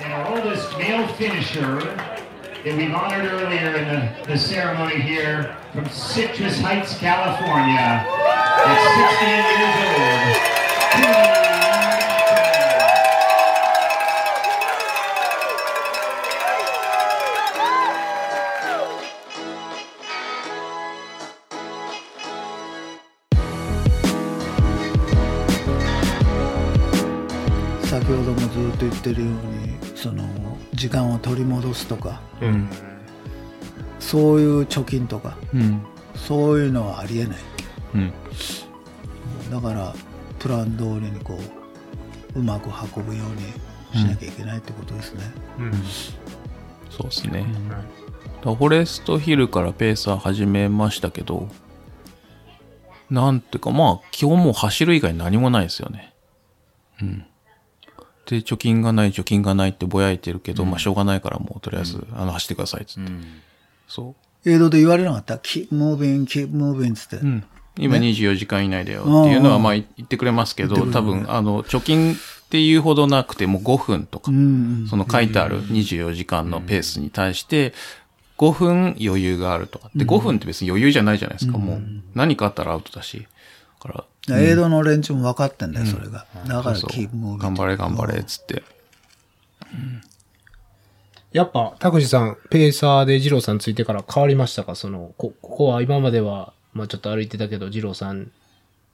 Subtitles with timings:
[0.00, 5.88] and our oldest male finisher that we've honored earlier in the, the ceremony here from
[5.88, 8.04] Citrus Heights, California.
[8.64, 8.78] At
[10.98, 11.37] 68 years old.
[28.78, 30.24] と言ってるようにその
[30.74, 32.68] 時間を取り戻すとかうん。
[33.98, 35.82] そういう貯金とかうん。
[36.14, 37.38] そういうのはありえない
[37.94, 38.12] うん。
[39.50, 39.94] だから
[40.38, 41.38] プラン通りにこ
[42.34, 43.28] ううまく運ぶよう
[43.96, 45.22] にしなきゃいけないってことですね、
[45.58, 45.72] うん。
[46.90, 47.46] そうですね。
[48.42, 51.48] フォレストヒルからペーサー始めましたけど、
[53.10, 56.14] なんていうか、まあ、基本もう走る以外何もないですよね。
[57.00, 57.26] うん。
[58.28, 63.10] で、貯金がない、貯金がないってぼやいてるけど、まあ、しょうがないからもう、とりあえず、あの、走ってください、つって。
[63.88, 67.24] そ映像で言われなかった ?keep moving, keep moving つって、う。
[67.24, 67.44] うん。
[67.78, 72.16] 今24時間以内だよっていうのは、まあ、言ってくれますけど、多分、あの、貯金っ
[72.50, 77.72] ていうほどなくても5分とか、うんその書いてある24時間のペースに対して、
[78.36, 79.90] 5分余裕があるとか。
[79.94, 81.56] で、5分って別に余裕じゃないじゃないですか。
[81.56, 81.82] もう、
[82.14, 83.26] 何かあったらアウトだし。
[83.82, 84.04] だから、
[84.36, 86.26] 映像の連中も分かってんだよ、それが。
[86.46, 87.38] だからそう keep moving.
[87.38, 88.62] 頑張れ頑張れ、つって。
[91.32, 94.74] やっぱ、拓司さん、ペーサーで二郎さんついてから変わりましたか？
[94.74, 98.30] その、こ、ここは今までは、まあちょっと歩いてたけど、二郎さん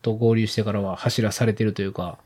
[0.02, 2.18] と合流してからは走らされてるというか、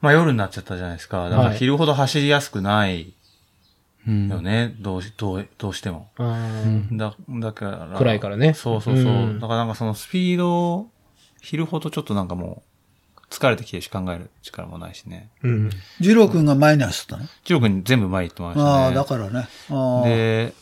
[0.00, 1.24] まあ夜になっちゃったじゃないですか。
[1.24, 3.12] だからはい昼ほど走りやすくない
[4.06, 4.28] うん。
[4.28, 4.76] よね。
[4.80, 6.08] どうし、どう、どうしても。
[6.92, 7.98] だ、だから。
[7.98, 9.04] 暗いからねそうそうそう。
[9.04, 10.90] うんだからなんかそのスピードを、
[11.40, 15.30] 昼ほどちょっとなんかもう、疲れてきてるし考える力もないしね。
[15.42, 15.70] うん。
[16.00, 18.68] 二郎君が前に走ったの、ジロー君に全部前行ってましたね。
[18.68, 19.48] ああ、だからね。
[20.04, 20.52] で、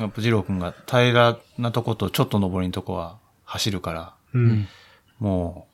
[0.00, 4.68] やっぱジロー君が平らなとことちょっと上りのとこは走るから、うん。
[5.18, 5.68] も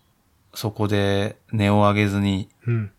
[0.53, 2.91] う、そこで根を上げずに、うん。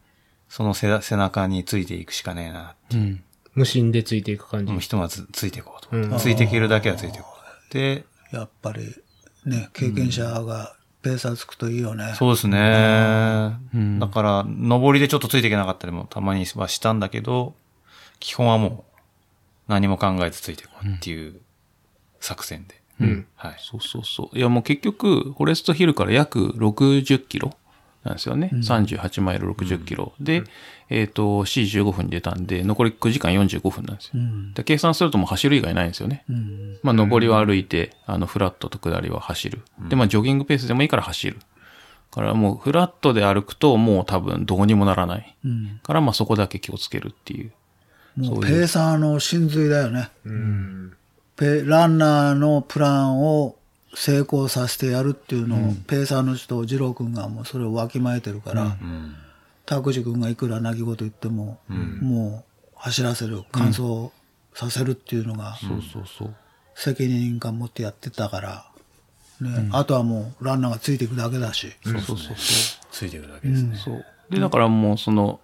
[0.47, 2.75] その背背中についていくしかねえな。
[2.94, 3.24] うん。
[3.53, 4.81] 無心でついていく感じもう。
[4.81, 5.95] ひとまずついていこうと。
[5.95, 7.28] うんついていけるだけはついていこ
[7.69, 7.74] う。
[7.74, 8.95] で、やっぱり
[9.45, 12.13] ね、経験者がペーサーつくといいよね。
[12.17, 13.57] そうですね。
[13.73, 17.56] うんだから、上りでちょっとついていけなかったりもたまにはしたんだけど、
[18.19, 19.01] 基本はもう
[19.67, 21.41] 何も考えずついていこうっていう
[22.19, 22.81] 作戦で。
[23.01, 23.25] うん。
[23.35, 23.56] はい。
[23.59, 24.38] そうそうそう。
[24.38, 27.56] いやもう結局、フォレストヒルから約60キロ
[28.03, 28.50] なんですよね。
[28.53, 30.13] 38マイル60キロ。
[30.19, 30.44] で、
[30.89, 34.12] えっ、と、C15 分に出たんで、残り9時間45分なんですよ。
[34.16, 34.53] うん。
[34.53, 36.23] で計算するともう走る以外ないんですよね。
[36.28, 36.79] うん。
[36.81, 39.62] まあ、上りは歩いて、あの、フラットと下りは走る。
[39.88, 41.38] で、まあ、ジョギングペースでもいいから走る。
[42.09, 45.38] からもう、フラットで歩くと、もう多分どうにもならない。
[45.45, 45.79] うん。
[45.83, 47.51] から、まあ、そこだけ気をつけるっていう。
[48.18, 50.09] もうペーサーの真髄だよね。
[50.25, 50.94] うん。
[51.38, 53.56] ペランナーのプランを
[53.94, 59.16] 成功させてやるっていうのを、ペーサーの人、二郎君がもうそれをわきまえてるから、うん。
[59.66, 61.59] 拓司君がいくら泣き言言っても、
[62.01, 64.12] もう走らせる、完走
[64.53, 66.35] させるっていうのが、そうそうそう。
[66.75, 68.66] 責任感持ってやってたから、
[69.40, 72.35] ね、あとはもうランナーがついていくだけだし、そうそうそう。
[72.91, 73.75] ついていくだけですね。
[73.75, 74.06] そう。
[74.30, 75.40] で、だからもうその、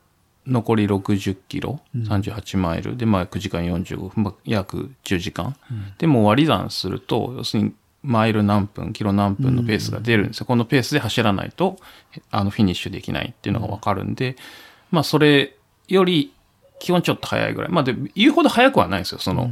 [0.46, 5.56] 残り60キロ、38マイルで、まあ9時間45分、まあ約10時間。
[5.98, 7.74] で、もう割り算すると、要するに、
[8.08, 10.46] マイル何分、キロ何分のペースが出るんですよ。
[10.46, 11.78] このペースで走らないと、
[12.32, 14.38] あの、フィニッシュできないっていうのがわかるんで、
[14.92, 15.56] まあ、それ
[15.90, 16.32] より、
[16.80, 17.72] 基本ちょっと早いぐらい。
[17.72, 19.20] まあ、で、言うほど早くはないんですよ。
[19.20, 19.50] その、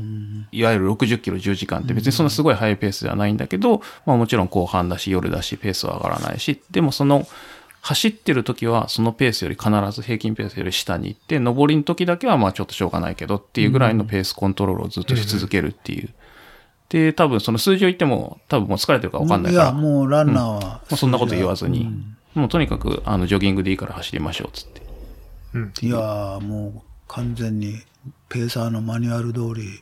[0.53, 7.27] いわゆる60キロ10時間って別にそんなすごい速いペースではないんだけど、まあもちろん後半だし夜だしペースは上がらないし、でもその、
[7.81, 16.09] 走ってる時はそのペースより必ず平均ペースより下に行って、上りの時だけはまあちょっとしょうがないけどっていうぐらいのペースコントロールをずっとし続けるっていう。
[16.89, 21.89] で、多分その数字を言っても多分もう疲れてるかわかんないから、や、もうランナーは、まあそんなこと言わずに、
[22.33, 25.85] もうとにかくあのジョギングでいいから走りましょうっつって。
[25.85, 27.81] いやーもう完全に
[28.29, 29.79] ペーサーのマニュアル通り、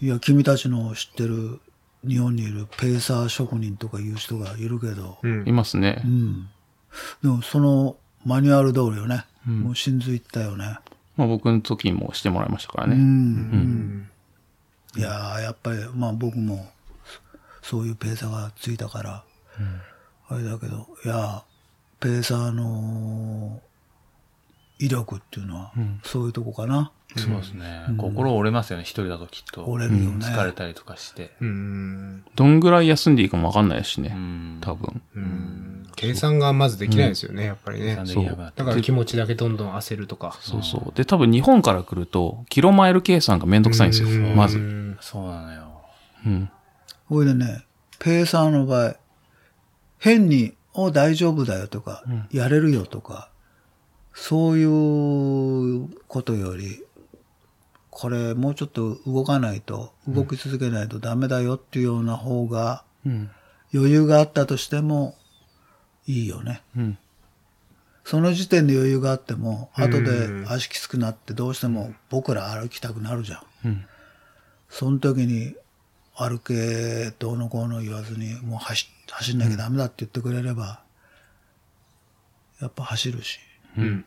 [0.00, 1.60] いや、君たちの知ってる
[2.06, 6.02] 日本にいるペーサー職人とかいう人がいるけど、うんいますね。
[6.04, 6.48] うん。
[7.22, 9.24] でもそのマニュアル通りよね。
[9.46, 10.78] もう真髄ったよね。
[11.16, 12.90] まあ僕の時もしてもらいましたからうん。
[12.90, 12.96] ね。
[12.96, 14.08] うん
[14.96, 16.70] いやーやっぱり、まあ僕も
[17.62, 19.24] そういうペーサーがついたから、
[20.28, 21.42] あれだけど、いやー
[22.00, 23.60] ペーサーの
[24.78, 26.92] 威力っていうのは、そういうとこかな。
[27.16, 27.84] そうですね。
[27.96, 29.64] 心折れますよね、一人だときっと。
[29.64, 30.26] 折れるよね。
[30.26, 31.36] 疲れたりとかして。
[31.40, 32.24] うん。
[32.34, 34.12] どんぐらい休んでいいかもわかんないしね。
[34.16, 34.58] うん。
[34.60, 35.00] 多分。
[35.14, 35.86] うん。
[35.94, 37.94] 計算がまずできないですよね、やっぱりね。
[37.94, 40.36] なんで嫌がってだから気持ちだけどんどん焦るとか。
[40.40, 40.96] そうそう。
[40.96, 44.08] で、多分日本から来ると、キロマイル計算がめんどくさいんですよ。
[44.34, 44.58] まず。
[45.04, 45.82] うんそうなのよ。
[46.24, 46.50] うん。
[47.10, 47.66] ほいでね、
[47.98, 48.96] ペーサーの場合、
[49.98, 52.02] 変に、お、大丈夫だよとか、
[52.32, 53.28] やれるよとか、
[54.14, 56.82] そういうことより、
[57.90, 63.30] これもうちょっと動かないと、動き続けないとダメだよっていうような方が、うん。
[63.74, 65.16] 余裕があったとしても
[66.06, 66.62] いいよね。
[66.76, 66.98] うん。
[68.04, 73.42] その時点で余裕があっても、後で足きつくなってどうしても僕ら歩きたくなるじゃん。
[73.66, 73.86] うん。
[74.76, 75.54] その時に
[76.16, 80.82] 歩けどうのこうの言わずにもう走走んなきゃダメだって言ってくれれば、
[82.60, 83.38] やっぱ走るし。
[83.78, 84.04] うん。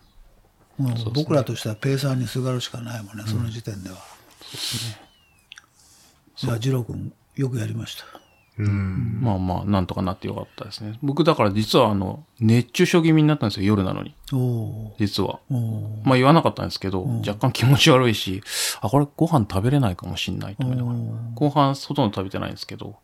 [0.78, 3.96] もう僕らとしてはペーサーにすがるしかないもんね、その時点では。
[6.36, 8.27] じゃあ、二郎君、よくやりました。
[8.58, 9.20] うん。
[9.22, 10.98] まあまあ、なんとかなってよかったですね。
[11.04, 14.16] 僕だから実はあの、熱中症気味になったんですよ、夜なのに。
[15.00, 15.40] 実は。
[16.04, 18.42] まあ言わなかったんですけど、若干気持ち悪いし、
[18.82, 20.98] あ、これご飯食べれないかもしんないと思いながら。
[21.36, 22.96] 後半ほとんど食べてないんですけど、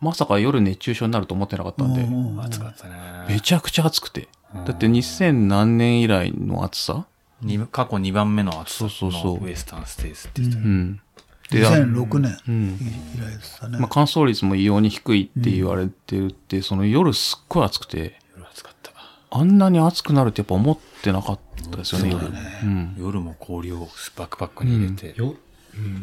[0.00, 2.06] まさか夜熱中症になると思ってなかったんで、
[2.44, 2.94] 暑かったね。
[3.28, 4.28] めちゃくちゃ暑くて。
[4.66, 7.06] だって2000何年以来の暑さ？
[7.42, 11.00] に過去2番目の暑さそうそうそうのウエスタンステイツって言ってたうん。
[11.50, 12.78] で、あ2006年うん。
[13.16, 13.78] 以来でしたね。
[13.78, 18.92] まあ乾燥率も異様に低いって言われてるって、その夜すっごい暑くて、夜暑かった。
[19.32, 21.38] あんなに暑くなるってやっぱ思ってなかっ
[21.70, 22.26] たですよね、夜。
[22.26, 22.94] うん。
[22.98, 25.34] 夜も氷をバックパックに入れて、よ、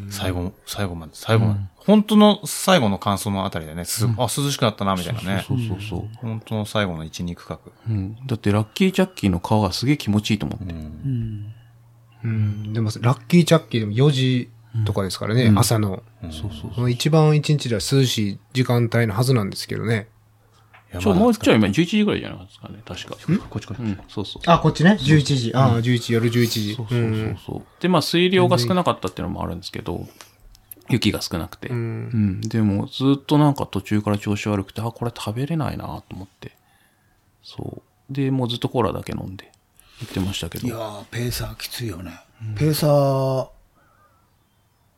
[0.10, 1.60] 最後、最後まで、最後まで。
[1.76, 5.46] 本当の最後の感想のあたりでね、すあ、涼しくなったな、みたいなね。
[5.48, 6.10] そうそうそう。
[6.18, 7.60] 本当の最後の1、2区画。
[7.90, 8.16] うん。
[8.26, 10.74] だってラッキージャッキーの顔がすげえ気持ちいいと思って。
[12.24, 12.74] うん。
[12.74, 14.50] でも、ラッキーチャッキーでも4時
[14.86, 16.04] とかですからね、朝の。
[16.24, 20.08] そうそうその一番一日では涼しい時間帯のはずなんですけどね。
[21.00, 23.16] ちょ、もうちょい今11時ぐらいじゃないですかね、確か。
[23.50, 23.80] こっちこっち。
[23.80, 24.42] うん、そうそう。
[24.46, 25.52] あ、こっちね？11時。
[25.54, 26.76] ああ、11時、夜11時。
[26.76, 27.82] そうそうそうそう。
[27.82, 30.08] で、まあ水量が少なかったっていうのもあるんですけど、
[30.90, 31.68] 雪が少なくて。
[31.68, 32.42] うん。
[32.42, 36.54] でもずっとなんか途中から調子悪くて、あ、これ食べれないなと思って。
[37.44, 38.14] そう。
[38.14, 39.52] で、もうずっとコーラだけ飲んで
[40.00, 40.68] 行ってましたけど。
[40.68, 42.12] いやー、ペーサーきついよね。
[42.56, 43.50] ペーサー、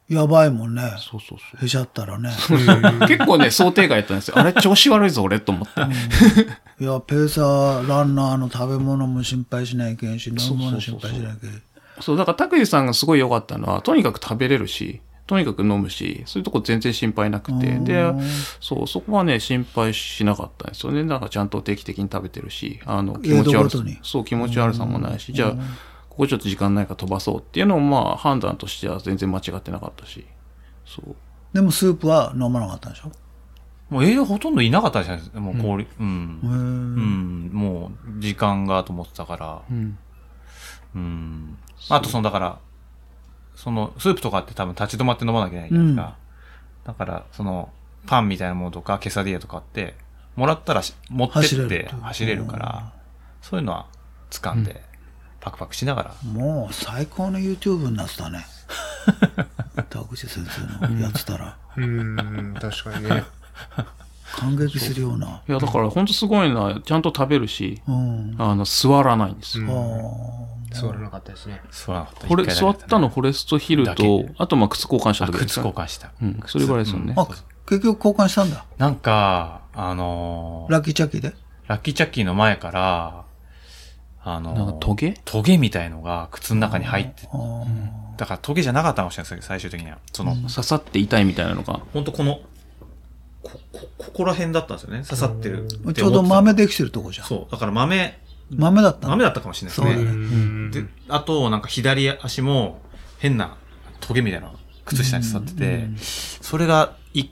[0.10, 0.82] やばいもんね。
[0.98, 1.64] そうそうそう。
[1.64, 2.32] へしゃったらね。
[3.08, 4.40] 結構ね、想定外やったんですよ。
[4.40, 6.84] あれ、調子悪いぞ、俺、と思って。
[6.84, 11.62] いや、ペーサー、ランナーの食べ物も心配しないけんし、飲み物心配しないけん。
[12.02, 18.12] そう、だから、拓司さんがすごい良かったのは、とにかく食べれるし、とにかく飲むし、そういうとこ全然心配なくて、で、
[18.60, 21.04] そう、そこはね、心配しなかったんですよね。
[21.04, 25.56] なんかちゃんと定期的に食べてるし、あの、気持ち悪さそう、気持ち悪さもないし、じゃあ、
[26.20, 30.26] ここちょっと時間ないから飛ばそうっていうのも、まあ、判断としては全然間違ってなかったし、
[30.86, 31.16] そう。
[31.54, 33.12] でもスープは飲まなかったんでしょ？
[33.90, 35.40] もう栄養ほとんどいなかったじゃないですか。
[35.40, 36.40] もう氷、うん。
[36.44, 37.50] うん。
[37.54, 39.62] もう、時間がと思ってたから。
[39.72, 39.98] うん。
[40.94, 41.58] うん。
[41.88, 42.60] あと、その、だから、
[43.56, 46.18] その、スープとかって多分立ち止まって飲まなきゃいけないじゃないですか。
[46.84, 47.70] だから、その、
[48.08, 49.96] パンみたいなものとか、ケサディアとかって、
[50.36, 52.94] もらったらし持ってって走れるから、
[53.42, 53.88] そういうのは
[54.30, 54.89] 掴んで、
[55.50, 56.16] パクパクしながら。
[56.32, 58.46] もう最高の YouTube になってたね。
[59.90, 63.24] 田口先生のやってたら、うん、確かにね。
[64.36, 65.42] 感激するような。
[65.48, 68.36] いや、だから、ほんとすごいのは、ちゃんと食べるし、うん。
[68.38, 69.66] あの、座らないんですよ。
[70.72, 71.60] あ座らなかったですね。
[71.72, 75.66] 座らなかったこれ、座ったのフォレストヒルだとけ、あと、まあ、靴交換した時ですか？
[75.68, 76.12] 交換した。
[76.22, 77.16] うん、それぐらいですよね。
[77.18, 77.26] あ、
[77.68, 78.64] 結局交換したんだ。
[78.78, 81.34] なんか、あのーラッキーチャッキーで？
[81.68, 83.24] ラッキーチャッキーの前から、
[84.22, 85.16] あのトゲ？
[85.26, 87.28] トゲみたいのが靴の中に入って、
[88.18, 89.98] だからトゲじゃなかったかもしれないです最終的には。
[90.12, 91.80] その、刺さって痛いみたいなのが。
[91.94, 92.42] ほんとこの、
[93.42, 95.04] こ、こ、ここら辺だったんですよね。
[95.04, 95.94] 刺さってるって。
[95.94, 97.28] ちょうど豆できてるとこじゃん。
[97.28, 97.52] そう。
[97.52, 98.20] だから豆、
[98.54, 99.12] 豆だったの？
[99.12, 99.96] 豆だったかもしれないですね。
[99.96, 102.82] そうだねで、あと、なんか左足も
[103.20, 103.56] 変な
[104.02, 104.52] トゲみたいな
[104.84, 105.88] 靴下に刺さってて、
[106.42, 107.30] それが、い、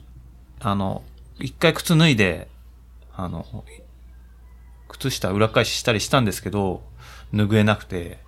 [0.60, 1.02] あの、
[1.38, 2.48] 一回靴脱いで、
[3.14, 3.44] あの、
[4.98, 6.82] 靴下裏返ししたりしたんですけど、
[7.34, 8.18] 拭えなくて、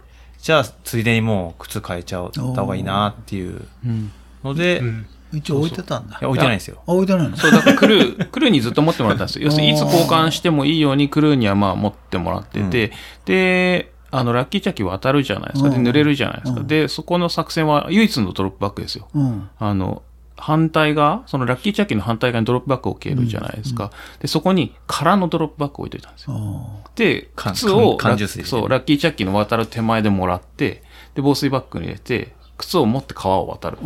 [0.40, 4.10] じゃあ、ついでにもう靴変えちゃった方がいいなっていううん。
[4.42, 5.06] ので、いうん。
[5.32, 6.18] 一応置いてたんだ。
[6.20, 6.82] や、置いてないんですよ。
[6.86, 7.36] あ、置いてないの？
[7.36, 9.44] そう、だからクルー、 クルーにずっと持ってもらったんですよ。
[9.44, 12.92] 要するに、いつ交換してもいいようにクルーにはまあ持ってもらってて、
[13.26, 15.70] で、あの、ラッキーチャッキー渡るじゃないですか。
[15.70, 16.60] で、うん濡れるじゃないですか。
[16.64, 19.08] で、そこの作戦は唯一のドロップバックですよ。
[19.14, 19.48] うん。
[19.58, 20.02] あの、
[20.40, 23.90] 反対側、そのラッキーチャッキーの反対側にドロップバッグを置けるじゃないですか。
[24.18, 26.34] で、そこに空のドロップバッグを置いといたんですよ。
[26.36, 30.82] あで、缶靴を缶缶ジュース入れてそう、ラッキーチャッキーの渡る手前でもらって、
[31.14, 33.78] で、防水バッグに入れて、靴を持って川を渡る。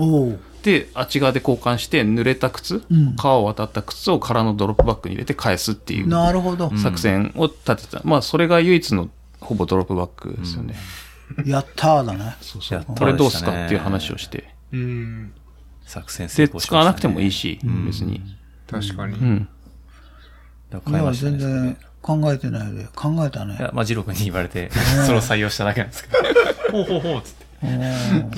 [0.62, 6.72] で、あっち側で交換して、濡れた靴、うん川を渡った靴を空のドロップバッグに入れて返すっていうなるほど。
[6.76, 8.00] 作戦を立てた。
[8.04, 10.74] まあ、それが唯一のほぼドロップバッグですよね。
[11.44, 12.36] やったーだね。
[12.40, 14.54] そうそうこれどうすかっていう話をして。
[14.72, 15.32] うん。
[15.84, 18.20] 作戦成で、功しましたね使わなくてもいいし、別に。
[18.70, 19.14] 確かに。
[19.14, 19.48] うん。
[20.70, 22.86] だかいや、ら買いましたね全然考えてないで。
[22.94, 23.62] 考えたねい。
[23.62, 24.70] や、まあ、ジロー君に言われて、
[25.06, 26.18] それを採用しただけなんですけど。
[26.72, 27.44] ほうほうほうっつって。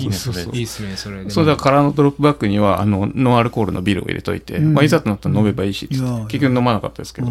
[0.00, 0.42] いいね、それ。
[0.42, 1.30] いいっすね、それで。
[1.30, 7.28] そうだから空のドロップバッグには、あの、ノンアルコールのビールを入れといて、うんまあ、いざとなったら飲めばいいし、いや結局飲まなかったですけど、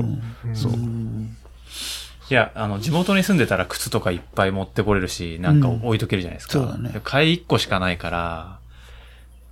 [0.53, 0.73] そう。
[0.73, 6.59] いや、あの、地元に住んでたら靴とかいっぱい持ってこれるし、なんか置いとけるじゃないですか。
[6.59, 8.54] うんそうだねで買い1個しかないから、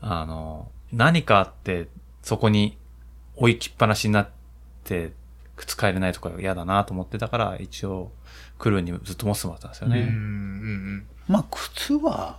[0.05, 1.87] あの、何かあって、
[2.21, 2.77] そこに
[3.35, 4.29] 置いきっぱなしになっ
[4.83, 5.13] て、
[5.55, 8.11] 靴買えれないとか嫌だなと思ってたから、一応、
[8.57, 9.93] 来るにずっと持ってもらったんですようん。
[9.93, 10.01] うね。
[10.05, 11.05] ん。
[11.27, 12.37] まあ、靴は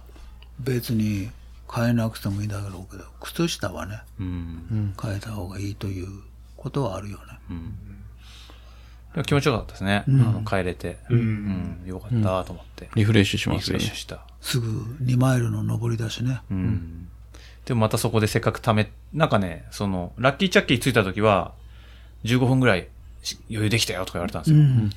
[0.61, 1.31] 別に
[1.73, 4.95] 変えなくてもいいんだろうけど、靴下はね、うん。
[5.01, 6.09] 変えた方がいいという
[6.57, 7.39] ことはあるよね。
[9.15, 10.05] でも気持ちよかったですね。
[10.09, 10.99] あの、帰れて。
[11.09, 11.83] うん。
[11.87, 12.91] よかったと思って。
[12.95, 13.95] リフレッシュしリますよねフレッシュ。
[13.95, 14.27] した。
[14.41, 14.67] すぐ
[15.05, 16.41] 2マイルの上りだしね。
[16.51, 17.09] うん。
[17.65, 21.53] でもまたそこでせっかく貯め、なんかね、その、ラッキーチャッキー着いた時は、
[22.25, 22.89] 15分ぐらい
[23.23, 24.59] し余裕できたよとか言われたんですよ。
[24.59, 24.91] うん。
[24.91, 24.97] で、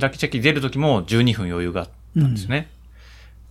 [0.00, 2.68] ラッキーチャッキー出る時も12分余裕があったんですよね。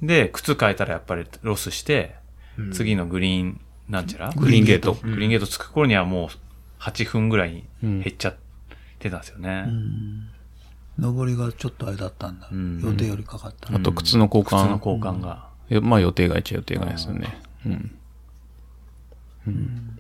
[0.02, 2.16] で、靴変えたらやっぱりロスして、
[2.74, 3.60] 次のグリーン、
[3.90, 4.30] なんちゃら？
[4.32, 4.94] グリーンゲート。
[4.96, 6.30] グリーンゲート着く頃にはもう
[6.82, 8.36] 8分ぐらいに減っちゃっ
[9.00, 9.66] てたんですよね。
[11.00, 12.50] 上りがちょっとあれだったんだ。
[12.50, 13.74] ん予定よりかかった。
[13.76, 14.90] あと、靴の交靴の換。
[14.90, 15.48] 交換が。
[15.70, 17.38] えまあ、予定外っちゃ予定外ですよね。
[17.66, 17.97] うん。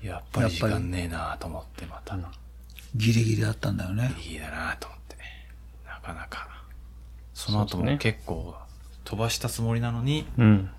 [0.03, 2.17] やっぱり時間ねえなと思って、また。
[2.95, 4.11] ギリギリだったんだよね。
[4.27, 5.15] いいだなと思って。
[5.85, 6.47] なかなか。
[7.33, 8.55] その後も結構
[9.03, 10.69] 飛ばしたつもりなのに、うん。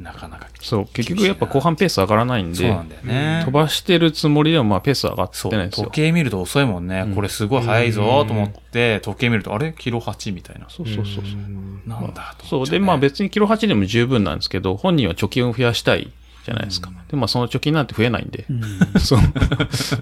[0.00, 3.42] なかなかそう、結局やっぱ後半ペース上がらないんで、そうなんだよね。
[3.46, 5.94] 飛ばしてるつもりでもまあペース上がっそうてないんですよ時。
[5.94, 7.10] 計見ると遅いもんね。
[7.14, 9.74] これすごい早いぞと思って、時計見ると、あれ？
[9.78, 10.68] キロ8みたいな。
[10.68, 11.88] そうそうそうそう。
[11.88, 12.68] なんだとそう。
[12.68, 16.12] で、まあ別にキロ8でも十分なんですけど、本人は貯金を増やしたい
[16.46, 16.92] じゃないですか。
[17.08, 18.46] で、まあその貯金なんて増えないんで、
[19.00, 19.18] そう。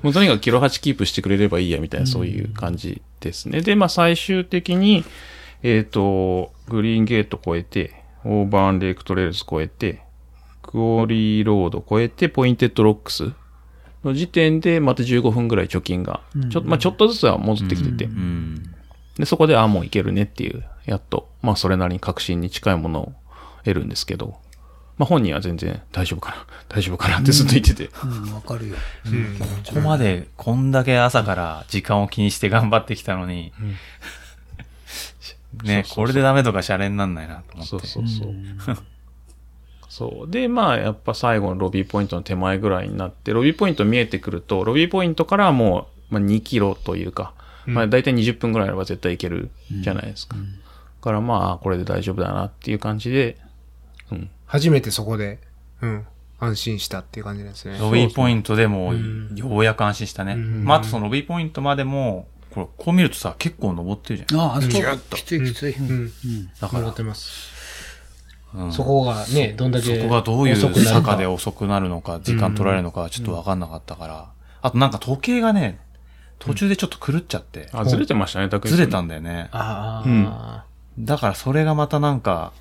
[0.02, 3.62] もうとにかくキロ8キープしてくれればいいやみたいな、そういう感じですね。
[3.62, 5.04] で、まあ最終的に、
[5.62, 10.02] えっ、と、グリーンゲート越えて、オーバーンレイクトレールズ越えて、
[10.60, 13.32] クォーリーロード越えて、ポインテッドロックス
[14.04, 16.20] の時点で、また15分ぐらい貯金が、
[16.50, 18.62] ちょ,、まあ、ちょっとずつは戻ってきてて、うん。
[19.16, 23.12] で、そこで、あ、もういけるねっていう、やっと、まあ、それなりに確信に近いものを
[23.64, 24.36] 得るんですけど、
[24.96, 28.76] まあ、本人は全然大丈夫かな、 大丈夫かなってずっと言ってて、うん、わかるよ。
[29.66, 33.52] ここまでこんだけ朝から時間を気にして頑張ってきたのに、
[35.62, 37.68] ね、これでダメとかシャレになんないなと思って。
[37.68, 38.34] そうそうそう。
[39.88, 40.30] そう。
[40.30, 47.32] で、まあ、やっぱ最後のロビーポイントの手前ぐらいになって、ロビーポイント見えてくると、ロビーポイントからはもう、まあ、2キロというか、
[47.66, 49.50] まあ、大体20分ぐらいあれば絶対行ける
[49.82, 50.36] じゃないですか。
[50.36, 50.42] だ
[51.00, 53.38] からまあ、これで大丈夫だなっていう感じで、
[54.10, 54.30] うん。
[54.54, 55.40] 初めてそこで、
[55.82, 56.06] うん、
[56.38, 57.76] 安心したっていう感じですね。
[57.76, 58.94] ロビーポイントでも、
[59.34, 60.36] ようやく安心したね。
[60.36, 64.40] まあ、あとそのロビーポイントまでも、これ、こう見るとさ、結構登ってるじゃん。
[64.40, 65.72] ああ、あそこギュッときついきつい。
[65.74, 66.12] うん。
[66.60, 67.52] だから戻っ、てます。
[68.54, 69.98] うんそこがね、どんだけ。
[69.98, 74.28] そこがどういう坂で遅くなるのか、時間取られるのかはちょっとわかんなかったから。
[74.62, 75.80] あとなんか時計がね、
[76.38, 79.48] 途中でちょっと狂っちゃって、あ、ずれてましたね、だずれたんだよね。
[79.50, 80.64] あうんあ、
[80.96, 82.52] だからそれがまたなんか、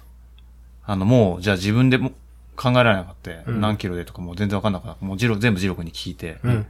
[0.86, 2.12] あの、もう、じゃあ自分でも
[2.56, 3.52] 考えられなかった。
[3.52, 5.06] 何キロでとかもう全然わかんなかった。
[5.06, 6.40] もうジロ、全部ジロ君に聞いて。
[6.44, 6.66] うん。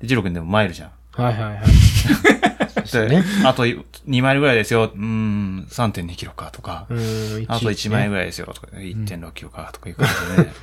[0.00, 0.90] でジロ君でもマイルじゃん。
[1.12, 1.66] はいはいはい。
[3.08, 4.84] で、あと2マイルぐらいですよ。
[4.84, 6.86] うーん、3.2キロかとか。
[6.88, 6.98] うん、
[7.48, 8.22] あと1マイルぐらい。
[8.22, 10.54] らいですよとか、1.6キロかとかいう感じでね。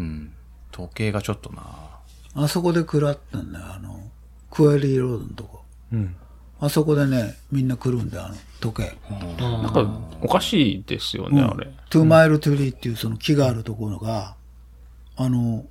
[0.00, 0.32] うん。
[0.70, 1.62] 時計がちょっとな
[2.34, 4.10] あそこで食らったんだよ、あの、
[4.50, 5.64] クォーリーロードのとこ。
[5.92, 6.16] うん。
[6.60, 8.96] あそこでね、みんな来るんだよ、あの、時計。
[9.40, 11.68] なんか、おかしいですよね、あれ。
[11.88, 14.36] two mile tree っていうその木があるところが、
[15.16, 15.64] あの、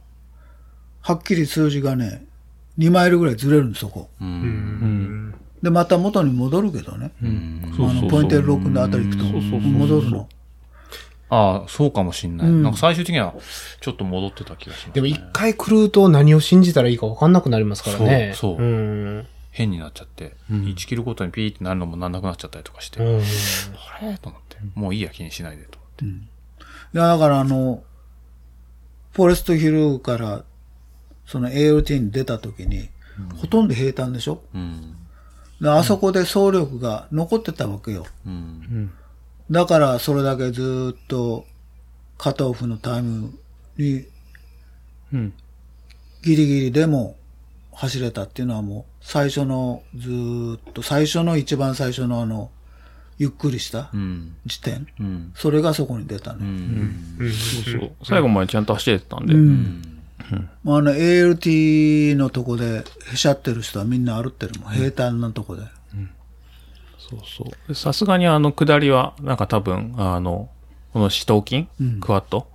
[1.02, 2.26] はっきり数字がね、
[2.80, 4.10] 2マイルぐらいずれるんです、そこ。
[4.20, 4.28] うん。
[4.28, 5.36] うん。
[5.62, 7.12] で、また元に戻るけどね。
[7.22, 7.76] うん。
[7.78, 10.28] あの、ポインテッドロックのあたり行くと、戻るの。
[11.30, 12.48] ああ、そうかもしんない。
[12.48, 13.36] うんなんか最終的には、
[13.82, 14.92] ちょっと戻ってた気がします、ね。
[14.94, 18.34] でも一回狂うと何を信じたらいいか分かんなくなりますからね。
[18.34, 19.28] そうそううん。
[19.52, 23.22] 変になっちゃって、1キロごとにピーってなるのもなんなくなっちゃったりとかして、うん。
[23.22, 24.18] あれ？
[24.18, 26.06] と思って、もういいや気にしないでと思って。
[26.06, 27.84] いや、だからあの、
[29.12, 30.44] フォレストヒルから
[31.26, 32.90] その ALT に出た時に、
[33.38, 34.44] ほとんど平坦でしょ？
[34.54, 34.96] うん。
[35.60, 38.06] であそこで総力が残ってたわけよ。
[38.26, 38.94] うん。
[39.52, 41.46] だからそれだけずーっと
[42.18, 43.34] カットオフのタイム
[43.78, 44.06] に
[45.12, 45.34] うん。
[46.22, 47.16] ギリギリでも
[47.74, 52.52] 走れたっていうのはもう最初のずーっと最初の一番最初のあの
[53.18, 54.36] ゆっくりしたうん。
[54.46, 55.34] 時点、うん。
[55.36, 56.40] それがそこに出たね。
[56.42, 57.16] うん。
[57.18, 57.92] そうそう。
[58.04, 59.34] 最後までちゃんと走れてたんで。
[60.64, 64.72] まあ、あの ALT のとこでへしゃってる人はみんな歩ってるもん。
[64.72, 65.64] 平坦なとこで。
[67.10, 67.74] そうそうで。
[67.74, 70.50] さすがにあの下りは、なんか多分、あの、
[70.94, 71.68] この四頭筋、
[72.00, 72.48] クワッド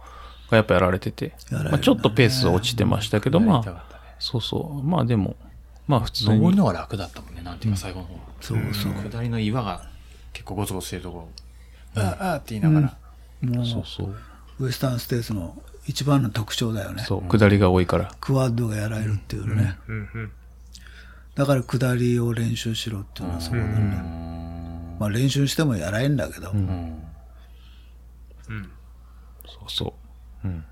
[0.50, 3.84] がやっぱやられてて、ねまあ、ちょっとペース落ちてましたけど、まあ、
[4.18, 4.82] そうそう。
[4.82, 5.36] まあでも、
[5.86, 6.30] まあ普通に。
[6.36, 8.18] 登るのが楽だったもんね、なんていうか最後の方。
[8.40, 8.92] そうそう。
[9.10, 9.88] 下りの岩が
[10.32, 11.28] 結構ゴツゴツしてるとこ
[11.94, 12.96] ろ、ああああって言いながら。
[13.48, 14.14] もうそうそう。
[14.60, 17.02] ウエスタンステーツの一番の特徴だよね。
[17.02, 18.14] そう、下りが多いから。
[18.20, 19.76] クワッドがやられるっていうね。
[19.88, 20.32] うんうん。
[21.34, 24.96] だから下りを練習しろっていうのはそうだね。
[24.98, 26.50] まあ練習してもやらえんだけど。
[26.52, 27.02] うん。
[29.46, 29.94] そうそ
[30.44, 30.48] う。
[30.48, 30.64] うん。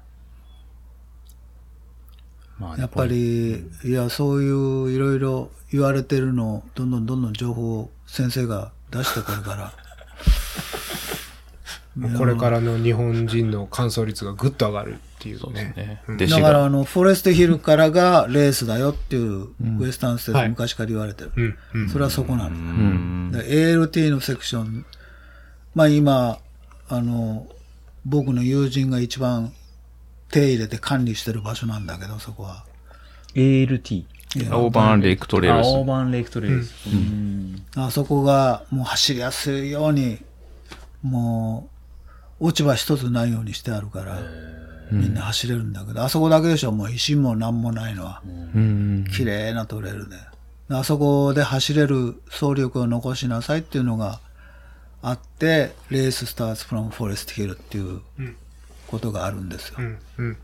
[2.62, 9.73] まあやっぱ、り、いや、そういういろいろ言われてるのを、どんどんどんどん情報を先生が出してくるから。
[12.16, 15.75] これからの日本人の完走率がぐっと上がるっていうね。
[15.76, 16.02] ね。
[16.09, 16.37] うん弟子が。
[16.37, 21.33] だからあの、フォレストヒルからがレースだよっていう、ウエスタンステーツ昔から言われてる。
[21.37, 21.59] うん。
[21.75, 21.88] うん。
[21.90, 22.50] それはそこなの。
[22.50, 23.33] うん。
[23.33, 24.87] で ALT のセクション、
[25.75, 26.38] まあ今、
[26.88, 27.47] あの、
[28.04, 29.52] 僕の友人が一番
[30.32, 32.64] 手入れて管理してる場所なんだけど、そこは。
[33.34, 34.04] ALT。
[34.50, 35.68] オーバーンレイクトレイあ、ルス。
[35.68, 36.72] オーバーンレイクトレイルス。
[36.90, 37.62] うん。
[37.76, 40.18] あそこがもう走りやすいように、
[41.02, 41.68] も
[42.40, 44.18] う、落ち葉一つないようにしてあるから、
[44.90, 48.22] みんな走れるんだけど、あそこだけでしょ、もう石も何もないのは。
[48.54, 49.04] うん。
[49.14, 50.16] 綺麗なトレイルで。
[50.70, 54.20] あそこで走れる走力を残しなさいっていうのが
[55.02, 58.00] あって、レーススターツフロムフォレストヒルっていう
[58.92, 59.76] ことがあるんですよ。
[59.78, 59.99] うん。
[60.18, 60.37] うん。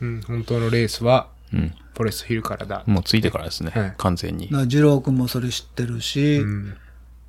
[0.00, 0.22] うん。
[0.22, 1.72] 本当のレースは、うん。
[1.94, 2.82] フォレストヒルからだ。
[2.86, 3.70] もうついてからですね。
[3.70, 6.76] はい完全に二郎君もそれ知ってるし、うん。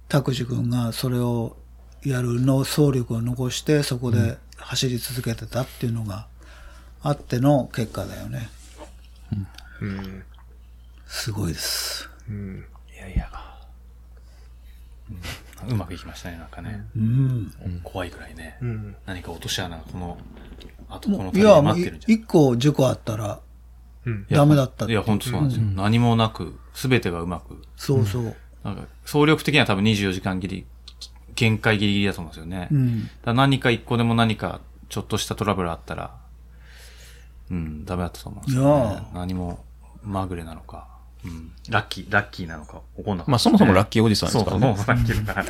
[0.09, 1.55] 拓司君がそれを
[2.03, 6.27] やるの走力を残して、そこで走り続けてたっていうのが
[7.03, 8.49] あっての結果だよね。
[9.81, 10.23] うん。
[11.05, 12.09] すごいです。
[12.27, 12.65] うん。
[12.91, 13.29] いやいや。
[15.11, 16.85] うんうまくいきましたね、なんかね。
[16.95, 17.51] うん。
[17.83, 18.57] 怖いくらいね。
[18.61, 18.95] うん。
[19.05, 20.17] 何か落とし穴がこの、
[20.89, 22.19] あとこのいや、もう待ってるんじゃん。
[22.19, 23.39] 一個事故あったら
[24.05, 24.25] うん。
[24.29, 25.65] ダメだったっていや、本当そうなんですよ。
[25.65, 27.61] 何もなく、すべてがうまく。
[27.75, 28.35] そうそう。
[28.63, 30.65] なんか、総力的には多分24時間ギリ、
[31.35, 32.67] 限界ギリギリだと思うんですよね。
[32.71, 33.03] うん。
[33.03, 36.15] だから何か一個でも何かちょっとしたトラブルあったら、
[37.51, 39.15] うん、ダメだったと思うんですよ、ねいやー。
[39.15, 39.63] 何も
[40.03, 40.87] まぐれなのか、
[41.25, 44.77] うん、ラッキー、ラッキーなのか、怒んなかった、まあそもそもラッキーおじさんでそうそう、すからね。
[44.77, 45.45] もうラッキーだか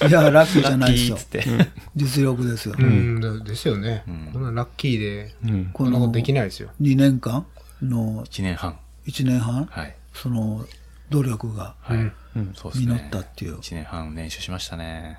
[0.00, 0.08] ら。
[0.08, 1.52] いや、ラッキーじゃないですよキーっつ。
[1.52, 1.70] って。
[1.96, 2.74] 実力ですよ。
[2.78, 3.20] うん。
[3.20, 4.30] だですよねん。
[4.32, 5.70] こんなラッキーで、うん。
[5.72, 6.70] こんなことできないですよ。
[6.80, 7.46] 2年間
[7.82, 8.78] の1年半。
[9.06, 9.96] 1年半、はい。
[10.14, 10.64] その
[11.10, 11.96] 努力がはい。
[11.98, 12.92] うんうんそうですね。
[12.94, 13.58] 実ったっていう。
[13.58, 15.18] 1年半練習しましたね。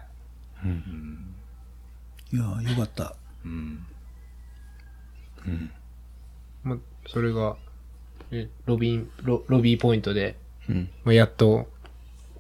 [2.34, 3.16] いや、よかった。
[3.44, 3.86] うん。
[6.64, 7.71] まあ、それが、え
[8.66, 10.38] ロビン、ロロビーポイントで、
[10.70, 11.68] うんまあ、やっと、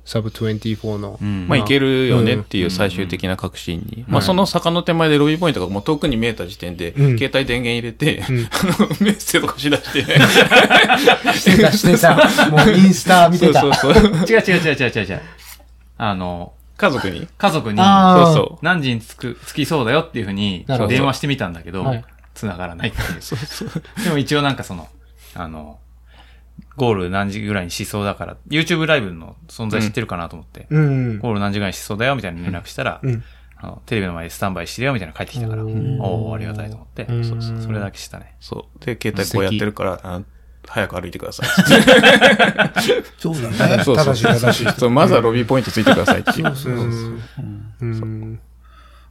[0.06, 1.48] サブ24の、うん。
[1.48, 4.04] まあいけるよねっていう最終的な確信に。
[4.08, 10.02] まあその坂の手前でロビーポイントがもう遠くに見えた時点で、うん携帯電源入れて、あの メッセとかしだして。
[10.04, 12.50] してた、してた。
[12.50, 13.62] もうインスタ見てた。
[13.62, 14.04] そうそうそう。
[14.04, 15.22] 違う違う違う違う違う違う。
[15.98, 17.28] あの、家族に？
[17.38, 17.86] 家族に、そう
[18.34, 24.04] そ何時に着く、着きそうだよっていうふうに電話してみたんだけどはい、繋がらないっていう。
[24.04, 24.88] でも一応なんかその、
[25.36, 25.78] あの、
[26.78, 31.19] ゴール何時ぐらいにしそうだから、YouTube ライブの存在知ってるかなと思って、うん。
[31.19, 33.24] ゴール何時ぐらいにしそうだよみたいな連絡したら、うん。
[33.58, 38.36] あのテレビの前でスタンバイしてるよみたいなの帰ってきたから、おおーありがたいと思って、うんそうそうそれだけしたね。
[38.39, 38.86] そう。
[38.86, 40.21] で、携帯こうやってるから、あ
[40.67, 41.47] 早く歩いてください。
[43.17, 43.84] そうだね。
[43.84, 46.47] そうそう正しい正しいそうまずはロビーポイントついてくださいっていう。
[46.47, 47.82] うん。
[47.82, 48.39] うん。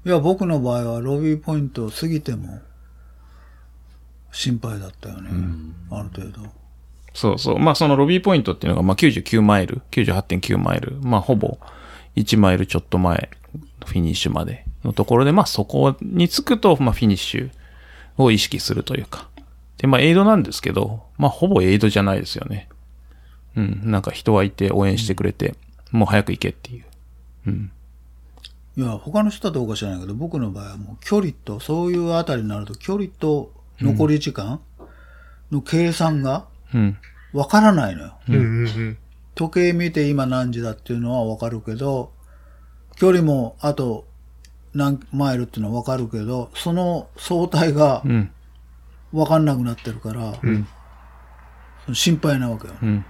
[0.04, 2.60] いや、僕の場合はロビーポイントを過ぎても
[4.32, 5.30] 心配だったよね。
[5.90, 6.59] ある程度。
[7.14, 7.58] そうそう。
[7.58, 11.58] まあそのロビーポイントっていうのが、まあ99マイル、98.9マイル、まあほぼ
[12.16, 13.30] 1マイルちょっと前、
[13.84, 17.50] フィニッシュまでのところで、まあそこに着くと、まあフィニッシュ
[18.16, 19.28] を意識するというか。
[19.78, 22.68] で、まあエイドなんですけど、まあほぼエイドじゃないですよね。
[23.56, 23.80] うん。
[23.84, 25.54] なんか人はいて応援してくれて、
[25.90, 26.84] もう早く行けっていう。
[27.46, 27.72] うん。
[28.76, 34.60] いや、他の人はどうか知らないけど、僕の場合はもう距離と、そういうあたりになると距離と残り時間、
[35.50, 36.44] の計算がうん。
[37.32, 38.18] わからないのよ。
[38.28, 38.98] うんうんうん。
[39.34, 42.12] 時計見て今何時だっていうのはわかるけど、
[42.96, 44.06] 距離もあと
[44.74, 48.30] 何マイルっていうのはわかるけど、その相対がうん。
[49.12, 50.66] わかんなくなってるから、ん
[51.92, 52.74] 心配なわけよ。
[52.80, 53.04] うん。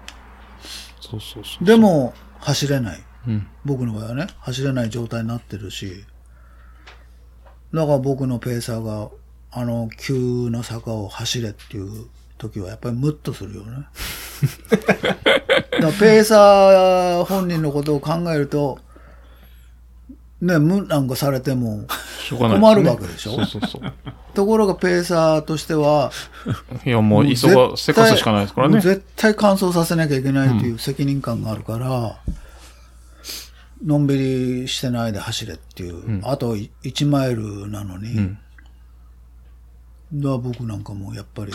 [1.00, 1.64] そうそうそう。
[1.64, 3.00] でも、走れない。
[3.28, 3.46] うん。
[3.64, 6.04] 僕の場合はね、走れない状態になってるし、
[7.74, 9.10] だから僕のペーサーが、
[9.52, 12.06] あの、急な坂を走れっていう
[12.40, 13.86] 時はやっぱりムッとするよね。
[15.80, 18.78] だペーサー本人のことを考えると、
[20.40, 21.84] ね、無なんかされても
[22.30, 23.32] 困るわけでしょ？
[23.32, 23.92] そうそうそう。
[24.32, 26.12] ところがペーサーとしては、
[26.86, 28.80] いや、もう、急が、せかすしかないですからね。
[28.80, 32.20] 絶対乾燥させなきゃいけないという責任感があるから、
[33.84, 38.38] のんびりしてないで走れっていう、あと1マイルなのに、ん。
[40.14, 41.52] だ僕なんかもうやっぱり、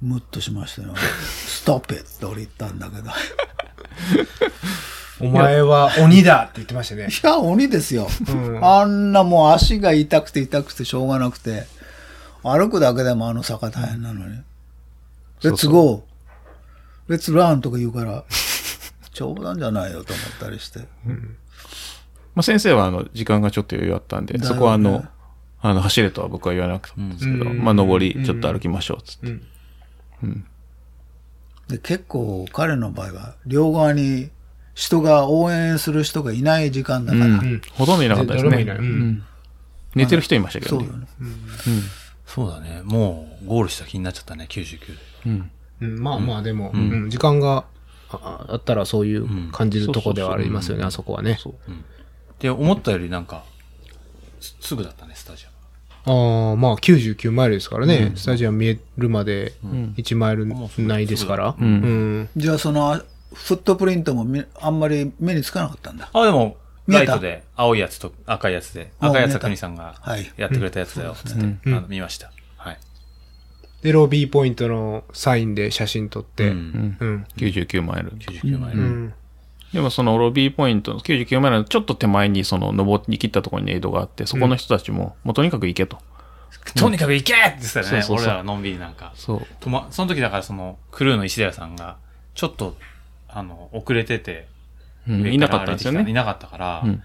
[0.00, 0.94] ムッとしましたよ。
[0.96, 3.10] ストップって俺言ったんだけど。
[3.10, 3.12] い
[5.28, 7.08] お前は鬼だって言ってましたね。
[7.22, 8.08] や、鬼ですよ。
[8.28, 11.66] うんあんなもう足が痛くて痛くてしょうがなくて、
[12.42, 14.36] 歩くだけでもあの坂大変なのに。
[15.42, 18.24] レッツゴー、レッツランとか言うから、
[19.12, 20.80] 冗談じゃないよと思ったりして。
[22.34, 25.04] まあ、先生は、あの、時間がちょっと余裕あったんで、ねそこは、あの、
[25.60, 29.55] あの、走れとは僕は言わなかったんですけど、うんまあ、上り、ちょっと歩きましょう、つって。
[31.68, 34.30] で結構彼の場合は、両側に
[34.74, 37.60] 人が応援する人がいない時間だから、うん。
[37.72, 38.62] ほとんどいなかったですね。
[38.62, 38.78] う。
[38.78, 39.22] うんん
[39.94, 40.98] 寝てる人いましたけどねそうよ。
[40.98, 41.06] ね。
[42.26, 42.82] そうだね。
[42.84, 44.86] もう、ゴールした気になっちゃったね、99で。
[45.26, 45.50] うん。
[45.80, 47.64] うんまあまあでも、うん時間が
[48.10, 51.38] ああったらそういう感じるとこではありますよね、あそこはね。
[52.38, 53.44] で、思ったよりなんか、
[54.40, 55.45] すすぐだったね、スタジ。
[56.06, 58.12] ああ、まあ99マイルですからね。
[58.14, 59.52] スタジアム見えるまで
[59.96, 60.46] 1マイル
[60.78, 61.54] ないですから。
[61.58, 62.28] うん。
[62.36, 63.02] じゃあそのあ
[63.34, 66.08] フットプリントもみあんまり目につかなかったんだ。
[66.12, 67.12] あ、でも、見えた？
[67.12, 72.30] ライトで、青いやつと赤いやつで、あ赤いやつは国さんがはいやってくれたやつだよ、つって、あの見ました。
[72.56, 72.78] はい。
[73.82, 76.48] で、ロビーポイントのサインで写真撮って。
[76.48, 76.56] ううん。
[76.56, 76.96] ん。
[77.00, 77.26] うん。
[77.36, 78.12] 99マイル。
[78.12, 79.12] 99マイル。
[79.72, 79.78] うん。
[79.78, 85.98] でもそのロビーポイントの99マイルのちょっと手前にその登り切ったところにエイドがあって、そこの人たちも、もうとにかく行けと。
[86.76, 87.90] とにかく行けって言ってたよね。
[87.90, 89.12] そうそうそう俺らはのんびりなんか。
[89.14, 89.46] そう。
[89.60, 91.96] とま、その時だからその、クルーの石田屋さんが、
[92.34, 92.76] ちょっと、
[93.28, 94.48] あの、遅れてて、
[95.08, 96.08] うん上いなかったんですよね。
[96.08, 97.02] いなかったから、うん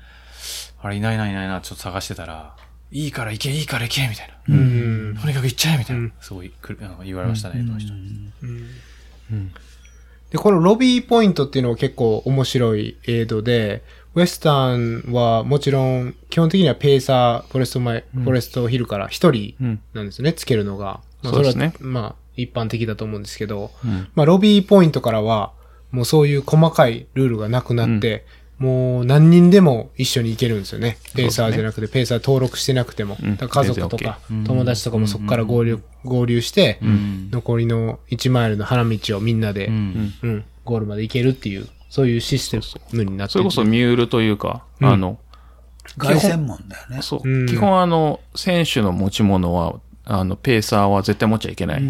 [0.83, 2.55] あれいないいないいないな、ちょっと探してたら、
[2.91, 4.55] いいから行け、いいから行け、みたいな。
[4.55, 5.17] うん。
[5.21, 6.01] とにかく行っちゃえ、みたいな。
[6.01, 7.93] うんすごいく言われましたね、この人。
[10.31, 13.83] で、このロビーポイントっていうのは結構面白いエイドで、
[14.15, 19.81] ウエスタンはもちろん、基本的にはペーサー、フォレスト前、フォレストヒルから一人うん。
[19.93, 21.01] なんですね、つけるのが。
[21.21, 21.73] まあ、そうですね。
[21.79, 24.07] れは、まあ、一般的だと思うんですけど、うん。
[24.15, 25.51] まあ、ロビーポイントからは、
[25.91, 28.25] もうそういう細かいルールがなくなって、
[28.61, 30.99] もう何人でも一緒に行けるんですよね。
[31.15, 33.17] ペーサーじゃなくて、ペーサー登録してなくても。
[33.17, 36.79] 家族と全か、友達とかもそこから合流、合流して、
[37.31, 40.13] 残りの1マイルの花道をみんなで、うん。
[40.21, 42.59] うん、ゴールまで行けるっていう、そういうシステ
[42.95, 45.17] ムになってるそれこそミュールというか、あの、
[45.97, 47.01] 凱旋門だよね。
[47.01, 47.27] そう。
[47.27, 51.83] うん基本あの、選手の持ち物は、あの、ペーサーは絶対持っちゃいけない。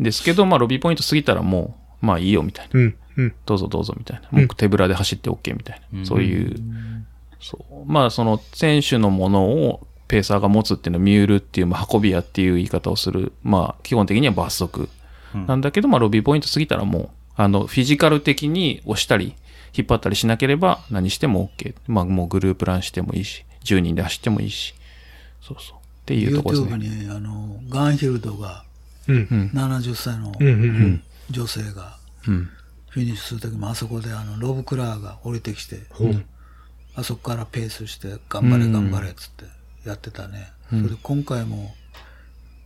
[0.00, 2.80] ですけど、まあ、ロビーポイント過ぎたらもう、まあいいよみたいな。
[2.80, 4.38] うん、うん、どうぞどうぞみたいな。
[4.38, 6.04] もう手ぶらで走って OK みたいな。
[6.04, 6.56] そういう、
[7.40, 7.90] そう。
[7.90, 13.32] まあ、その選手のものをペーサーが持つっていうのはミュールっていう、まあ、運び屋っていう言い方をする。
[13.42, 14.88] まあ、基本的には罰則
[15.34, 19.34] なんだけど、まあ、ロビーポイント過ぎたらもう、あの、フィジカル的に押したり、
[19.76, 21.74] 引っ張ったりしなければ何しても OK。
[21.86, 24.74] まあ、もうグループランしてもいいし、10人で走ってもいいし。
[25.42, 25.76] そうそう。
[25.76, 27.04] っていうところです YouTube ね。
[27.04, 28.64] に、あの、ガンヒルドが、
[29.06, 32.50] うん、70歳のうん、うん、女性が、うん。
[32.90, 36.24] フィニッシュするときもあそこであのロブ・クラーが降りてきて、うん。
[36.94, 39.44] あそこからペースして頑張れ頑張れっつって
[39.86, 40.52] やってたね。
[40.70, 41.74] それで今回も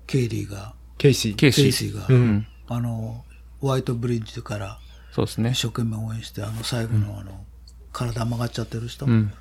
[0.07, 1.35] ケイリーが、ケイシー。
[1.35, 1.65] ケイシー。
[1.65, 2.47] ケイシーが、うん。
[2.69, 3.25] あの、
[3.61, 4.79] ホワイトブリッジから
[5.13, 5.67] そうですね一。
[5.67, 7.45] 生懸命応援して、あの最後のあの、
[7.93, 9.33] 体曲がっちゃってる人、うん。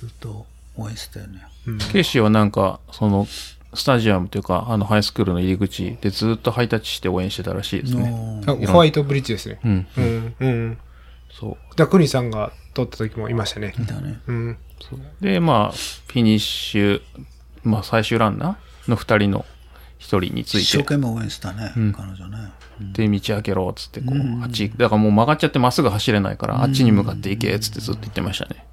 [0.00, 1.42] ずっと応援してたよね。
[1.92, 3.26] ケイシーはなんか、その、
[3.74, 8.10] スタジアムというか、あの、ハイスクールの入り口でずっとハイタッチして応援してたらしいですね。
[8.66, 9.60] ホワイトブリッジですね。
[9.64, 9.86] うん。
[9.96, 10.78] うん、うん。
[11.30, 11.50] そう。
[11.50, 13.74] だからクニさんが撮った時もいましたね。
[13.78, 14.20] だね。
[14.26, 14.58] うん。
[15.20, 17.02] で、まあ、フィニッシュ、
[17.64, 19.44] まあ、最終ランナーの二人の
[19.98, 22.52] 一人につ一生いて、懸命応援したね、ん彼女ね。
[22.92, 28.66] で、道開けろ、っつって、こう、あっち、だからもう曲がっちゃってまっすぐ走れないから、あっちに向かって行け、つってずっと言ってましたね。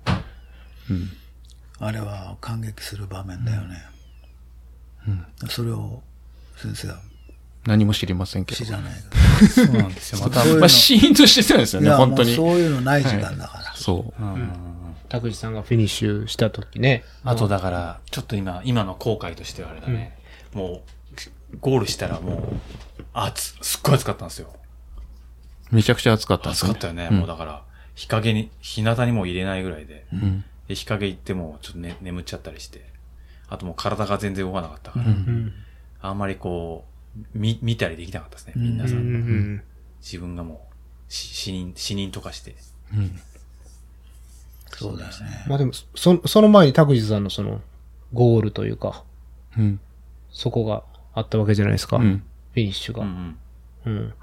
[1.80, 3.78] あれは感激する場面だよね。
[5.50, 6.02] それを
[6.56, 7.00] 先生は
[7.66, 8.66] 何も知りませんけど。
[8.66, 10.22] 知らないかそうなんですよ。
[10.28, 12.36] また、まあ、シーンとしてたんですよね、や、本当に。
[12.36, 13.74] そういうのない時間だから。
[13.76, 14.22] そう。
[15.10, 17.04] 拓司さんがフィニッシュした時ね。
[17.24, 20.18] あとだから、ちょっと今、今の後悔としてはあれだね。
[20.54, 20.84] も
[21.54, 24.54] う、ゴールしたらもう、暑、すっごい暑かったんですよ。
[25.72, 27.10] めちゃくちゃ暑かったんですね暑かったよね。
[27.10, 27.64] もうだから、
[27.96, 30.06] 日陰に、日向にも入れないぐらいで。
[30.16, 32.89] んで、日陰行ってもちょっと、ね、眠っちゃったりして。
[33.50, 35.06] あともう体が全然動かなかったから。
[35.06, 35.54] うん。
[36.02, 36.86] あんまりこ
[37.16, 38.54] う、見、見たりできなかったですね。
[38.56, 38.96] 皆さ。
[38.96, 39.64] うんん。
[40.02, 40.68] 自分がも
[41.10, 42.56] う、し死人、死人とかして。
[44.72, 45.46] そうだよね。
[45.48, 47.62] まあでも、そ、その前に拓司さんのその、
[48.14, 49.04] ゴールというか、
[49.58, 49.80] うん。
[50.32, 50.84] そこが
[51.14, 51.98] あったわけじゃないですか。
[51.98, 52.24] うん。
[52.54, 53.04] フィニッシュが。
[53.04, 53.38] うん
[53.86, 54.14] うん。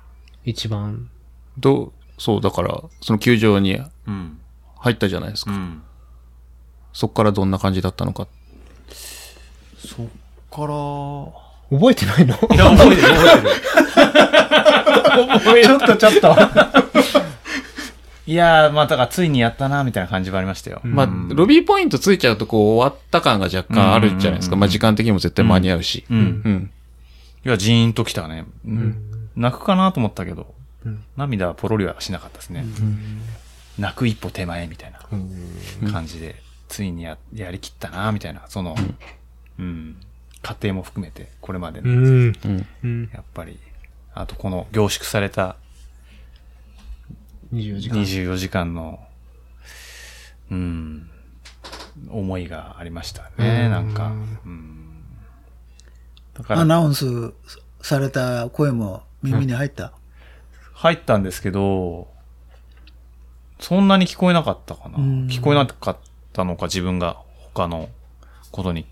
[0.45, 1.11] 一番。
[1.59, 3.91] どう、そう、だから、その球場にうん。
[4.07, 4.41] うん。
[4.79, 5.53] 入ったじゃないですか。
[5.53, 5.83] うん。
[6.93, 8.29] そっからどんな感じだったのか。
[9.87, 10.07] そっ
[10.51, 10.67] から、
[11.79, 12.35] 覚えてないの？
[12.35, 13.09] いや、覚えてる、
[15.39, 15.67] 覚えてる。
[15.67, 16.37] ちょっとちょっと。
[18.29, 20.81] いやー、まあ、だからついにやったな、みたいな感じはありましたよ。
[20.83, 24.55] まあ、ロビーポイントついちゃうと、こう、終わった感が若干あるじゃないですか。
[24.55, 26.05] うんまあ、時間的にも絶対間に合うし。
[26.11, 26.19] うん。
[26.19, 26.71] うん。
[27.45, 28.45] いや、ジーンときたね。
[28.67, 28.97] うん。
[29.37, 32.65] 泣くかなと思ったけど、うん涙はポロリはしなかったですね。
[33.79, 34.93] 泣く一歩手前みたい
[35.83, 36.37] な感じで、
[36.69, 38.77] ついにや、やりきったな、みたいな、その、
[39.59, 39.97] うん。
[40.43, 41.99] 過程も含めて、これまでの、うん。
[42.45, 42.67] うん。
[42.85, 43.11] うん。
[43.13, 43.59] やっぱり、
[44.15, 45.57] あとこの凝縮された
[47.53, 47.99] 24時間。
[48.03, 49.01] 24時間の、
[50.51, 51.11] うん、
[52.09, 54.07] 思いがありましたね、うんなんか。
[54.45, 55.05] うん。
[56.35, 57.33] だから、アナウンス
[57.83, 59.93] された声も耳に入った？
[60.75, 62.09] 入ったんですけど、
[63.59, 64.99] そんなに聞こえなかったかな。
[64.99, 65.97] うん聞こえなかっ
[66.33, 67.17] たのか、自分が
[67.55, 67.89] 他の
[68.53, 68.87] ことに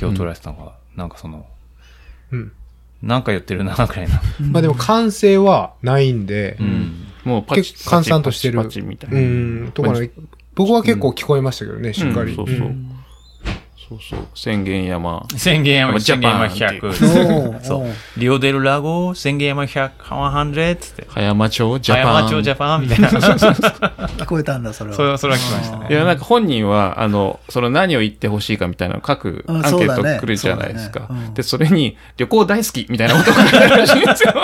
[0.00, 1.46] 気を取られてたのか、なんかその、
[2.32, 2.52] うん。
[3.02, 4.22] なんか言ってるな、くらいな。
[4.50, 7.06] まあでも完成はないんで、うん。
[7.24, 8.56] もうパチ閑散としてる。
[8.56, 9.20] パチパチみたいな。
[9.20, 9.72] うん。
[9.74, 10.10] とかね、
[10.54, 12.30] 僕は結構聞こえましたけどね、しっかり。
[12.30, 12.74] うんそうそう。
[13.90, 14.20] そうそう。
[14.36, 15.26] 宣言山。
[15.36, 17.46] 宣言山、ジャ宣言山パンっていう100。
[17.48, 17.86] おうそう。
[18.20, 21.06] リオデルラゴ、宣言山100、100つって。
[21.08, 22.04] 葉山町ジャパン。
[22.04, 23.08] 葉山町ジャパンみたいな。
[23.10, 24.96] 聞こえたんだ、それは。
[24.96, 25.86] それは、それは聞きましたね。
[25.90, 31.08] いや、なんか本人は、あの、その何を言ってほしいかみたいなのを書くアうんンケート来るじゃないですか。
[31.34, 34.34] で、それに、旅行大好きみたいなことが書いてあるらしいんですよ。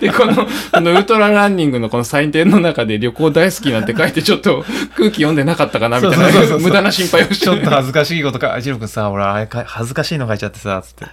[0.00, 4.64] で、この、 あの、ウルトラランニングのこの採点の中で旅行大好きなんて書いて、ちょっと
[4.96, 11.06] 空気読んでなかったかなみたいな、そうそうそうそう無駄な心配をしてちょっと恥ずかしいことか、君さ、俺、あれか恥ずかしいの書いちゃってさ、つって。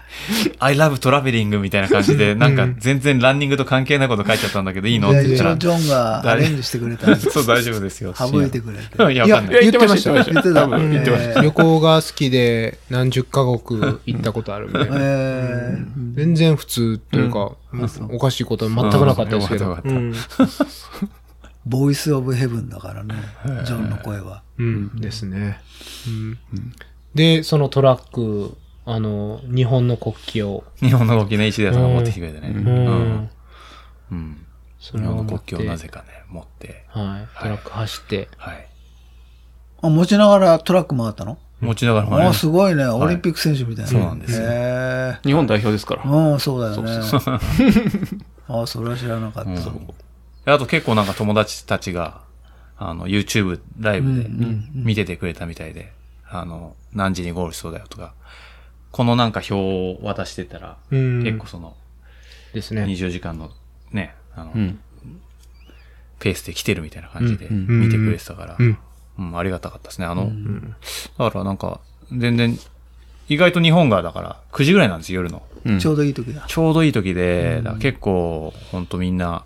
[0.59, 5.09] I love traveling みたいな感じで、なんか全然ランニングと関係ないこと書いちゃったんだけど、いいの？
[5.09, 7.15] って言ったらでジョン、がアレンジしてくれた。
[7.17, 8.13] そう、大丈夫ですよ。
[8.15, 9.13] 省いてくれて。
[9.13, 9.61] いや、わかんない。
[9.61, 10.67] 言ってました言ってた。
[10.67, 11.31] 言ってました。
[11.31, 14.97] えー旅行が好きで何十カ国行ったことあるみたいな。
[14.99, 17.51] えー全然普通というか、
[18.09, 19.77] おかしいことは全くなかったですけど。
[21.65, 23.15] ボイスオブヘブンだからね、
[23.65, 24.43] ジョンの声は。
[24.57, 25.59] うん、ですね。
[26.07, 26.37] うん
[27.15, 32.49] で、そのトラック、あの、日本の国旗を、日本の国旗ね、石田さんが持ってきてくれてね。
[32.49, 33.29] ううんん。
[34.11, 34.45] うん。
[34.79, 36.85] それを日本の国旗をなぜかね、持って。
[36.89, 38.67] はい、トラック走って、はい。
[39.81, 41.37] あ、持ちながらトラック回ったの？
[41.61, 42.85] 持ちながらあ、すごいね。
[42.85, 43.91] オリンピック選手みたいな。
[43.91, 46.03] そうなんですよへ日本代表ですから。
[46.05, 46.07] え。
[46.07, 46.91] うん、そうだよね。
[48.47, 49.45] あ、それは知らなかっ
[50.45, 50.53] た。
[50.53, 52.21] あと結構なんか友達たちが、
[52.77, 54.29] あの、YouTube ライブで
[54.73, 55.91] 見ててくれたみたいで、
[56.31, 58.13] あの、何時にゴールしそうだよとか、
[58.91, 61.75] このなんか表を渡してたら、うん結構その、
[62.53, 62.83] ですね。
[62.83, 63.51] 24時間の
[63.91, 64.79] ね、あの、うん。
[66.19, 68.77] ペースで来てるみたいな感じで見てくれてたから、うん
[69.19, 70.05] うん、ありがたかったですね。
[70.05, 70.31] あの、
[71.17, 71.79] だからなんか、
[72.11, 72.57] 全然、
[73.29, 75.43] 意外と日本がだから9時ぐらいなんですよ、夜の。
[75.65, 76.45] うんちょうどいい時だ。
[76.47, 79.45] ちょうどいい時で、結構、ほんとみんな、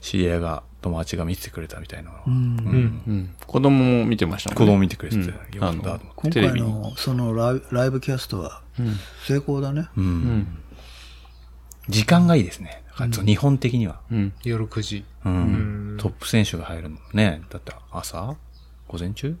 [0.00, 3.34] 知り合いが、友達が見ててくれたみたいなのは、うんうんうん。
[3.46, 4.66] 子供も見てましたもんね。
[4.66, 6.04] 子供見てくれてて、うんよかったと思って。
[6.22, 8.62] 今テレビに回のそのライブライブキャストは
[9.26, 9.88] 成功だね。
[9.96, 10.46] うんうん。
[11.88, 12.82] 時間がいいですね。
[13.24, 14.00] 日本的には。
[14.10, 14.32] うん。
[14.44, 15.04] 夜9時。
[15.24, 17.42] うんんトップ選手が入るのね。
[17.50, 18.36] だって朝？
[18.88, 19.36] 午前中？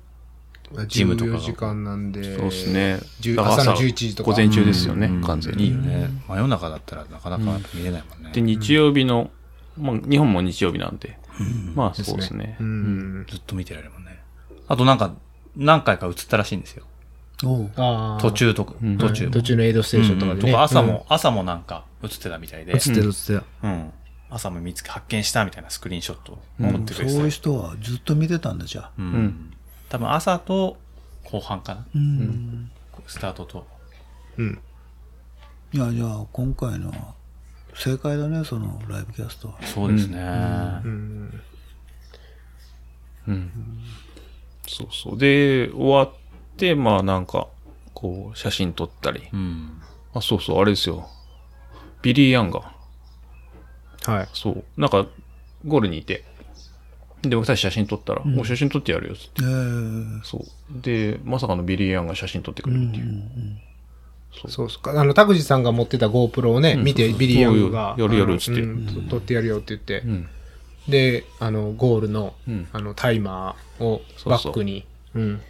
[0.86, 3.00] ジムとかが14時間なんで、そうですね。
[3.20, 5.64] 10だから朝の11時とか午前中ですよね、うん完全に。
[5.64, 6.08] いいよね。
[6.28, 8.30] 真夜中だったらなかなか見れないもんね。
[8.32, 9.30] で、日曜日の、
[9.76, 11.18] まあ、日本も日曜日なんで、
[11.74, 12.56] まあそうですね。
[12.60, 13.26] うん。
[13.28, 14.20] ずっと見てられるもんね。
[14.68, 15.14] あとなんか、
[15.56, 16.84] 何回か映ったらしいんですよ。
[17.44, 18.20] おうああ。
[18.20, 19.30] 途中とか、ん途中も。
[19.32, 20.50] 途中のエイドステーションとかでね。
[20.50, 22.72] うんとか朝も、朝もなんか映ってたみたいで。
[22.72, 23.42] 映ってる映ってる。
[23.62, 23.92] うん。
[24.30, 28.90] 朝も見つけ、発見したみたいなスクリーンショットを撮ってくそうれてたいう人はずっと見てたんだじゃあ。
[28.98, 29.52] ううんん。
[29.88, 30.76] 多分朝と
[31.24, 31.86] 後半かな。
[31.94, 32.70] うん。
[33.06, 33.66] スタートと。
[34.36, 34.60] うん。
[35.72, 36.92] いや、じゃあ今回の
[37.82, 39.62] 正解だね、そのライブキャストは。
[39.62, 40.18] そうですね。
[40.20, 40.22] う
[40.88, 41.42] ん。
[43.26, 43.50] うん。
[44.68, 45.18] そうそう。
[45.18, 46.12] で、終わっ
[46.58, 47.48] て、まあなんか、
[47.94, 49.22] こう、写真撮ったり。
[49.32, 49.80] うん。
[50.12, 51.08] あ、そうそう、あれですよ。
[52.02, 52.70] ビリー・ヤンが、
[54.04, 54.28] はい。
[54.34, 55.06] そう、なんか、
[55.66, 56.24] ゴールにいて、
[57.22, 59.42] で、僕たち写真撮ったら、もう写真撮ってやるよ、つって。
[59.42, 60.82] えーそう。
[60.82, 63.06] で、まさかのビリー・ヤンが写真撮ってくれるっていう。
[64.48, 64.98] そうっすか。
[64.98, 67.94] あの、田口さんが持ってた GoPro をね、見て、ビリー・ヤングが。
[67.98, 70.00] やるやるっつってうん撮ってやるよって言って。
[70.06, 70.28] うん。
[70.88, 75.40] で、あの、ゴールのうん、あの、タイマーをバックに、うん、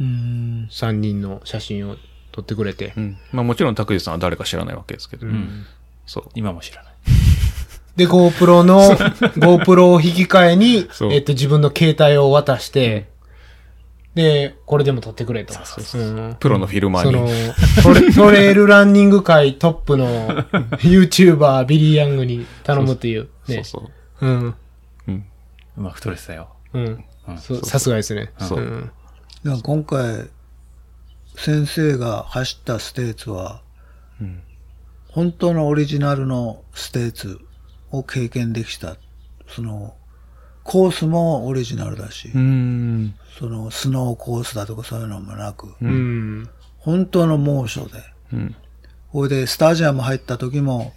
[0.00, 0.68] うん。
[0.70, 1.96] 3人の写真を
[2.32, 3.00] 撮ってくれてう。
[3.00, 3.16] ん。
[3.32, 5.26] まあもちろん、拓司さんは誰か知らないわけですけど。
[5.26, 5.64] うん
[6.06, 6.24] そう。
[6.34, 6.92] 今も知らない。
[7.96, 8.80] で、GoPro の、
[9.36, 13.08] GoPro を引き換えにそ、うえっと、自分の携帯を渡して、
[14.16, 15.52] で、これでも撮ってくれと。
[15.94, 17.30] うんプロの filmer そのに。
[17.82, 20.06] トレ、トレイルランニング界トップの
[20.80, 23.28] YouTuber ビリー・ヤンに頼むっていう。
[23.46, 23.56] ね。
[23.56, 23.90] そうそ
[24.22, 24.26] う。
[24.26, 24.54] うん。
[25.08, 25.26] うん。
[25.76, 26.48] うまく撮れてたよ。
[26.72, 27.04] うん
[27.62, 28.32] さすがですね。
[28.38, 28.90] そううん
[29.44, 30.30] だから今回、
[31.36, 33.60] 先生が走ったステーツは、
[34.18, 34.42] うん
[35.08, 37.40] 本当のオリジナルのステーツ
[37.90, 38.96] を経験できた。
[39.46, 39.94] その、
[40.66, 42.30] コースもオリジナルだし。
[43.38, 46.48] そのスノーコースだとかそういうのもなく、うん。
[46.78, 48.02] 本当の猛暑で、
[48.32, 48.56] うん。
[49.12, 50.92] これでスタジアム入った時も、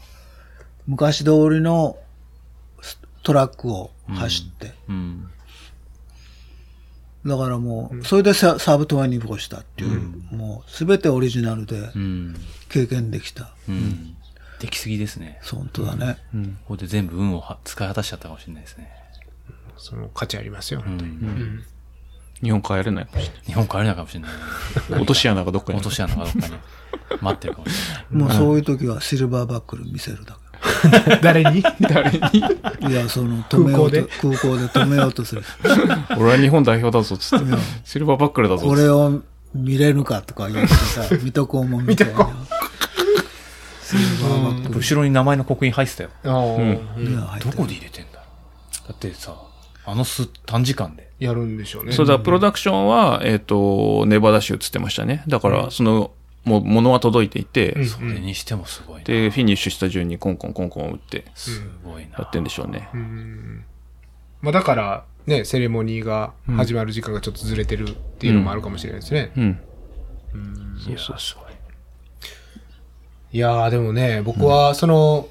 [0.88, 1.98] 昔通りの
[2.82, 5.30] ストラックを走って、うん。
[7.26, 10.02] だからもう、それでササブ24したっていう、
[10.36, 12.36] もうすべてオリジナルでうん。
[12.70, 13.52] 経験できた。
[13.68, 14.16] うん。
[14.60, 15.40] できすぎですね。
[15.44, 16.18] そう本当だね。
[16.64, 18.99] ここで全部運をは使い果たしちゃったかもしれないですね。
[19.80, 20.84] その価値ありますよ。
[20.86, 21.64] うん。
[22.42, 24.32] 日本帰れないかもし日本帰れないかもしれない。
[24.32, 25.02] れない。
[25.02, 26.54] 落とし穴がどっかに落とし穴がどっかに
[27.22, 27.74] 待ってるかもし
[28.12, 28.28] れない。
[28.28, 30.38] もうそういう時はシルバーバックル見せるだ
[31.22, 31.64] 誰に？
[31.64, 31.70] け。
[32.88, 34.66] いや、その、止めようと、空港で？
[34.68, 35.44] 止めようとする。
[36.18, 37.46] 俺は日本代表だぞ、つって。
[37.86, 39.22] シルバーバックルだぞ、これを
[39.54, 42.14] 見れるかとか言ってさ、水戸黄門みたいな。
[42.14, 44.80] シルバーバックル。
[44.80, 46.10] 後ろに名前の刻印入ってたよ。
[46.24, 46.32] ど
[47.52, 48.20] こで入れてんだ？
[48.20, 48.26] ろ
[48.86, 49.34] うだってさ、
[49.90, 51.10] あのす短時間で。
[51.20, 51.92] やるんでしょうね。
[51.92, 55.24] そうだ、プロダクションは、えっ、と、ネバダ州つってましたね。
[55.28, 56.12] だから、その、
[56.46, 59.04] もう、物は届いていて、それにしてもすごいな。
[59.04, 62.20] で、フィニッシュした順にコンコンコンコン打って、すごいな。
[62.20, 62.90] やってんでしょうね。
[64.42, 69.32] まあだから、ね、セレモニーが始まる時間がちょっとずれてるっていうのもあるかもしれないですね。
[69.36, 69.60] うん。
[70.80, 71.50] そうそうすごい。
[73.32, 75.28] いやーでもね、僕はその、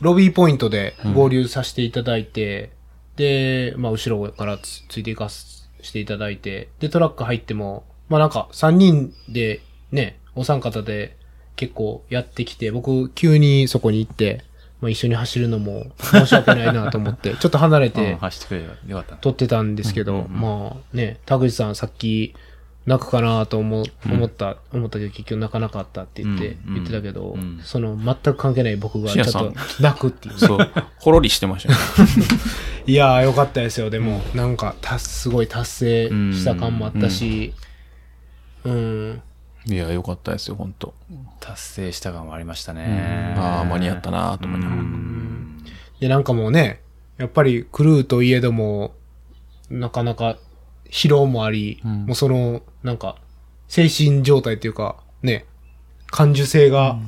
[0.00, 2.75] ロビーポイントで合流させていただいて、
[3.16, 9.60] で、まあ後ろからつついていかすしていただいて、で、トラック入っても、まあなんか3人で
[9.92, 11.16] ね、お三方で
[11.56, 14.44] 結構やってきて、僕急にそこに行って、
[14.80, 19.18] まあ一緒に走るのも申し訳ないなと思って、 ちょっと離れうんて走ってくれればよかったな。
[19.18, 22.34] 撮ってたんですけど、まあね、田口さんさっき
[22.86, 30.38] 泣くかなと思思った、思ったけど結局泣かなかったって言って、うん言ってたけど、うんその全く関係ない僕がちょっと泣くっていう。
[30.38, 30.58] そう。
[30.98, 31.78] ほろりしてましたね。
[32.86, 33.90] いやーよかったですよ。
[33.90, 37.52] でも、なんか、た、すごい達成した感もあったし、
[38.64, 39.22] うん、
[39.66, 40.94] いや、よかったですよ、本当
[41.40, 43.34] 達成した感もありましたね。
[43.36, 44.82] ああ、間に合ったなと思いながら。
[45.98, 46.80] で、なんかもうね、
[47.18, 48.94] やっぱりクルーといえども、
[49.68, 50.38] なかなか
[50.90, 53.16] 疲労もあり、もうその、なんか、
[53.68, 55.44] 精神状態っていうか、ね、
[56.06, 56.98] 感受性が、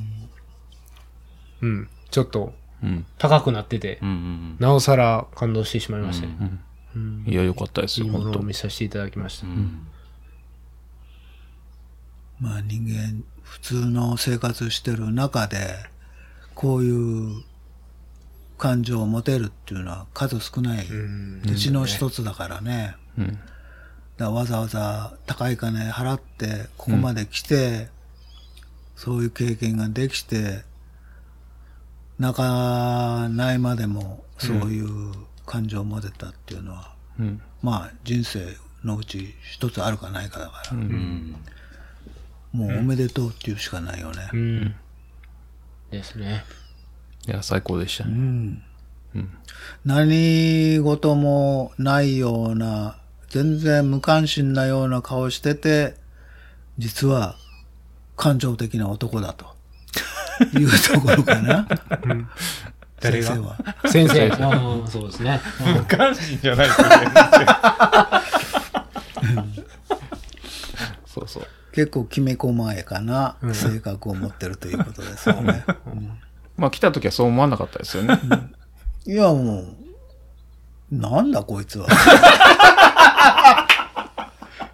[1.61, 3.05] うん、ちょっとうん。
[3.17, 6.59] 高くなっててう、んうんなおさら感動してしまいましたね。
[7.25, 9.47] いや、よかったですよ、いいも本当のを見させていただきました。
[9.47, 9.87] うん。
[12.39, 15.75] まあ人間、普通の生活してる中で、
[16.55, 17.43] こういう
[18.57, 22.95] 感情を持てるっていうのは数少ない、うちの一つだからね。
[23.17, 23.39] うん。
[24.19, 27.87] だわざわざ高い金払って、ここまで来て、
[28.97, 30.63] そういう経験ができて、
[32.19, 35.13] 泣かないまでもそういう
[35.45, 37.41] 感情を持てたっていうのは、うん。
[37.61, 41.35] まあ人生のうち一つあるかないかだから、うん。
[42.51, 44.29] もうおめでとうっていうしかないよね。
[44.33, 44.75] うん。
[45.91, 46.43] ですね。
[47.25, 48.11] いや、最高でしたね。
[48.11, 48.63] うん
[49.85, 52.97] 何事もないような、
[53.29, 55.95] 全然無関心なような顔してて、
[56.77, 57.35] 実は
[58.15, 59.45] 感情的な男だと。
[60.57, 61.67] いうところかな。
[63.01, 63.57] 誰が？
[63.89, 64.87] 先生は。
[64.87, 65.41] そうですね。
[65.75, 66.87] 無関心じゃないですね。
[71.05, 71.47] そうそう。
[71.73, 75.63] 結構きめ細やかな性格を持ってるということですよね。
[75.87, 76.17] うん
[76.57, 78.19] まあ来た時はそう思わなかったですよね。
[79.05, 79.75] いや、もう、
[80.91, 81.87] なんだこいつは。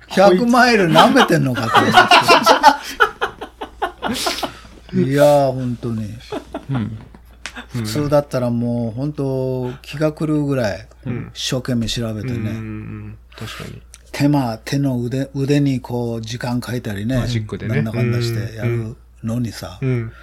[0.10, 1.92] 100マイル舐めてんのかと思っ
[4.94, 5.02] て。
[5.12, 6.10] いやー、本当に。
[7.74, 10.88] 普通だったらもう、本当気が狂うぐらい、
[11.34, 12.52] 一生懸命調べてうんうね。
[12.52, 13.18] ん。
[13.38, 13.82] 確かに。
[14.14, 17.18] 手間、手の腕、腕にこう、時間書いたりね。
[17.20, 20.14] マジックでねなんだかんだしてやるのにさ、うん。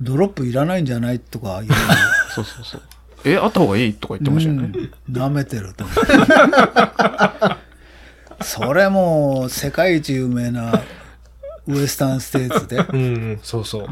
[0.00, 1.72] ドロップいらないんじゃないとか言う
[2.34, 2.82] そうそうそう。
[3.24, 4.72] え、あった方がいいとか言ってましたよね。
[5.08, 5.84] うん舐めてると。
[8.42, 10.82] それもう、世界一有名な
[11.66, 13.00] ウエスタンステーツで、うんう
[13.32, 13.40] ん。
[13.42, 13.86] そうそう。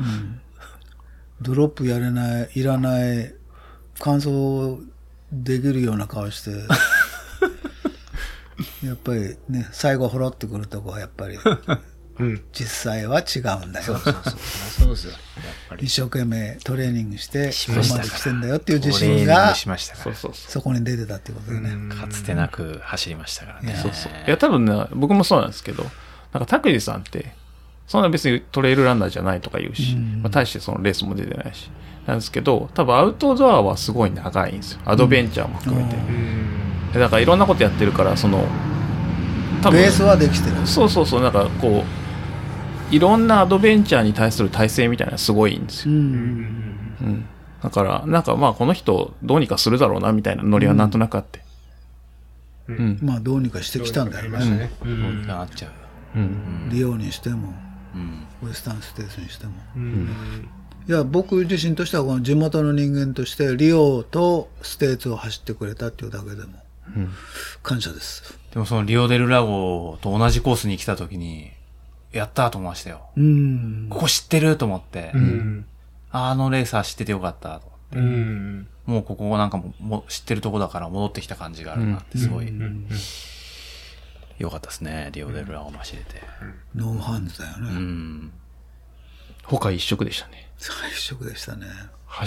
[1.40, 3.34] ドロップやれない、いらない、
[3.98, 4.78] 乾燥
[5.32, 6.50] できるような顔して、
[8.86, 11.38] やっぱりね、最後ほろってくるとこはやっぱり、
[12.22, 12.42] うん。
[12.52, 13.96] 実際は違うんだよ。
[13.96, 15.12] そうですよ。
[15.80, 20.14] 一生懸命トレーニングして、しましたここまで来てんだよっていう自信が、しましたから。
[20.14, 21.94] そこに出てたっていうことでね。
[21.94, 23.76] かつてなく走りましたからね。
[23.80, 24.12] そうそう。
[24.26, 25.84] いや、多分ね、僕もそうなんですけど、
[26.32, 27.34] なんか、拓司さんって、
[27.86, 31.70] そんな別にトレイルランナーじゃないとか言うし、まあ、大してそのレースも出てないし、
[32.06, 34.80] なんですけど、多分アウトドアはすごい長いんですよ。
[34.84, 35.96] アドベンチャーも含めて。
[36.94, 38.46] でだからいろんなことやってるから、その、
[39.62, 40.66] 多分ベースはできてる。
[40.66, 42.01] そうそうそう、なんかこう、
[42.92, 45.94] いろんなアドベンチャーに対する体制みたいなすごいんですよ。
[45.94, 45.98] うん。
[45.98, 46.02] う
[47.04, 47.24] ん。
[47.62, 51.42] だから、なんかまあこの人どうにかするだろうなみたいなノリはなんとなくあって。
[52.68, 52.98] うん。
[53.02, 54.36] まあ、どうにかしてきたんだよね。
[54.36, 54.72] ありましたね。
[54.84, 55.26] うん。
[55.26, 55.68] なっちゃ
[56.14, 56.18] う。
[56.18, 56.68] うん。
[56.70, 57.54] リオにしても、
[57.94, 58.48] うん。
[58.48, 59.52] ウエスタンステースにしても。
[59.76, 60.08] うん。
[60.86, 66.48] いや、僕自身としてはこの地元の人間として、リオとステーツを走ってくれたっていうだけでも、
[67.62, 68.38] 感謝です。
[68.52, 71.52] でもそのリオデルラゴと同じコースに来た時に、
[72.12, 73.00] やったーと思いましたよ。
[73.16, 73.86] うん。
[73.90, 75.66] ここ知ってると思って、うん。
[76.10, 77.72] あのレーサー知っててよかったと。
[77.94, 78.66] うん。
[78.86, 82.52] もうここなんかももう知ってるとこだから戻ってきた感じがあるなってすごい
[84.38, 85.10] 良かったですね。
[85.12, 86.22] リオデルラゴも走れて。
[86.74, 87.70] ノーハンズだようね。
[87.72, 88.32] ん。
[89.44, 90.50] HOKA 一色でしたね。
[90.58, 91.66] 最初でしたね。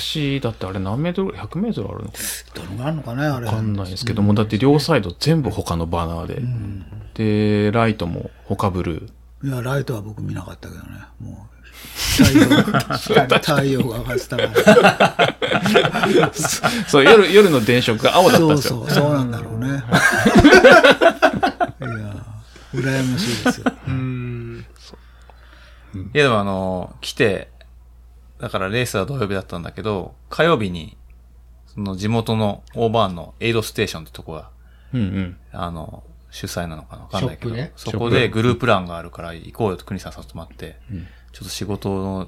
[0.04, 2.18] 橋だってあれ何メートルぐらい ?100 メートルあるのか
[2.56, 3.46] どのぐらいあるのかね、あれ。
[3.46, 6.28] なわかんないですけども、だって両サイド全部 HOKA のバナー
[7.14, 7.70] で。
[7.70, 9.12] で、ライトも HOKA ブルー。
[9.46, 10.90] いや、ライトは僕見なかったけどね。
[11.20, 11.56] もう、
[12.24, 12.48] 太陽、
[12.98, 14.44] 下に太陽が上がってたか
[16.24, 16.34] ら。
[16.88, 18.80] そう、夜、夜の電飾が青だったんですよ。
[18.80, 19.68] そうそう、そうなんだろうね。
[19.68, 19.84] いや、
[22.74, 23.72] 羨ましいですよ。
[23.88, 24.66] うん。
[25.96, 27.52] いやでもあの、来て、
[28.40, 30.98] だからレースは土曜日だったんだけど、火曜日に、
[31.68, 34.50] その地元のオーバーンのエイドステーションってとこが、
[34.92, 35.38] うんうん。
[35.52, 36.04] あの、
[36.36, 40.76] 主催なのかなわかんないけど、そこでグループランがあるから行こうよと国さん誘ってもらって、
[41.32, 42.28] ちょっと仕事の、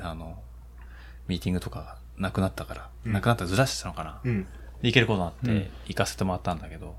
[0.00, 0.38] あの、
[1.26, 4.42] ミーティングとかがなくなったから、なくなったらずらしてたのかな、うん。
[4.82, 6.96] で行けることになって、行かせてもらったんだけど、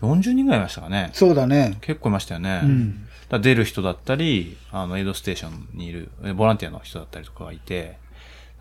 [0.00, 1.10] 40人ぐらいいましたかね。
[1.12, 1.76] そうだね。
[1.82, 2.60] 結構いましたよね。
[2.62, 7.98] んだから出る人だったり、あの、エイドステーションにいる、えボランティアの人だったりとかがいて、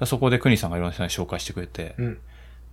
[0.06, 2.20] そこで国さんがいろんな人に紹介してくれて、うん。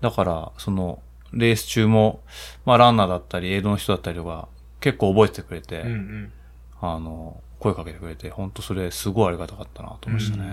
[0.00, 1.00] だから、その、
[1.32, 2.22] レース中も、
[2.64, 4.48] まあ、ランナーだったり、エイドの人だったりとか、
[4.80, 5.88] 結構覚えててくれて、うん。
[5.88, 6.32] うん。
[6.80, 10.46] あの、声かけてくれて、本当それすごいありがたかったなと思いましたね。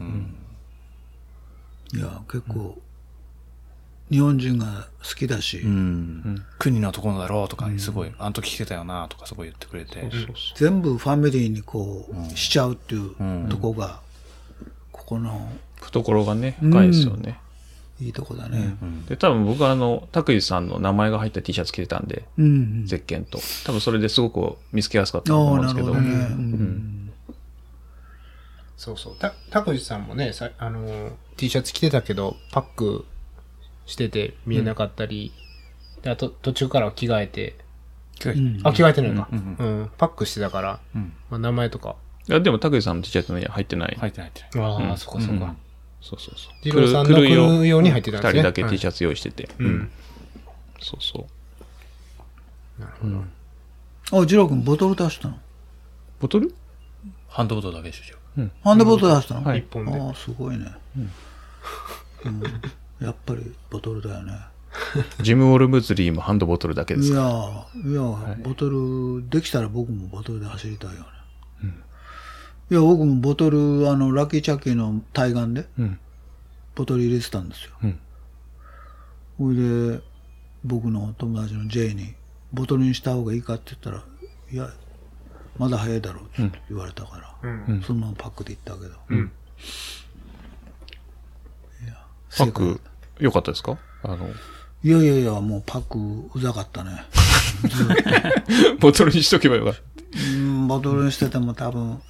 [0.00, 0.36] うん。
[1.94, 2.78] いや、結構、
[4.10, 6.44] 日本人が好きだし、うん。
[6.58, 10.10] 国のところだろうとか、すごい、あの時来てたよなとかすごい言ってくれて。
[10.56, 14.00] 全部ファミリーにこう、しちゃうっていうとこが、
[14.90, 17.38] ここの懐がね、深いですよね。
[18.02, 18.76] いいとこだね。
[19.08, 22.44] で、多分僕はあの、拓司さんの名前が入った T シャツ着てたんで、うん。
[22.44, 22.48] う
[22.82, 22.86] ん。
[22.86, 23.38] ゼッケンと。
[23.64, 25.94] 多分それですごく見つけやすかったと思うんですけど。
[25.94, 26.24] なるほどね。
[26.24, 27.02] うん
[28.82, 29.16] そうそう。
[29.16, 33.04] た、たくじさんもね、さ、あのー、T シャツ着てたけど、パック
[33.86, 35.32] してて見えなかったり、
[36.02, 37.54] で、あと、途中からは着替えて、
[38.64, 39.28] あ、着替えてないか。
[39.30, 40.80] うん、パックしてたから、
[41.30, 41.94] まあ、名前とか。
[42.28, 43.96] いや、でも拓司さんの T シャツには入ってない。
[44.00, 44.88] 入ってない入ってない。
[44.88, 45.54] ああ、そっかそっか。
[46.02, 46.52] そうそうそう。
[46.64, 49.48] 二郎さんの来るように入ってたんですね二人だけはい T シャツ用意してて。
[49.58, 49.90] うん。
[50.80, 51.26] そうそう。
[54.10, 55.38] あ、ジロー君ボトル出したの？
[56.20, 56.54] ボトル？
[57.28, 58.16] ハンドボトルだけでしょ、
[58.62, 59.98] ハンドボトル出したの、はい一本で。
[59.98, 60.74] ああ、すごいね。
[60.96, 62.42] うん
[63.00, 64.38] やっぱりボトルだよね。
[65.20, 68.02] ジム・オルムズリーもハンドボトルだけですいかや、いや、
[68.44, 71.06] ボトル、できたら僕もボトルで走りたいよね。
[72.72, 75.98] いや、僕もボトル、あの、ラッキーチャッキーの対岸で、うん
[76.74, 77.72] ボトル入れてたんですよ。
[77.84, 77.98] うん
[79.36, 80.00] ほいで、
[80.64, 82.14] 僕の友達の J に、
[82.52, 84.02] ボトルにした方がいいかって言ったら、
[84.50, 84.70] いや、
[85.58, 87.82] まだ早いだろうって言われたから、うん。
[87.82, 89.16] そのままパックで行ったけど。
[89.22, 89.30] ん
[92.38, 92.80] パック、
[93.18, 93.76] 良かったですか？
[94.02, 94.26] あの、
[94.82, 97.04] いやいやいや、もうパックうざかったね。
[98.80, 99.80] ボトルにしとけばよかった。
[100.20, 102.00] うん、ボトルにしてても多分、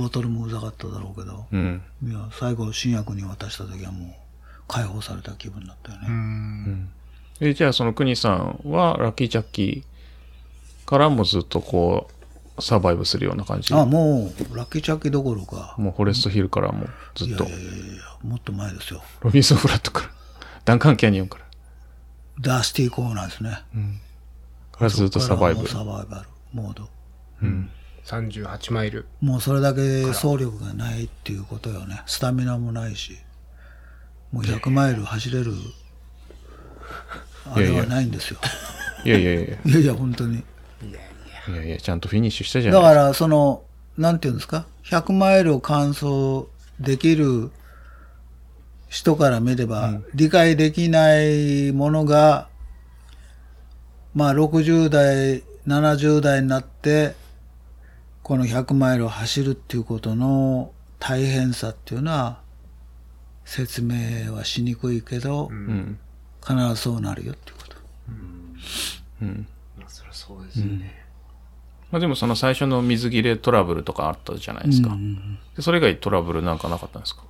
[0.00, 1.82] ボトルもうざかっただろうけど、うん。
[2.04, 4.10] いや、最後新薬に渡した時はもう
[4.66, 6.88] 解放された気分だったよね。
[7.40, 12.08] え、じゃあその国さんは、ラッキージャッキーからもずっとこ
[12.58, 13.72] う、サバイブするような感じ？
[13.72, 19.02] あ、もう、ラッキーチャッキーどころか、もうフォレストヒルからもずっといやい、やいやいや、もっと前ですよ。
[19.20, 20.10] ロビンソンフラットから、
[20.66, 21.44] ダンカンキャニオンから、
[22.40, 23.50] ダースティーコーナーですね。
[24.72, 25.68] からずっとサバイブもう。
[25.68, 26.88] サバイバルモード。
[28.10, 29.06] 38マイル。
[29.20, 32.02] もうそれだけ走力がないっていうことよね。
[32.06, 33.16] スタミナもないし、
[34.32, 35.52] もう100マイル走れる、
[37.52, 38.40] あれはないんですよ。
[39.04, 40.36] いやいやいやいや いやいや、本当に。
[40.36, 42.94] いやいや、ちゃんとフィニッシュしたじゃないですか。
[42.94, 43.62] だから、その、
[43.96, 46.46] なんていうんですか、100マイルを完走
[46.80, 47.50] できる
[48.88, 52.48] 人から見れば、理解できないものが、
[54.14, 57.14] まあ、60代、70代になって、
[58.30, 60.70] この100マイルを走るっていうことの
[61.00, 62.38] 大変さっていうのは、
[63.44, 65.98] 説明はしにくいけど、うん。
[66.40, 67.76] 必ずそうなるよっていうこと。
[69.22, 69.46] うん。
[69.88, 70.94] そりゃそうですよね。
[71.90, 74.96] まあでもその最初の水切れトラブルとかあったじゃないですか。
[75.56, 77.24] でそれ以外トラブルなんかなかったんですか？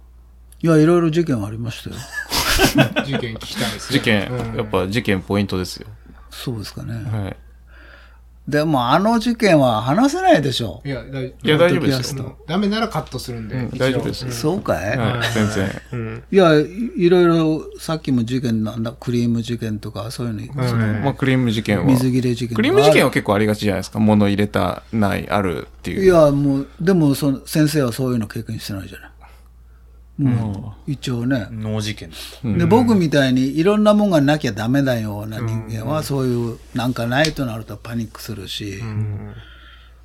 [0.60, 1.96] いや、いろいろ事件はありましたよ。
[3.06, 3.98] 事件聞きたいですね。
[4.00, 5.86] 事件、うんやっぱ事件ポイントですよ。
[6.28, 6.92] そうですかね。
[7.10, 7.36] はい。
[8.50, 10.82] でも、あの事件は話せないでしょ。
[10.84, 12.36] いや、だいいや、大丈夫ですよ。
[12.46, 13.56] ダメならカットするんで。
[13.78, 15.82] 大丈夫ですそうかい、はい、全然。
[15.92, 16.22] うん。
[16.30, 21.84] いやい、いろいろ、さっきも事件なんだ、クリーム事件とか、そういうの、まあクリーム事件は。
[21.84, 24.00] 水切れ事件クリーム事件は結構ありがちじゃないですか。
[24.00, 26.04] 物入れた、ない、あるっていう。
[26.04, 29.10] いや、もう、でも、その、先生はそういうの経験してないじゃない。
[30.24, 31.48] もう、一応ね。
[31.50, 32.16] 脳事件だ。
[32.16, 32.58] った。
[32.58, 38.82] で、僕みたいにいろんなもんがなきゃダメだような人間は、そういう、なんかないとなるとパニックするし、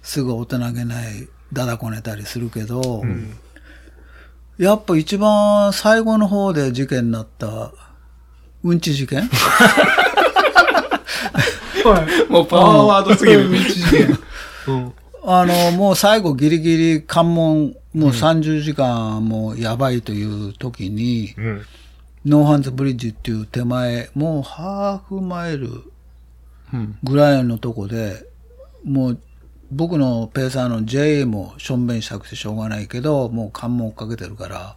[0.01, 3.03] すぐ大人げない、だだこねたりするけど、
[4.57, 7.71] やっぱ一番最後の方で事件になった、
[8.63, 9.29] うんち事件？
[12.29, 13.49] もうパワーワードすぎる。
[15.27, 21.65] あの、もう最後ギリギリ関門、もう30時間もうやばいという時に、うん。
[22.25, 25.69] ノーハンズブリッジっていう手前、もうハーフマイル
[26.73, 26.97] うん。
[27.03, 28.25] ぐらいのとこで、
[28.83, 29.19] もう
[29.71, 34.75] 僕のペーサーの JA もしょんべんしたくてしょうがないけど、もう関門追っかけてるから、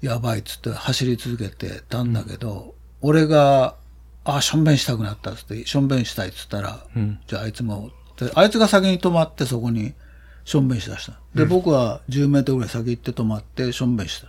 [0.00, 3.76] やばいっつって走り続けてたんだけど、俺が、
[4.24, 7.20] あ、しょんべんしたくなったっつって、しょんべんしたいっつったら、ん。
[7.26, 9.94] じゃああいつも、であいつが先に止まってそこに
[10.44, 11.12] しょんべんしだした。
[11.34, 14.28] で、僕は10メートルぐらい先行って止まってしょんべんした。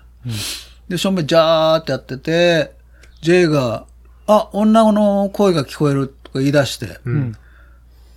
[0.90, 2.74] で、しょんべんジャーってやってて、
[3.22, 3.86] J が、
[4.28, 7.00] あ、女の声が聞こえるとか言い出して、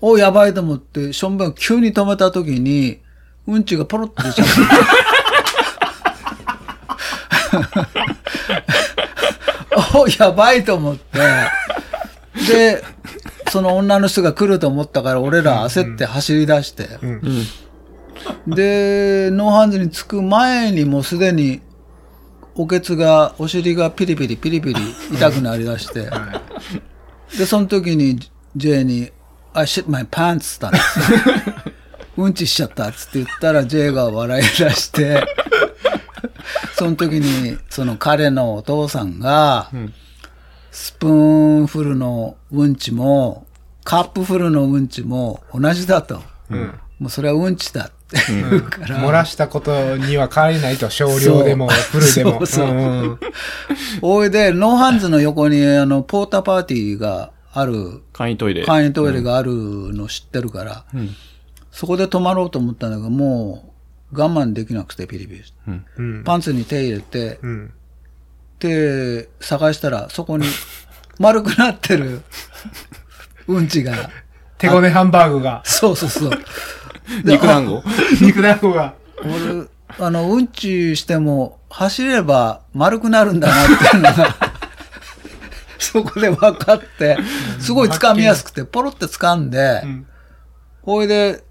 [0.00, 3.00] お、やばいと思って、しょんべんを急に止めた時に、
[3.46, 4.52] うんちがポロッと出ちゃった。
[9.94, 11.20] お、やばいと思って、
[12.48, 12.82] で、
[13.50, 16.88] その女の人が来ると思ったから、俺ら焦って走り出して、
[18.46, 21.60] で、ノーハンズに着く前にもうすでに、
[22.54, 24.80] おけつが、お尻がピリピリピリピリ
[25.12, 26.10] 痛くなりだして、
[27.38, 28.18] で、その時に
[28.56, 29.10] J に、
[29.54, 31.74] I shit my pants って言っ。
[32.14, 35.24] うんちしちゃったっつって言ったら J が笑い出して、
[36.76, 39.70] その時に、その彼のお父さんが、
[40.72, 43.46] スプーンフルのうんちも、
[43.84, 46.22] カップフルのうんちも同じだと。
[46.98, 48.98] もうそれはうんちだって言うから。
[48.98, 52.32] 漏らしたことには変わりないと、少量でも、フルでも。
[52.32, 53.18] そうそううん
[54.00, 58.64] おいで、ノーハンズの横に、あの、 porta potty がある、簡易トイレ。
[58.64, 60.84] 簡易トイレがあるの知ってるから、
[61.70, 63.72] そこで泊まろうと思ったんだけど、も
[64.10, 65.42] う我慢できなくてピリピリ。
[65.98, 66.24] うん。
[66.24, 67.72] パンツに手入れて、うん。
[68.62, 70.46] 手探したら、そこに
[71.18, 72.22] 丸くなってる
[73.48, 74.10] うんちが、
[74.58, 76.30] 手ごねハンバーグが、そうそうそう。
[77.24, 77.82] 肉団子？
[78.24, 78.94] 肉団子が。
[79.24, 79.66] 俺、
[79.98, 84.36] あの、うんちしても、走れば丸くなるんだなっていうのが、
[85.78, 87.18] そこで分かって、
[87.58, 90.06] すごい掴みやすくて、ポロって掴んで、ん
[90.82, 91.42] ほいで、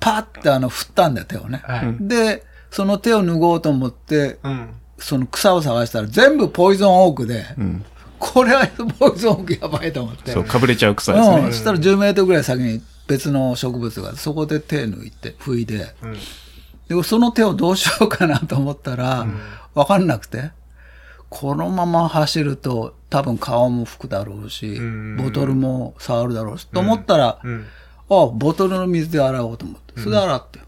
[0.00, 1.62] パッてあの、振ったんだよ、手をね。
[1.64, 1.96] はい。
[2.00, 4.68] で、その手を脱ごうと思って、うん。
[4.98, 7.84] その草を探したら全部ポイズンオークで、うん。
[8.18, 8.66] これは
[8.98, 10.32] ポイズンオークやばいと思って。
[10.32, 11.52] そう、かぶれちゃう草ですうん、ね。
[11.52, 15.94] そしたら10メートルぐらい先に別の植物がそこで手抜いて、拭いで、
[16.88, 19.26] で、その手をどうしようかなと思ったら、
[19.74, 20.52] わかんなくて、
[21.28, 27.66] このまま走ると多分顔も拭くだろうし、んボトルも触るだろうし、と思ったら、うん。
[28.08, 30.00] あ、ボトルの水で洗おうと思って。
[30.00, 30.60] それで洗って。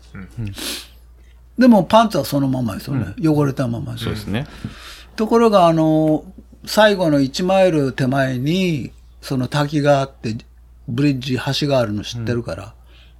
[1.58, 3.14] でもパンツはそのままですよね。
[3.22, 3.92] 汚れたまま。
[3.92, 4.46] ですそうですね。
[5.16, 6.24] ところが、あの、
[6.66, 8.92] 最後の1マイル手前に、
[9.22, 10.36] その滝があって、
[10.88, 12.74] ブリッジ、橋があるの知ってるから、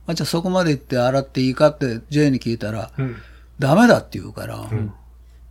[0.07, 3.17] あじゃあそこまで行って洗っていいかって J に聞いたら、うん。
[3.59, 4.69] ダメだって言うから、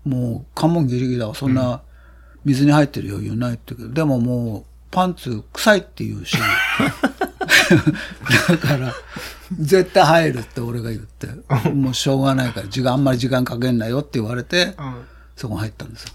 [0.05, 1.81] もう関門ギリギリだわ、そんな
[2.45, 6.38] 水に入ってる余裕ないって言うけど、でももうパンツ臭いって言うし、
[8.47, 8.93] だから、
[9.59, 11.27] 絶対入るって俺が言って、
[11.69, 14.75] もうしょうがないから、時間、あんまり時間かけんなよって言われて、
[15.35, 16.09] そこ入ったんですよ。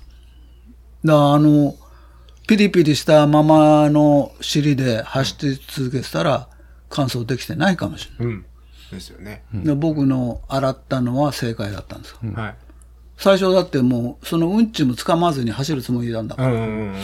[1.05, 1.77] だからあの、
[2.47, 6.49] ピリピリしたままの尻で走って続けてたら、
[6.89, 8.35] 乾燥できてないかもしれない。
[8.35, 8.47] うん。
[8.91, 9.45] ですよね。
[9.55, 12.19] で僕の洗ったのは正解だったんですよ。
[12.35, 12.55] はい。
[13.17, 16.53] 最初だってもう、そのうんちも掴まずに走るつもりなんだから。
[16.53, 16.97] うんうんうん。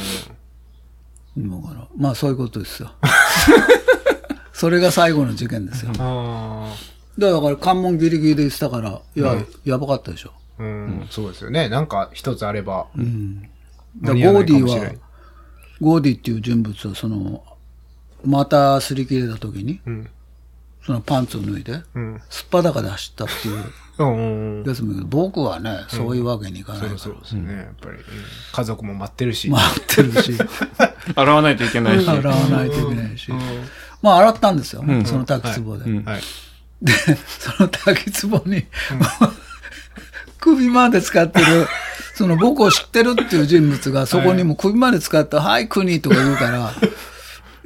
[1.36, 1.86] 今から。
[1.96, 2.90] まあそういうことですよ。
[4.57, 5.92] それが最後の事件ですよ。
[5.98, 6.74] あ
[7.18, 10.32] だから関門ギリギリで言ってたから、いや、やばかったでしょ。
[10.59, 10.62] あ。
[10.62, 11.07] うん。
[11.11, 11.68] そうですよね。
[11.68, 12.86] なんか一つあれば。
[14.00, 14.94] だから間に合わゴーディは、
[15.78, 17.44] ゴーディっていう人物は、その、
[18.24, 20.09] また擦り切れた時に、うん。
[20.86, 22.22] そのパンツを脱いで、うん。
[22.30, 23.62] すっぱだかで走ったっていう
[23.99, 26.99] うんうんけど、僕はね、そういうわけにいかないから。
[26.99, 27.55] そうですね。
[27.55, 28.03] やっぱり、うん
[28.53, 29.51] 家族も待ってるし。
[29.51, 30.34] 待ってるし、
[31.14, 32.09] 洗わないといけないし。
[32.09, 33.30] 洗わないといけないし。
[34.03, 35.90] まあ洗ったんですよ、その滝壺で。
[36.05, 36.20] はい。
[36.82, 36.92] で、
[37.38, 38.66] その滝壺に、
[40.38, 41.66] 首まで使ってる、
[42.14, 46.72] その僕を知ってるっていう人物が、そこにも首まで使って、はい、国とか言うから、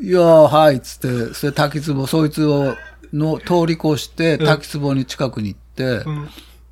[0.01, 2.77] いやー、はい、っつって、それ滝壺、そいつを、
[3.13, 5.70] の通り越して、滝壺に近くに行って、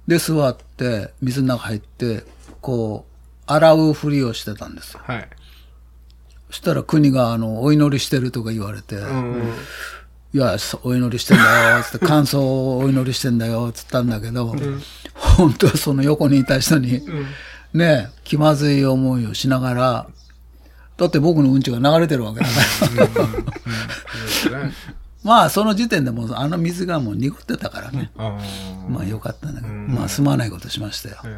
[0.07, 2.25] で、座って、水の中入って、
[2.61, 5.01] こう、洗うふりをしてたんですよ。
[5.05, 5.29] はい。
[6.51, 9.53] そしたら国が、あの、お祈りしてるとか言われて、うん。
[10.35, 14.55] いや、そお祈りしてんだよ、つって、 感想をお祈りしてんだよ、つったんだけど、
[15.15, 17.03] 本当はその横にいた人に、
[17.73, 20.07] ね、気まずい思いをしながら、
[20.99, 22.53] だって僕のうんちが流れてるわけだか
[24.51, 24.71] ら。
[25.29, 28.11] まあ、その時点でもう、あの水がもう濁ってたからね。
[28.16, 28.39] あ
[28.89, 31.16] まあ、よかったんだけど、まあ、すまないことしましたよ。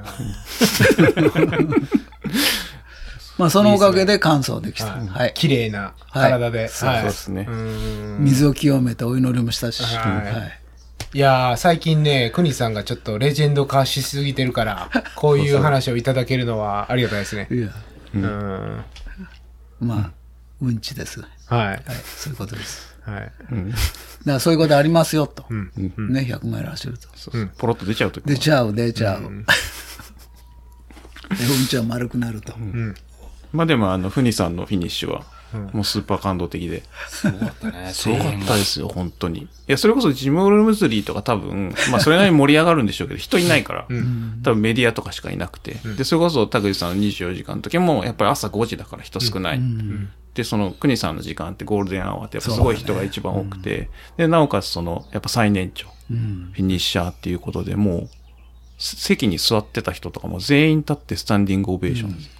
[3.36, 4.92] まあ、そのおかげで乾燥できた。
[4.92, 5.32] はい。
[5.34, 6.68] 綺麗な体で。
[6.68, 7.46] そうはいですね。
[7.48, 9.82] うん水を清めてお祈りもしたし。
[9.82, 10.60] はいはい
[11.12, 17.48] いやー、最近ね、クニさんがちょっとレジェンド化しすぎてるから、 こういう話をいただけるのはありがたいですね。
[17.50, 17.74] いや、
[18.14, 18.84] うん。
[19.80, 20.10] まあ、
[20.62, 21.20] うんちです。
[21.20, 21.26] は
[21.56, 21.82] い、はい。
[22.16, 22.89] そういうことです。
[23.02, 23.22] はい。
[23.22, 23.32] だか
[24.24, 25.44] らそういうことありますよ、と。
[25.50, 27.08] ね、100マイル走ると。
[27.14, 29.20] そうそうポロッと出ちゃうとき出ちゃう、出ちゃう。
[29.22, 29.30] で、う
[31.64, 32.54] んちは丸くなると。
[33.52, 35.24] まあでも、あの、フニさんのフィニッシュは、
[35.72, 36.82] もうスーパー感動的で。
[37.08, 37.90] すごかったね。
[37.92, 39.40] すごかったですよ、本当に。
[39.42, 43.86] いや、それこそジム・ウォルムズリーとか多分、 まあそれなりに盛り上がるんでしょうけど、人いないから、
[44.42, 45.76] 多分メディアとかしかいなくて。
[45.96, 49.60] で、それこそ田口さんの24時間の時も、やっぱり朝5時だから人少ない。
[50.34, 58.08] で、その、国さんの時間ってゴールデンアワーってやっぱすごい人が一番多くて、で、なおかつその、やっぱ最年長、フィニッシャーっていうことでもう、
[58.78, 62.30] 席に座ってた人とかも全員立ってスタンディングオベーションです。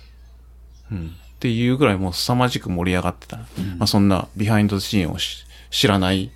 [0.92, 1.06] うん。
[1.08, 3.36] っていうぐらいもう凄まじく盛り上がってた。
[3.36, 3.44] ま
[3.80, 6.30] あそんなビハインドシーンをし知らない、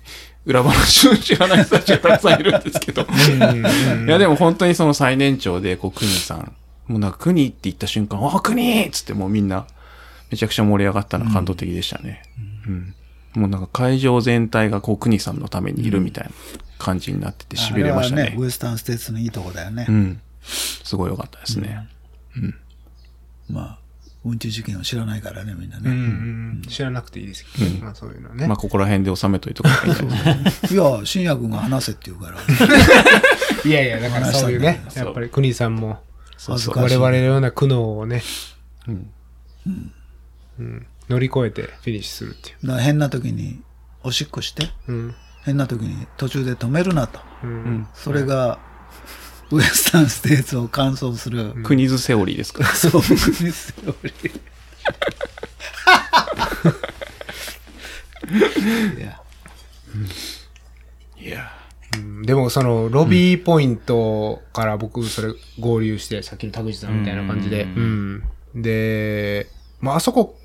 [0.45, 3.01] 裏話を知らない人たちがたくさんいるんですけど。
[4.05, 6.53] いやでも本当にその最年長で、こう、クニさん、
[6.87, 9.67] もうなんかクニって言った瞬間、あ、クニっつってもうみんな、
[10.31, 12.23] めちゃくちゃ盛り上がったのは感動的でしたね。
[12.67, 12.95] うん。
[13.35, 16.31] もうなんか会場全体がこう、クニさんのためにいるみたいな
[16.77, 18.21] 感じになってて痺れましたね。
[18.23, 19.85] あれはウエスタンステーツのいいとこだよね。
[19.87, 20.21] うん。
[20.41, 21.87] すごい良かったですね。
[23.49, 23.79] まあ、
[24.25, 25.89] うんち事件を知らないからね、みんなうんね。
[25.89, 28.47] うん知らなくていいですけど、まあそういうのはね。
[28.47, 30.43] まあここら辺で収めといてくださいね。
[30.71, 32.37] いや、新也君が話せって言うから。
[33.63, 36.01] いやいや、だからそういうね、そうやっぱりクニさんも、
[36.37, 36.97] 恥ずかしい。
[36.97, 38.23] 我々のような苦悩をね、
[38.87, 39.11] うん
[41.09, 42.79] 乗り越えてフィニッシュするっていう。
[42.79, 43.61] 変な時に、
[44.03, 45.15] おしっこして、うん。
[45.43, 47.19] 変な時に途中で止めるなと。
[47.43, 47.87] うん。
[47.93, 48.59] それが、
[49.51, 52.63] ウエスタンステーツを完走する、クニズセオリーですか？
[52.63, 52.69] ら。
[52.73, 53.05] そうで
[53.51, 53.95] すよ。
[58.97, 59.21] いや
[61.17, 61.51] いや
[61.95, 68.23] うんでもそのロビーポイントから僕それ合流して、さっきの田口さんみたいな感じで、ううん。
[68.55, 69.47] で、
[69.79, 70.37] まああそこ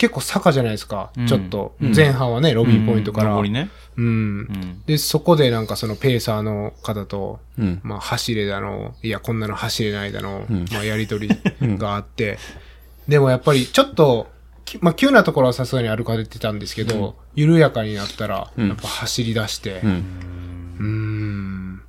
[0.00, 1.26] 結構坂じゃないですか、うん。
[1.26, 1.74] ちょっと。
[1.78, 3.36] 前半はね、ロビーポイントから。
[3.36, 3.68] 上りね。
[3.98, 4.04] うん。
[4.04, 4.08] う
[4.44, 4.82] ん。
[4.86, 7.80] で、そこでなんかそのペーサーの方と、うん。
[7.82, 10.64] まあ走れだの、いや、こんなの走れないだの、ん。
[10.72, 11.28] まあやりとり
[11.60, 12.38] があって、
[13.08, 14.28] でもやっぱりちょっと、
[14.64, 18.68] きまあ、急なところはさすがに歩かれてたんですけど、緩やかになったら、うん。
[18.68, 19.86] やっぱ走り出して、う。
[19.86, 20.04] うん。
[20.80, 21.82] ーん。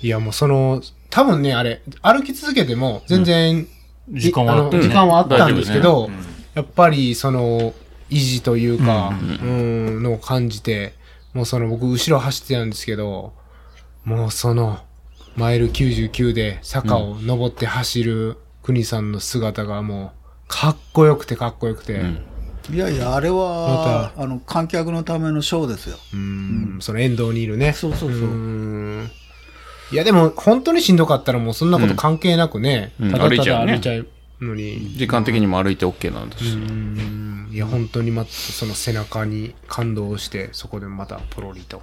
[0.00, 3.68] いや、もうその、多分ね、あれ、歩き続けても、全然、
[4.08, 4.86] 時間はあったよね。
[4.86, 6.08] あの時間はあったんですけど、
[6.54, 7.74] やっぱり、その、
[8.10, 10.94] 維持というか、うん、のを感じて、
[11.34, 13.32] もうその、僕、後ろ走ってたんですけど、
[14.04, 14.80] もうその、
[15.36, 20.18] マイル99で坂を登って走る国さんの姿がもう、
[20.48, 22.24] かっこよくてかっこよくて、ん。
[22.70, 25.96] いやいや、あれは、あの、観客のためのショーですよ。
[26.12, 27.72] うん、その沿道にいるね。
[27.72, 28.20] そうそうそう。
[28.20, 29.10] うん。
[29.92, 33.10] いや、でも、本当にしんどかったらもうそんなこと関係なくね、うん。
[33.10, 33.72] ただた歩いちゃうね。
[33.72, 34.06] だ歩いちゃう
[34.40, 36.52] のに、時間的にも歩いて OK なんですし。
[36.52, 41.82] うん、いや、本当にま、その背中に感動して、そこでまたポロリと、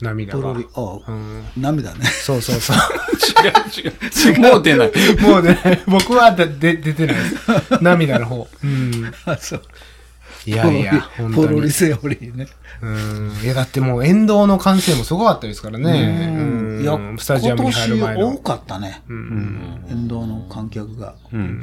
[0.00, 0.42] 涙が。
[0.42, 2.04] ポロリ、あ、うん、涙ね。
[2.06, 2.76] そうそうそう。
[3.42, 4.52] 違う違う。
[4.52, 4.92] もう出ない。
[5.20, 7.82] もうね、僕はだで出てないです。
[7.82, 8.48] 涙の方。
[8.64, 9.12] うん。
[9.26, 9.62] あそう。
[10.46, 11.70] いやいや、 本当にポロリ。
[11.70, 12.46] セオリーね。
[12.80, 13.32] うん。
[13.42, 16.36] いや、だってもう沿道の歓声もすごかったですからね。
[16.36, 16.82] うん。
[16.82, 18.42] いや、スタジアムに入る前の今年多。
[18.42, 19.02] かったね。
[19.08, 19.84] うん。
[19.90, 21.14] 沿道の観客が。
[21.32, 21.62] うん。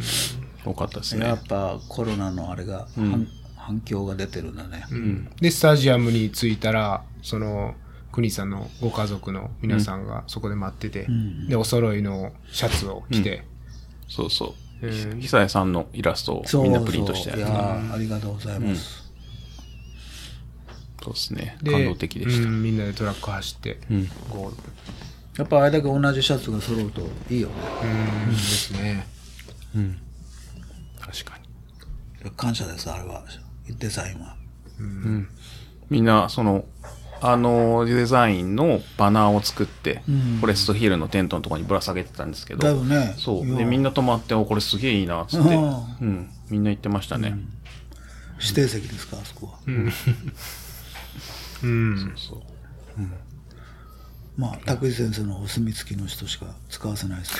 [0.66, 1.48] 多かったですねやっ。
[1.48, 4.86] ぱコロナのあれが、反反響が出てるんだね。
[4.92, 7.76] うんで、スタジアムに着いたら、その、
[8.12, 13.44] 国さんのご家族の皆さんがそこで待ってて、んで、お揃いのシャツを着て、
[14.08, 14.67] そうそう。
[14.82, 19.08] うん久谷さんのイラストをみんなプリントしてそういやーありがとうございます。
[21.04, 21.58] そうですね。
[21.62, 22.48] で感動的でした。
[22.48, 24.08] うんみんなでトラック走って、うん。
[24.30, 24.58] ゴール。
[25.38, 27.54] やっぱあれだけ同じシャツが揃うといいよね。
[28.28, 29.08] うん、ですね。
[29.76, 29.98] うん。
[31.00, 32.32] 確かに。
[32.32, 33.24] 感謝です、あれは。
[33.68, 34.36] デザインは。
[35.90, 36.66] みんな、その、
[37.22, 43.16] あのデザインのバナーを作って、うんフォレストヒルのテントのところにぶら下げてたんですけど、だよね。
[43.18, 43.56] そう。
[43.56, 45.56] で、みんな泊まって、お、これすげえいいな、つって。
[45.56, 45.64] うん
[46.02, 46.30] うん。
[46.50, 47.36] みんな言ってましたね。
[48.40, 49.60] 指定席ですか、あそこは？
[51.64, 52.14] うん。
[52.16, 52.42] そう。
[54.38, 57.34] まあ、拓司先生のお墨付きの人しか使わせないです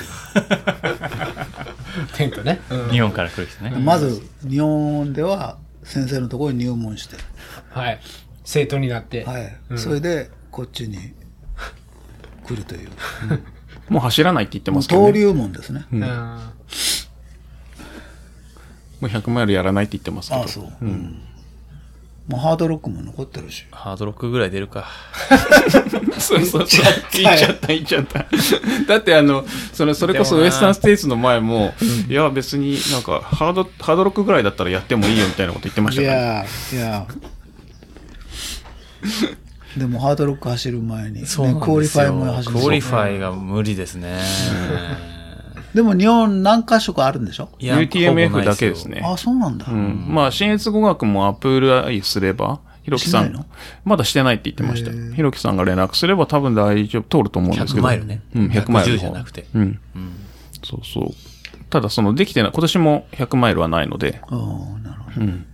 [2.10, 2.60] け テントね。
[2.72, 3.70] うん日本から来る人ね。
[3.70, 3.80] ど。
[3.80, 7.18] まず、日本では先生のところに入門して、
[7.70, 8.00] はい。
[8.48, 9.26] 生徒になって。
[9.26, 9.58] はい。
[9.76, 10.98] それで、こっちに
[12.46, 12.90] 来るという。
[13.92, 15.08] もう走らないって言ってもうますけど、ね。
[15.08, 15.86] 登竜門ですね。
[15.92, 16.00] うん。
[16.00, 16.08] も
[19.02, 20.42] う100マイルやらないって言ってますけど。
[20.42, 20.74] ああ、そう。
[20.82, 21.20] うん。
[22.30, 23.66] もうハードロックも残ってるし。
[23.70, 24.86] ハードロックぐらい出るか。
[26.18, 26.88] そうそうそう。
[27.12, 28.26] 言っちゃった、言っちゃった。
[28.88, 31.74] だってあの、それ、それこそウエスタンステイツの前も、
[32.08, 36.50] いや別になんかハード、ハードロックぐらいだったらやってもいいよみたいなこと言ってましたから、ね。
[36.74, 37.08] やいや。
[39.78, 44.18] でもハードロック走る前に、ね、そうクオリファイも走るクオリファイが無理ですね。
[45.74, 47.50] でも日本何箇所かあるんでしょ？
[47.60, 48.86] いや UTMF だけです。
[48.86, 49.02] ね。
[49.06, 49.68] あ、そうなんだ。
[49.70, 50.08] うん。
[50.10, 53.46] まあ、信越五岳も apply すれば、ひろきさん、
[53.84, 55.16] まだしてないって言ってました。
[55.16, 57.82] ひろきさんが連絡すれば多分大丈夫、通ると思うんですけ100ど。
[57.84, 58.22] マイルね。
[58.34, 59.00] うん、100マイルの110方。
[59.00, 59.46] じゃなくて。
[59.54, 59.62] うん。
[59.62, 59.80] うん。
[60.64, 61.14] そうそう。
[61.70, 64.38] ただ、その、できてない、今年も100マイルはないので、ああ、
[64.88, 65.22] なるほど。
[65.22, 65.46] うん。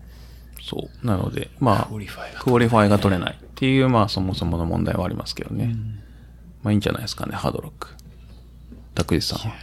[0.63, 1.05] そう。
[1.05, 2.97] なので、まあクオリファイが。
[2.97, 5.75] 取れないっていう、まあ、そもそもの問題はありますけどね。
[6.63, 7.89] まあ、いいんじゃないですかね、ハードロック。
[8.95, 9.55] 拓司さんは。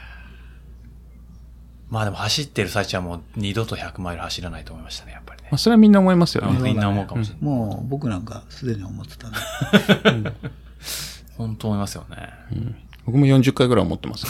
[1.89, 5.59] まあでも走ってる最中はもう二度と100マイル走らないと思いましたね、やっぱりねまあ、。
[5.59, 6.59] それはみんな思いますよね。
[6.61, 7.45] みんな思うかもしれない。
[7.45, 9.37] もう僕なんかすでに思ってたね。
[11.37, 12.17] 本当思いますよね。
[13.07, 14.27] 僕も40回ぐらい思ってます。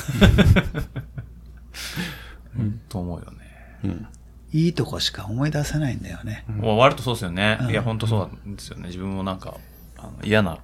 [2.56, 4.06] 本当思うよね。
[4.52, 6.44] いいとこしか思い出せないんだよね。
[6.48, 7.58] もう終わるとそうですよね。
[7.70, 8.88] いや、本当そうなんですよね。
[8.88, 9.56] 自分もなんか、
[9.96, 10.58] あの嫌な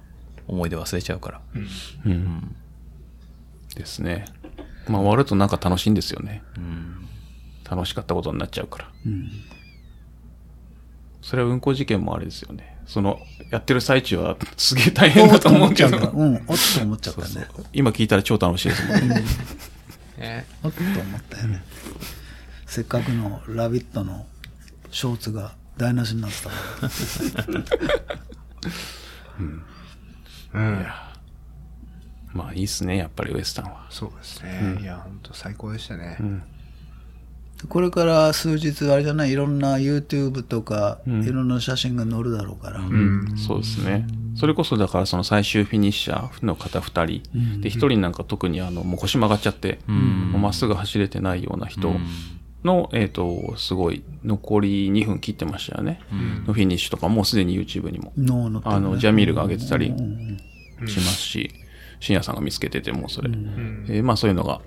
[0.47, 1.41] 思い出忘れちゃうから。
[2.05, 2.55] うん。
[3.75, 4.25] ですね。
[4.87, 6.43] まあ、終わるとなんか楽しいんですよね。
[6.57, 7.07] うん。
[7.69, 8.91] 楽しかったことになっちゃうから。
[9.05, 9.29] うん。
[11.21, 12.77] それは運行事件もあれですよね。
[12.85, 13.19] その、
[13.51, 17.47] やってる最中は すげえ大変だと思うけど、うん、おっと思っちゃったね。
[17.73, 19.23] 今聞いたら超楽しいですもんね。
[20.17, 21.63] ねおっと思ったよね。
[22.67, 24.27] せっかくのラビットの
[24.91, 26.55] ショーツが台無しになってたか
[27.51, 27.59] ら。
[30.53, 30.85] うん。
[32.33, 33.87] まあいいっすね、やっぱりウエスタンは。
[33.89, 34.77] そうですね。
[34.81, 36.17] いや、本当最高でしたね。
[37.69, 42.79] これから数日、あれじゃない、いろんな YouTube とか、んいろんな写真が載るだろうから。
[42.81, 44.05] うん、そうですね。
[44.35, 47.23] それこそだからその最終フィニッシャーの方二人、
[47.61, 51.95] で、一人なんか特にあの、もう腰曲がっちゃって、もうまっすぐ走れてないような人
[52.63, 55.99] の、えっ、と、すごい、残り2分切ってましたよね。
[56.45, 61.51] のフィニッシュとかもうすでに YouTube にも、ねあの、ジャミールが上げてたりしますし、
[61.99, 63.29] 深夜さんが見つけててもうそれ。
[63.29, 64.61] えーまあそういうのが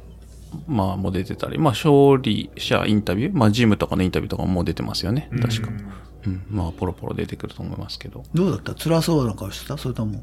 [0.66, 5.30] まあ、も出てたり、まあ、勝利者インタビュー、まあ、ジムとかのインタビューとかも出てますよね。
[5.41, 5.70] 確か。
[6.26, 6.43] うん。
[6.51, 8.24] まあ、ポロポロ出てくると思いますけど。
[8.34, 8.74] どうだった？
[8.74, 9.78] 辛そうな顔してた？
[9.78, 10.22] それとも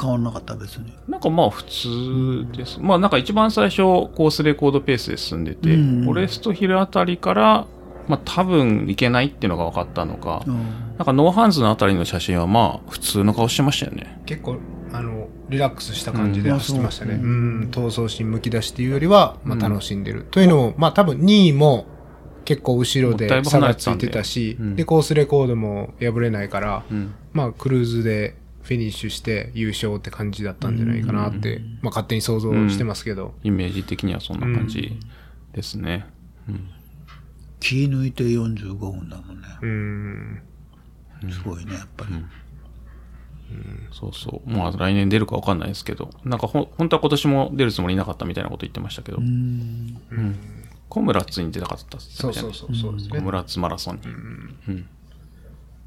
[0.00, 0.92] 変わんなかった別に。
[1.08, 2.78] なんかまあ普通です。
[2.80, 7.66] まあなんか一番最初コースレコードペースで進んでて、うんフォレストヒルあたりから、
[8.08, 10.54] まあ多分いけないっていうのが分かったのか、うん。
[10.98, 14.20] なんかノーハンズのあたりの写真はまあ普通の顔してましたよね。
[14.26, 14.56] 結構、
[14.92, 17.14] あの、リラックスした感じでうん走ってましたね。
[17.14, 20.26] ううん、闘争心むき出しっていうよりは、まあ楽しんでる。
[20.30, 21.86] というのも、まあ多分2位も
[22.44, 27.14] 結構後ろで差がついてたし、うんで、コースレコードも破れないから、うん。
[27.32, 33.34] まあクルーズでフィニッシュして優勝って感じだったんじゃないかなって、まあ勝手に想像してますけど。
[33.44, 34.98] イメージ的にはそんな感じ
[35.52, 36.06] ですね。
[37.60, 39.48] 気抜いて45分だもんね。
[39.60, 40.42] うん。
[41.30, 42.14] すごいね、やっぱり。
[43.92, 44.50] そうそう。
[44.50, 49.98] まあ来年出るか分かんないですけど、なんかほ本当は今年も出るつもりなかったみたいなこと言ってましたけど、うん。
[50.88, 53.18] コムラッツに出たかったっすそうそうそうそうですね。
[53.18, 54.02] コムラッツマラソンに。
[54.06, 54.88] うん。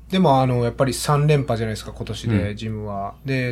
[0.10, 3.16] でも、あの、やっぱり3連覇じゃないですか、今年で、ジムは。
[3.26, 3.52] で、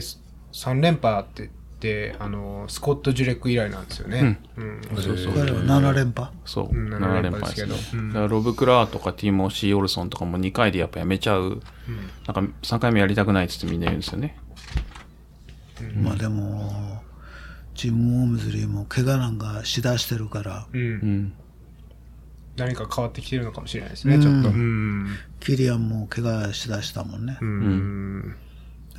[0.53, 1.49] 3連覇って言っ
[1.79, 4.39] て、あの、スコット・ジュレック以来なんですよね。
[4.55, 4.81] うん。
[4.95, 5.33] そうそう。
[5.33, 6.29] 彼は7連覇？
[6.45, 7.73] そう、うん7 7連連覇覇ですね。
[7.73, 11.61] ですけどうんだからロブ・クラーとかティモシー・オルソンとかも2回でやっぱやめちゃう。
[12.25, 14.37] なんか3回目やりたくないっつってみんな言うんですよね。
[16.01, 17.03] まあでも、
[17.73, 21.33] ジム・オームズリーも怪我なんかしだしてるから、うん。
[22.57, 22.65] うん。
[22.65, 24.49] 何か変わってきてるのかもしれないですね、ちょっと。
[24.49, 25.07] うん。
[25.39, 27.37] キリアンも怪我しだしたもんね。
[27.41, 28.35] うん。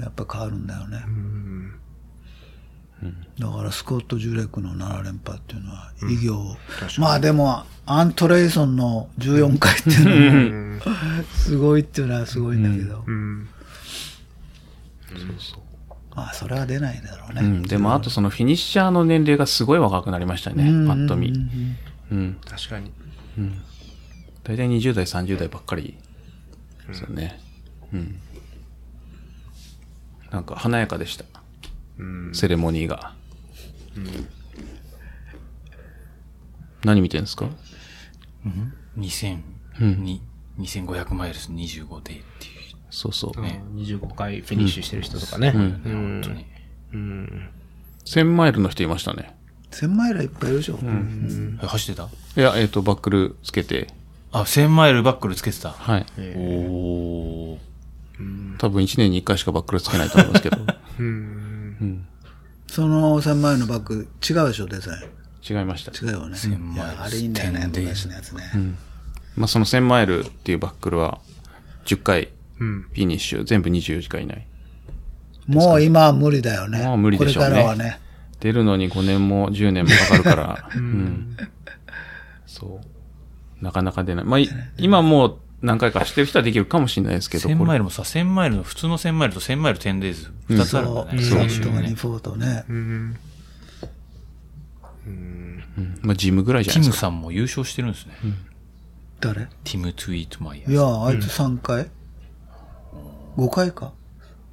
[0.01, 1.03] やっぱ変わるんだよね。
[1.07, 1.73] うん。
[3.39, 6.57] だからスコット・ジュレックの7連覇っていうのは偉業、
[6.99, 10.81] まあでもアントレイソンの14回っていうのも
[11.35, 13.49] すごいっていうのはすごいんだけど、うん。
[16.15, 17.63] まあそれは出ないだろうね、うん。
[17.63, 20.65] でもあとそのフィニッシャーの年齢がすごい若くなりましたね。
[20.67, 21.29] うんパッと見。
[21.29, 21.77] うん
[22.11, 22.39] うん。
[22.47, 22.91] 確かに。
[24.45, 25.97] 大体20代、30代ばっかり
[26.87, 27.41] ですよね。
[27.93, 28.20] うん。
[30.30, 31.24] なんか華やかでした。
[32.32, 33.14] セレモニーが。
[36.84, 37.49] 何見てんですか
[38.97, 39.41] ？2000、
[39.80, 40.22] うんに
[40.59, 42.76] 2500マイルス25デイっていう。
[42.91, 43.41] そうそう。
[43.41, 45.53] ね、25回フィニッシュしてる人とかね。
[45.55, 46.47] うんうん本当に。
[46.93, 47.51] うん。
[48.05, 49.36] 1000マイルの人いましたね。
[49.77, 52.09] 1000マイルはいっぱいいるでしょ、え走ってた？
[52.41, 53.89] いや、えっ、と、バックルつけて、
[54.33, 55.70] あ、1000マイルバックルつけてた。
[55.70, 56.07] はい。
[56.37, 57.59] おー。
[58.59, 60.57] 多分1年に1回しかバックルつけないと思いますけど。
[60.99, 62.07] うん。
[62.68, 65.09] その1000マイルのバッグ違うでしょデザイ
[65.55, 65.93] ン違いました。
[65.93, 68.43] 違うよね1000マイルあれいいんだよね10で昔のやつね、
[69.37, 71.20] まあ、その1000マイルっていうバックルは、
[71.85, 72.83] 10回うん。
[72.83, 74.47] フィニッシュ、全部24時間以内。
[75.47, 78.01] もう今は無理だよねもう無理でしょうねこれからはね
[78.41, 81.37] 出るのに5年も10年もかかるから、 うん。
[82.47, 82.80] そ
[83.61, 83.64] う。
[83.64, 84.24] なかなか出ない。
[84.24, 91.22] まあ、い今もう何回か走ってる人はできるかもしれないですけど、1000これマイルもさ、1000マイルの、普通の1000マイルと1000マイル10デイズ、2つあるんだね。
[91.22, 91.95] そう最終フォートが2ね。
[91.95, 93.16] フォートね、うん。
[95.07, 95.64] うん
[96.03, 97.07] まあ、ジムぐらいじゃティムないですか。
[97.07, 98.14] さんも優勝してるんですね。
[99.20, 99.47] 誰？
[99.64, 100.72] ティム・トゥイートマイヤー。
[100.72, 101.91] いやあいつ3回、
[103.37, 103.93] 5回か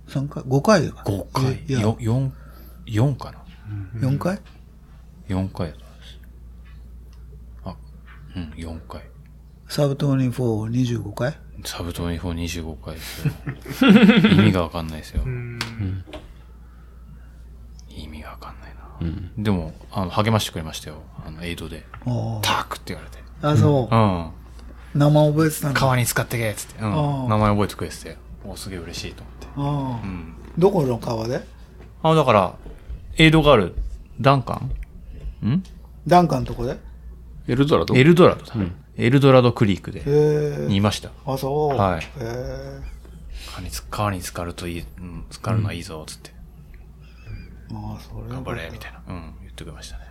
[0.08, 1.64] ？3回？5回か5回。
[1.68, 2.32] いやよ4、
[2.88, 3.43] 4かな。
[3.96, 4.40] 4回
[5.28, 6.20] ？4回だと思います。
[7.66, 7.76] あ、
[8.36, 9.02] うん、4回。
[9.68, 11.38] サブ2425回？
[11.66, 13.34] sub twenty-four 25回ですよ。
[14.44, 15.24] 意味がわかんないですよ。
[17.90, 18.84] 意味がわかんないな。
[19.38, 20.98] でも、あの、励ましてくれましたよ。
[21.26, 21.86] あの、エイドで。
[22.42, 23.24] タークって言われて。
[23.42, 24.30] あそううん。
[25.00, 26.82] 名前覚えてたんだ川に浸かってけっつって。
[26.84, 26.92] うん。
[27.30, 28.18] 名前覚えてくれてて。
[28.46, 29.48] おすげえ嬉しいと思って。
[29.56, 30.36] ああうん。
[30.58, 31.42] どこの川で？
[32.04, 32.56] あ、だから、
[33.18, 33.76] エイドがある、
[34.20, 34.62] ダンカ
[35.44, 35.48] ン？
[35.48, 35.64] ん？
[36.08, 36.78] ダンカンとこで？
[37.48, 37.96] エルドラド？
[37.96, 38.54] エルドラドだ。
[38.98, 41.12] エルドラドクリークで、にいました。
[41.26, 42.04] あそうはい
[43.52, 46.32] 川につ川に浸かるといい、うん、浸かるのはいいぞ、つって。
[47.72, 49.02] ああそれ頑張れ、みたいな。
[49.08, 50.04] うん、言ってくれましたね。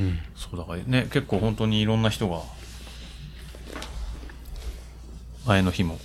[0.00, 0.18] うん。
[0.34, 2.42] そう、だからね、結構本当にいろんな人が、
[5.46, 5.98] 前の日も、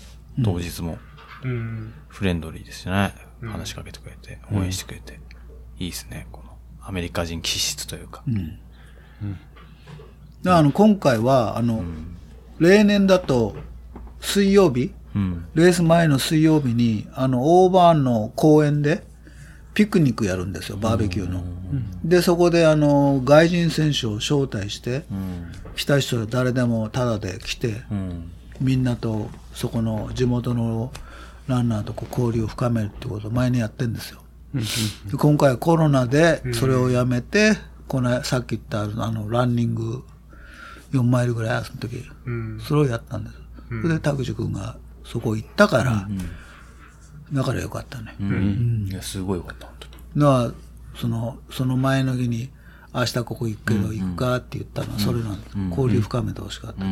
[0.43, 0.97] 当日も、
[1.43, 1.93] うん。
[2.07, 3.15] フレンドリーですね。
[3.47, 5.19] 話しかけてくれて、応援してくれて。
[5.77, 8.23] いいですね、この、アメリカ人気質というか。
[10.43, 11.83] であの今回はあの、
[12.59, 13.55] 例年だと
[14.21, 15.45] 水曜日うん。
[15.55, 19.03] レース前の水曜日にあのオーバーンの公園で
[19.73, 21.43] ピクニックやるんですよバーベキューの。
[22.03, 25.51] でそこであの外人選手を招待して、うん。
[25.75, 28.31] 来た人は誰でもタダで来て、うん。
[28.61, 30.91] みんなとそこの地元の
[31.47, 34.21] ランナーとこう交流を深めるってことを前にやってんですよ。
[35.11, 40.03] で今回はコロナでそれをやめて、このさっき言ったあのランニング
[40.91, 42.59] 4マイルぐらいその時、うん。
[42.59, 43.35] それをやったんです。
[43.69, 46.07] それで拓司君がそこ行ったから、
[47.33, 48.15] だからよかったね。
[48.19, 48.87] うん。
[48.89, 49.93] いや、すごいよかった、本当に。
[50.21, 52.49] だからその、その前の日に、
[52.93, 55.57] 明日ここ行くけど行くかって言ったのはそれなんです。
[55.71, 56.85] 交流深めてほしかった。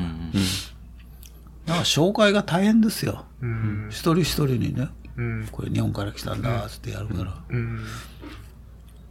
[1.65, 1.67] うん。
[1.67, 3.23] だから紹介が大変ですよ。
[3.41, 3.87] うん。
[3.89, 5.47] 一人一人にね、うん。
[5.51, 7.33] これ日本から来たんだっつってやるから。
[7.49, 7.79] うん。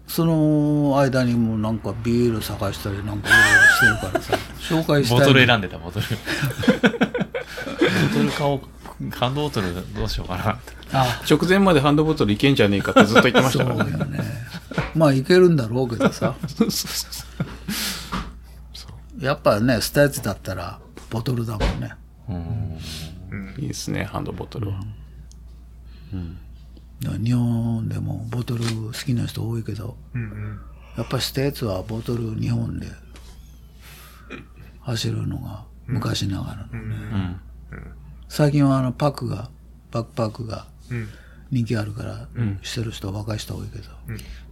[0.07, 5.21] その間にもなんかビール探したりなんかいろいろしてるからさ、紹介したい。
[5.21, 6.07] ボトル選んでた、ボトル。
[6.11, 6.17] ボ
[8.15, 8.61] トル買おう。
[9.11, 10.73] ハンドボトルどうしようかなって。
[10.93, 13.91] あ、直前までハンドボトルいけんじゃねえかってずっと言ってましたからね。
[13.91, 14.21] よね。
[14.95, 16.35] まあいけるんだろうけどさ。
[19.19, 20.79] やっぱね、スタやつだったら
[21.09, 21.95] ボトルだもんね。
[23.31, 23.55] うん。
[23.59, 24.81] いいですね、ハンドボトルは。
[27.01, 30.61] だから日本でもボトル好きな人多いけど、うん。
[30.97, 32.87] やっぱりスタやつはボトル日本で
[34.81, 37.37] 走るのが昔ながらのね。
[38.29, 39.51] 最近はあのパックが、
[39.91, 41.09] バックパックがうん。
[41.53, 42.29] 人気あるから、
[42.63, 43.85] してる人若い人多いけど、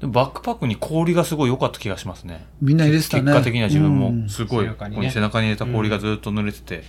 [0.01, 2.47] でもバックパックに氷がすごい良かった気がしますね。
[2.61, 3.23] みんな入れてたね。
[3.23, 4.23] 結果的には自分うん。
[4.23, 4.97] もすごい、背中にね。
[4.97, 6.85] ここに背中に入れた氷がずっと濡れてて、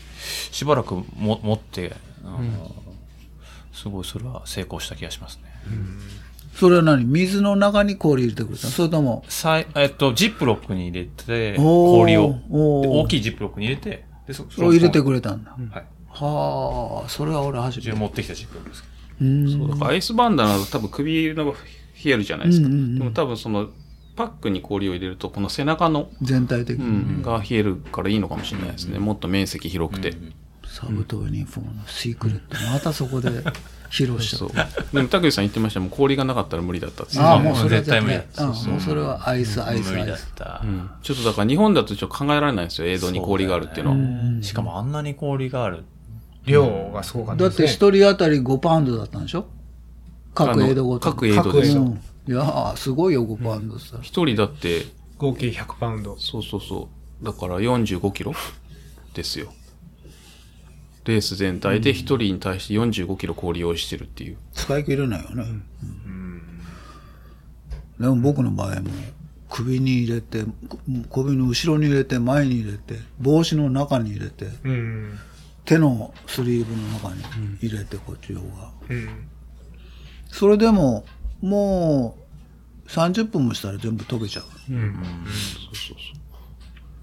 [0.51, 1.95] しばらくも持って、
[3.71, 5.43] すごいそれは成功した気がしますね。
[6.55, 7.05] それは何？
[7.05, 8.73] 水の中に氷入れてくれたの？
[8.73, 15.51] それとも、さいえっと、ジップロックに入れて、氷を、大きいジップロックに入れて、で、そを入れてくくれたんだ。
[15.51, 15.85] はい。
[16.09, 17.87] はあ、それは俺初めて。
[17.87, 18.83] 自分持ってきたジップロックです。
[18.83, 18.89] け
[19.49, 22.67] そうだからアイスバーンダーナだと多分首の冷えるじゃないですか。
[22.67, 23.69] でも多分その
[24.15, 27.19] パックに氷を入れるとこの背中の、全体的うに。
[27.19, 28.99] ん、が冷えるからいいのかもしれないですね。
[28.99, 30.13] もっと面積広くて。
[30.65, 32.55] sub twenty-four のシークレット。
[32.71, 33.29] またそこで
[33.89, 34.65] 披露しちゃそうった。。
[34.93, 37.19] でも竹内さん言ってましたもん氷がなかったら無理だったって。
[37.19, 40.33] ああ、うんもうそれは絶対無理だうん、もうそれはアイス、アイス、無理だっアイス。
[40.35, 40.67] たう。
[40.67, 42.87] んちょっとだから日本だとちょっと考えられないんですよ。
[42.87, 43.91] 映像に氷があるっていうの
[44.37, 44.43] は。
[44.43, 45.83] しかもあんなに氷がある。
[46.45, 47.67] 量がすごかったですね。
[47.67, 49.47] だって一人当たり5パウンドだったんでしょ？
[50.33, 51.13] 各エイドごとに。
[51.15, 51.81] 各エイドですよ。
[51.81, 53.97] うんいやー、すごいよ、5パウンドさ。
[54.03, 54.85] 一人だって、
[55.17, 56.15] 合計100パウンド。
[56.19, 56.87] そうそうそ
[57.21, 57.25] う。
[57.25, 58.33] だから45キロ
[59.15, 59.51] ですよ。
[61.05, 64.37] レース全体で一人に対して45キロ氷用意してるっていう。
[64.53, 65.45] 使い切れないよね。
[67.99, 68.91] でも僕の場合も、
[69.49, 70.45] 首に入れて、
[71.11, 75.19] 首の後ろに入れて、前に入れて、帽子の中に入れて、うん。
[75.71, 77.23] 手のスリーブの中に
[77.61, 78.71] 入れて、こっち側が。
[78.89, 79.29] うん。
[80.27, 81.05] それでも、
[81.39, 82.17] も
[82.85, 84.45] う、30分もしたら全部溶けちゃう。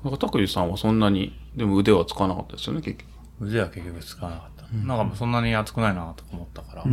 [0.05, 3.09] なんか拓司さんはそんなに、でも腕はつかなかったですよね、結局。
[3.49, 4.77] 腕は結局使わなかった。
[4.87, 6.85] なんかそんなに熱くないなとか思ったから、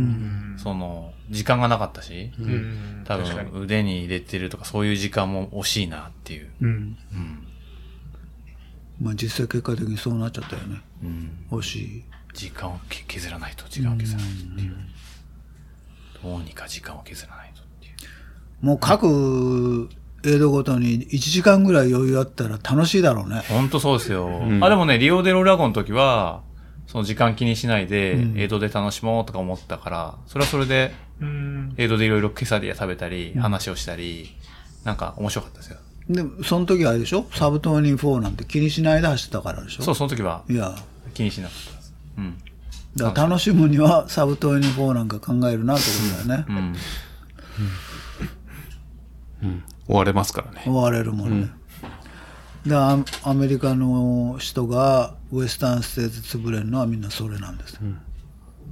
[0.56, 3.04] その、時間がなかったし、うん。
[3.04, 3.18] 多。
[3.18, 6.50] 分腕に入れてるとかそういう時間も惜しいなっていう。
[6.62, 6.96] うん。
[9.00, 10.80] まあ実際結果的にそうなっちゃったよね。
[11.02, 11.58] うん。
[11.58, 12.04] 惜しい。
[12.32, 14.76] 時間をけ削らないと、時間を削らないとっていう。
[16.22, 18.66] どうにか時間を削らないとっていう。
[18.66, 19.88] もう各
[20.24, 23.42] エイドごとに1時間ぐらい余裕あったら楽しいだろうね。
[23.48, 24.28] ほんとそうですよ。
[24.28, 26.42] んあ、でもね、リオデロラゴンの時は、
[26.86, 31.74] その時間気にしないで、エイドで楽しもうとか思ったから、それはそれで、うん。
[31.76, 34.34] エイドでいろいろケサディア食べたり、話をしたり、
[34.84, 35.78] なんか面白かったですよ。
[36.08, 37.26] で、その時はあれでしょ？
[37.32, 39.82] サブトーニ4なんて気にしないで走ってたからでしょ？
[39.82, 40.74] そう、その時はいや、
[41.14, 41.94] 気にしなかったです。
[42.18, 42.38] うん。
[42.96, 45.90] だから楽しむにはサブトーニ4なんか考えるなってこ
[46.22, 46.46] とだよね。
[49.42, 49.64] うん。
[49.88, 50.62] 追われますからね。
[50.66, 51.50] 追われるもんね。
[52.64, 57.78] でアアメリカの人がウエスタンステーツ潰れるのはみんなそれなんです。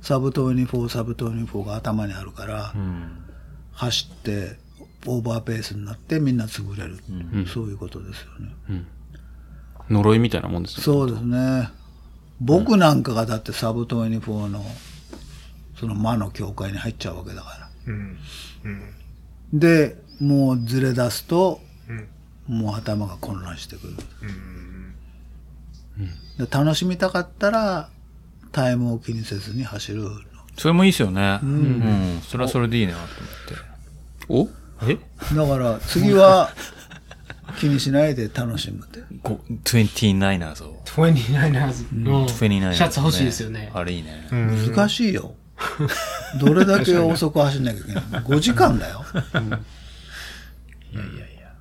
[0.03, 3.25] サブトーニ4、サブトーニ4が頭にあるから、うん。
[3.73, 4.57] 走って
[5.07, 6.99] オーバーペースになってみんな潰れる。
[7.47, 8.29] そういうことですよ
[8.77, 8.85] ね。
[9.91, 10.83] 呪いみたいなもんですよ。
[10.83, 11.69] そうですね。
[12.41, 14.65] 僕なんかがだってサブトーニ4の
[15.79, 17.71] その魔の教会に入っちゃうわけだから。
[17.87, 18.19] うん。
[19.53, 19.59] うん。
[19.59, 22.09] で、もうずれ出すと、うん
[22.47, 23.95] もう頭が混乱してくる。
[25.99, 26.47] うん。
[26.47, 27.89] で楽しみたかったら、
[28.53, 30.09] タイムを気にせずに走る。
[30.59, 31.41] それもいいですよね。
[31.43, 32.21] うん。
[32.23, 32.99] それはそれでいいなと
[34.29, 34.53] 思って。
[34.53, 34.64] お？
[34.64, 34.64] え
[35.37, 36.51] だから次は
[37.59, 39.01] 気にしないで楽しむって。
[39.23, 40.83] こ ?29ers を。
[40.85, 43.71] 29ers のシ 29ers ャツ欲しいですよね。
[43.75, 44.29] あれいいね。
[44.33, 45.35] うん難しいよ。
[46.41, 49.05] どれだけ遅く走んなきゃいけないの ?5 時間だよ。
[50.93, 51.55] いやいやいや。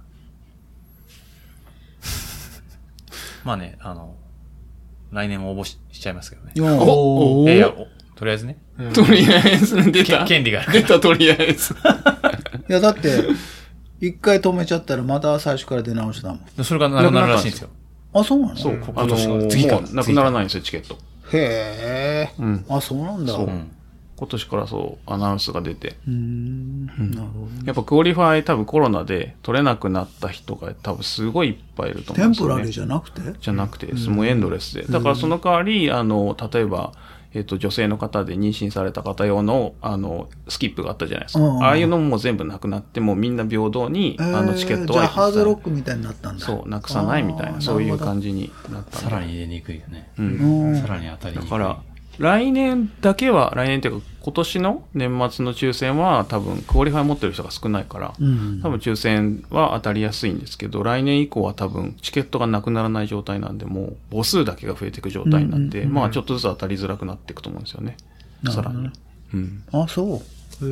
[3.43, 4.15] まあね、あの、
[5.11, 6.53] 来年も応募ししちゃいますけどね。
[6.57, 7.87] おいやいや、お
[8.23, 8.57] とりあえずね。
[8.93, 10.23] とりあえず出けた。
[10.23, 10.71] 権利がある。
[10.71, 11.73] 出た、とりあえず。
[12.69, 13.09] いや、だって、
[13.99, 16.39] 一回止めちゃったらまた最初から出直しだもん。
[16.57, 17.69] でそれがなくなるらしいんですよ。
[18.13, 18.55] あ、そうなの？
[18.55, 20.97] そう、あの今年ー次からもうなくならないんですよ、チケット。
[21.33, 23.33] へえ、んあ、そうなんだ。
[23.33, 23.49] そうう
[24.15, 25.95] 今年からそう、アナウンスが出て。
[26.07, 26.85] ーん。
[26.85, 27.01] なる
[27.33, 27.65] ほど。
[27.65, 32.47] やっぱクオリファイ多分コロナで取れなくなった人が多分すごいいっぱいいると思うんですよね。
[32.47, 33.21] temporary じゃなくて？
[33.41, 34.83] じゃなくてです、もうエンドレスで。
[34.83, 36.93] だからその代わり、あの、例えば、
[37.33, 41.43] えっ、と、女性の方で妊娠された方用の、あの、スキップがあったじゃないですか。
[41.43, 46.45] うんああいうのももう全部なくなって、もうみんな平等に、えーあの、チケットはじゃあハードロックみたいになったんだ。
[46.45, 50.11] そう、なくさないみたいな、そういう感じになったさらに入れにくいよね。
[50.17, 51.49] うんさらに当たりにくい。
[51.49, 51.79] だから、
[52.19, 58.61] 来年だけは、来年っていうか、今年の年末の抽選は多分、クオリファイ持ってる人が少ないから、うん。
[58.61, 67.97] 多分抽選は当たりやすいんですけど、来年以降は多分チケットがなくならない状態なんで、もう母数だけが増えていく状態になって、まあちょっとずつ当たりづらくなっていくと思うんですよね。
[68.45, 68.89] さらに。
[69.33, 69.63] うん。
[69.71, 70.15] あ、そう。
[70.15, 70.21] へえ。
[70.61, 70.65] そ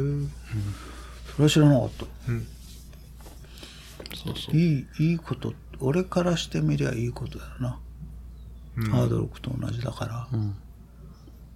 [1.39, 2.05] れは知らなかった。
[4.15, 4.55] そうそう。
[4.55, 7.79] いい、いいこと、俺からしてみりゃいいことだよな。
[8.91, 10.27] ハードロックと同じだから。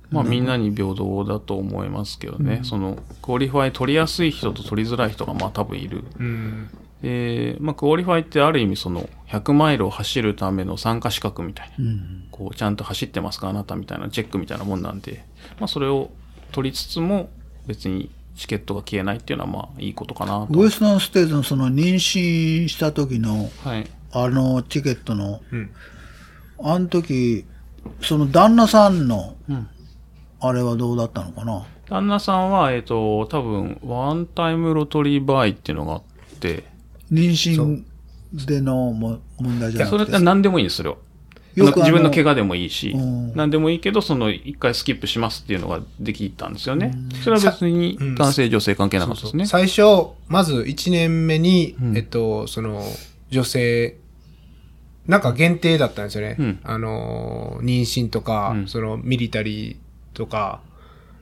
[0.09, 2.61] まあみんなに平等だと思いますけどね。
[2.63, 6.03] その、クオリファイ取りやすい人と取りづらい人がまあ多分いる。
[6.19, 6.69] うん。
[7.01, 11.85] で、まあクオリファイってある意味その、100マイルを走るための参加資格みたいな。
[11.85, 12.27] うん。
[12.31, 15.25] こう、ちゃんと走ってますかあなたみたいなチェックみたいなもんなんで、
[15.59, 16.11] まあそれを
[16.51, 17.29] 取りつつも、
[17.67, 20.59] 別にチケットが消えないっていうのはまあいいことかなと。
[20.59, 23.87] ウエスタンステートのその妊娠した時の、はい。
[24.11, 25.69] あのチケットの、うん
[26.57, 27.45] あの時、
[28.01, 29.67] その旦那さんの、うん
[30.47, 31.65] あれはどうだったのかな？
[31.89, 36.01] 旦那さんは、えっ、と、多分、ワンタイムロトリーバーイっていうのがあっ
[36.39, 36.63] て、
[37.11, 37.83] 妊娠
[38.47, 40.03] でのも問題じゃなそれ。
[40.03, 40.97] って何でもいいんですよ。
[41.53, 46.93] よくあの自分の怪我でもいいしうん、何でもいいけど、その一回スキップしますっていうのができたんですよね。
[47.23, 49.45] それは別にうん男性、女性関係なかったですね。
[49.45, 49.81] 最初、
[50.27, 52.83] まず1年目に、うんえっと、その、
[53.29, 53.97] 女性、
[55.07, 56.35] なんか限定だったんですよね。
[56.37, 59.77] うんあの、妊娠とか、うんその、ミリタリー
[60.15, 60.61] とか、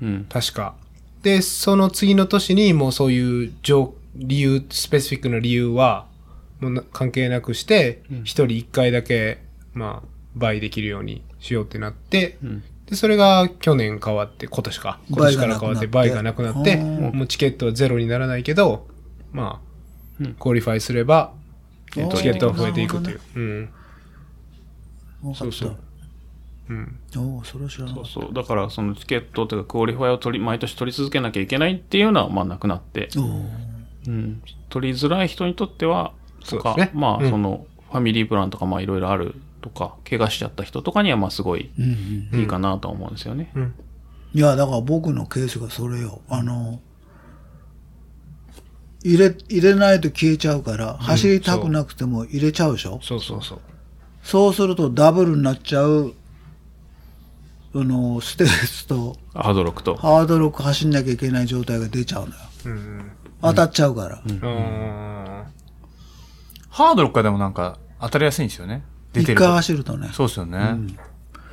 [0.01, 0.25] うん。
[0.29, 0.75] 確か。
[1.21, 6.07] で、その次の年にもうそういう上理由、スペシフィックな理由は、
[6.59, 9.39] もうな関係なくして、一、人一回だけ、
[9.73, 14.99] まあ、倍できるようにしようってなって、うんで、それが去年変わって、今年か。
[15.09, 18.87] 今年から変わって倍がなくなって、もうチケットはゼロにならないけど、
[19.31, 19.73] まあ、
[20.19, 21.33] うんクオリファイすれば、
[21.95, 23.21] えっとチケットは増えていくという。
[23.35, 23.69] うん。
[25.33, 25.77] そうそう
[26.69, 26.99] うん。
[27.17, 28.33] おおそれは知らなかっそうそう。
[28.33, 33.09] だから、そのチケットというか、クオリファイを取り、毎年取り続けなきゃいけないっていうのは、まあ、なくなって、
[34.07, 34.41] うん。
[34.69, 36.13] 取りづらい人にとっては、
[36.49, 42.39] とか、ねまあ、うんその、ファミリープランとか、まあ、いろいろあるとか、怪我しちゃった人とかには、まあ、すごいうんうん。
[42.39, 43.51] いいかなとは思うんですよね。
[43.55, 43.73] うん。
[44.33, 46.21] いや、だから僕のケースがそれよ。
[46.27, 46.79] あの、
[49.03, 53.59] 入れ、入れないと消えちゃうから、走りたくなくても入れちゃうでしょ、そうそうそう。
[54.23, 56.13] そうするとダブルになっちゃう、
[57.75, 59.95] あの、ステースとハードロックと。
[59.95, 62.33] ハードロック走んなきゃいけない状態が出ちゃうのよ。
[62.65, 63.11] うん。
[63.41, 64.21] 当たっちゃうから。
[64.25, 64.39] うん。
[66.69, 68.83] ハードロックはでもなんか当たりやすいんですよね。
[69.13, 69.53] 出一回てると。
[69.53, 70.09] 走るとね。
[70.13, 70.77] そうですよね。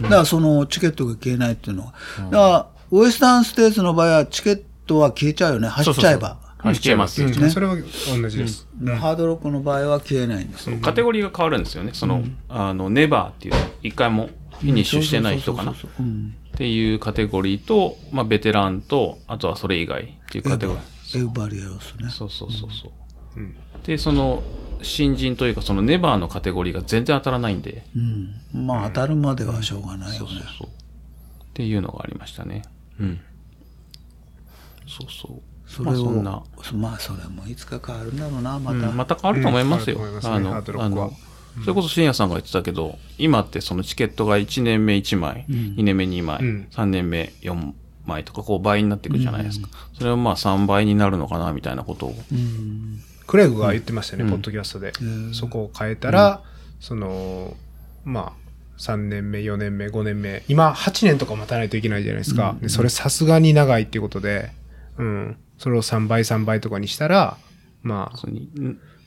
[0.03, 1.95] だからそのチケットが消えないっていうのは。
[2.31, 5.69] だから、ウエスタンステーツの場合はチケットは消えちゃうよね。
[5.69, 6.39] 走っちゃえば。
[6.59, 7.23] 走っちゃいます。
[7.23, 8.67] うんねそれは同じです。
[8.99, 10.79] ハードロックの場合は消えないんですよ。
[10.79, 11.93] カテゴリーが変わるんですよね。
[11.95, 14.31] その、あの、ネバーっていう、一回も
[14.61, 15.73] フィニッシュしてない人かな。
[15.73, 21.19] っそうそうそうそううんていうカテゴリーと、まあ、ベテランと、あとはそれ以外っていうカテゴリー。
[21.19, 22.11] エウバリアロスね。
[22.11, 23.41] そうそうそうそう。
[23.41, 24.43] うんで、その、
[24.83, 28.67] 新人というか、そのネバーのカテゴリーが全然当たらないんで、うん。
[28.67, 30.31] まあ当たるまではしょうがないよね。
[30.59, 30.69] そう。
[30.69, 32.63] っていうのがありましたね。
[33.01, 33.21] うん。
[34.87, 35.43] そうそ
[35.81, 35.83] う。
[35.83, 36.43] まあそれを、そんな、
[36.75, 38.89] まあそれもいつか変わるんだろうな、また。
[38.89, 39.99] うんまた変わると思いますよ。
[39.99, 41.13] うん変わるとあの、あの、
[41.63, 47.73] それこそ深夜さんが言ってたけど、今ってそのチケットが1年目1枚、2年目2枚、うん3年目4
[48.07, 49.69] 枚とかこう倍になっていくじゃないですか。
[49.95, 52.15] それはまあ3倍になるのかなみたいなことを。
[52.33, 53.01] うん。
[53.27, 54.93] クレイグが言ってましたね、うんポッドキャストで。
[55.01, 56.43] うんそこを変えたら、
[56.81, 57.57] その、
[58.05, 58.33] まあ、
[58.79, 62.57] 3年目、4年目、5年目、今8年とか待たないといけないじゃないですか。
[62.61, 64.51] でそれさすがに長いっていうことで、
[64.97, 65.37] うん。
[65.59, 67.37] それを3倍、3倍とかにしたら、
[67.83, 68.19] まあ。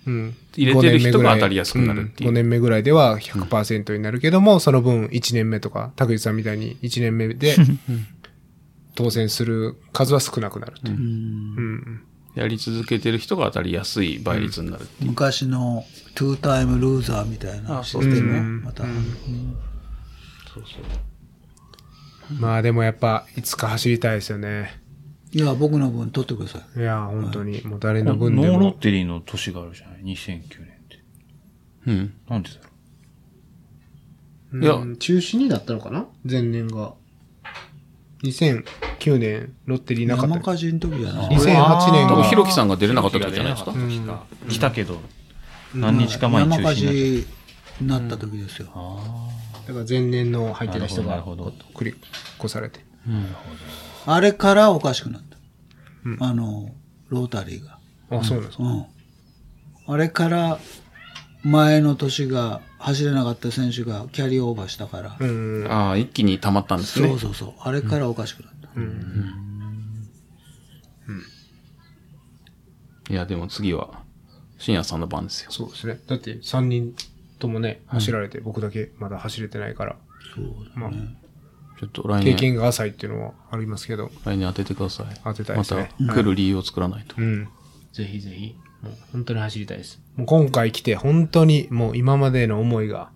[0.06, 7.56] 入れてる人が当たりやすくなるっていう5年目ぐらいでは100%になるけども、その分1年目とか、田口さんみたいに1年目で
[8.96, 10.98] 当選する数は少なくなるという。
[10.98, 12.02] うん。
[12.36, 15.10] やり続けてる人が当たりやすい倍率になるっていう。
[15.12, 15.86] 昔の
[16.16, 18.84] トゥータイムルーザーみたいなあシステそうですねムまた。
[18.84, 18.94] そう
[20.54, 22.34] そう。
[22.40, 24.83] まあでもやっぱ、いつか走りたいですよね。
[25.36, 26.80] いや、僕の分取ってください。
[26.80, 28.58] いや、本当に、もう誰のノ分でも。
[28.58, 31.00] ーロッテリーの年があるじゃない ?2009 年って。
[31.88, 32.14] うん。
[32.30, 32.62] なんでだろ
[34.54, 34.58] う？
[34.60, 36.06] んいや中止になったのかな？
[36.24, 36.94] 前年が。
[38.24, 40.36] 2009年、ロッテリーなかった。
[40.36, 43.74] 山火事の時じゃない？2008年が多分、ひろきさんが出れなかった時じゃないですか？
[44.48, 45.02] 来たけど、
[45.74, 47.26] 何日か前に中山火止
[47.82, 48.68] になっ事になった時ですよ。
[49.68, 51.96] だから前年の入ってた人が、なるほどなるほど繰り
[52.40, 52.80] 越されて。
[54.06, 56.26] あれからおかしくなった。
[56.26, 56.70] あの、
[57.10, 57.80] ロータリーが。
[58.10, 58.64] あ、そうなんですか。
[58.64, 58.86] うん。
[59.88, 60.60] あれから、
[61.44, 65.18] 前の年が走れなかった選手がキャリーオーバーしたから。
[65.20, 65.68] うん。
[65.70, 67.08] ああ、一気に溜まったんですね。
[67.10, 67.54] そうそうそう。
[67.60, 68.54] あれからおかしくなった。
[73.10, 74.02] いや、でも次は、
[74.58, 75.52] 深夜さんの番ですよ。
[75.52, 76.00] そうですね。
[76.08, 76.96] だって3人
[77.40, 79.98] ともね、走られて、僕だけまだ走れてないから。
[80.36, 80.92] そうまあ、
[81.80, 84.12] ちょっと来経年、験が浅いっていうのはありますけど。
[84.26, 85.08] 来年当ててください。
[85.24, 87.16] 当てたいですねまた来る理由を作らないと。
[87.18, 87.48] うん。
[87.92, 88.56] ぜひぜひ。
[88.82, 90.02] もう本当に走りたいです。
[90.16, 93.10] もう今回来て本当にもう今までの思いが、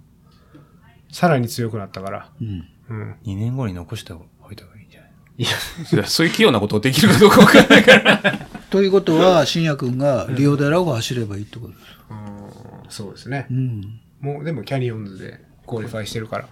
[1.11, 2.29] さらに強くなったから。
[2.41, 2.65] うん。
[2.89, 3.15] うん。
[3.25, 5.11] 2年後に残しておいた方がいいんじゃない？
[5.37, 5.49] いや、
[5.93, 8.21] いやそういう器用なことをできるかどうかわからないから。
[8.69, 11.79] ということは、新也君がリオデラゴ走ればいいってことで
[12.89, 12.97] す。
[12.97, 13.53] そうですねう。
[13.53, 13.99] ん。
[14.19, 16.47] もうでもキャニオンズで qualify してるから。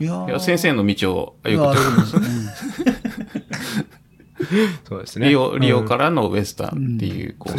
[0.00, 1.74] いや先生の道を歩くと。
[4.88, 5.28] そうですね。
[5.28, 7.58] リオ、リオらからのウエスタンっていう、こう、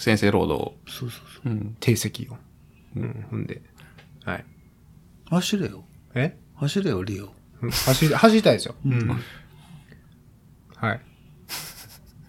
[0.00, 0.76] 先生ロードを。
[0.86, 1.52] そうそうそう。
[1.52, 1.76] うん。
[1.80, 2.36] 定石を。
[2.96, 3.26] うん。
[3.30, 3.62] ほんで。
[4.24, 4.44] はい。
[5.26, 5.84] 走れよ。
[6.14, 6.36] え？
[6.54, 7.32] 走れよ、リオ。
[7.60, 8.74] うん走り、走りたいですよ。
[8.86, 9.20] うん。
[10.76, 11.00] はい。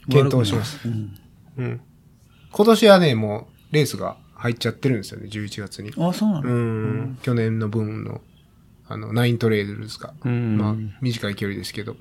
[0.10, 0.80] 検討します。
[0.88, 1.16] うん。
[1.58, 1.82] うん。
[2.52, 5.92] 今年はね、もう、レースが入っちゃってるんですよね、11月に。
[5.98, 7.18] あ、そうなうのん。
[7.22, 8.22] 去年の分の、
[8.88, 10.14] あの、ナイントレイルですか。
[10.24, 11.96] うんまあ、短い距離ですけど。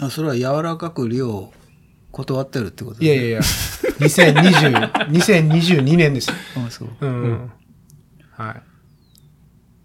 [0.00, 1.52] あ、それは柔らかくリオを
[2.12, 6.36] 断ってるってこといやいやいや、2020、 2022年ですよ。
[6.66, 6.88] あ、そう。
[7.00, 7.50] うん。
[8.32, 8.62] はい。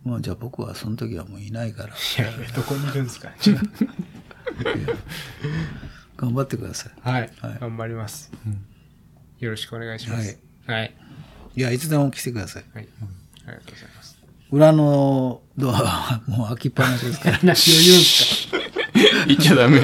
[0.07, 3.31] もうじゃあ僕はその時はもういないから、いやいや、どこにいるんですか
[6.18, 6.91] 頑張ってください。
[7.02, 7.57] はいはい。
[7.60, 8.31] 頑張ります。
[9.40, 10.38] よろしくお願いします。
[10.68, 10.94] はい。
[11.56, 12.65] いや、いつでも来てください。
[12.73, 12.88] はい。
[13.48, 13.93] ありがとうございます。
[14.53, 17.39] 裏のドアはもう開きっぱなしですから。
[17.41, 18.57] 何を言うんですか
[19.27, 19.80] 言っちゃダメ。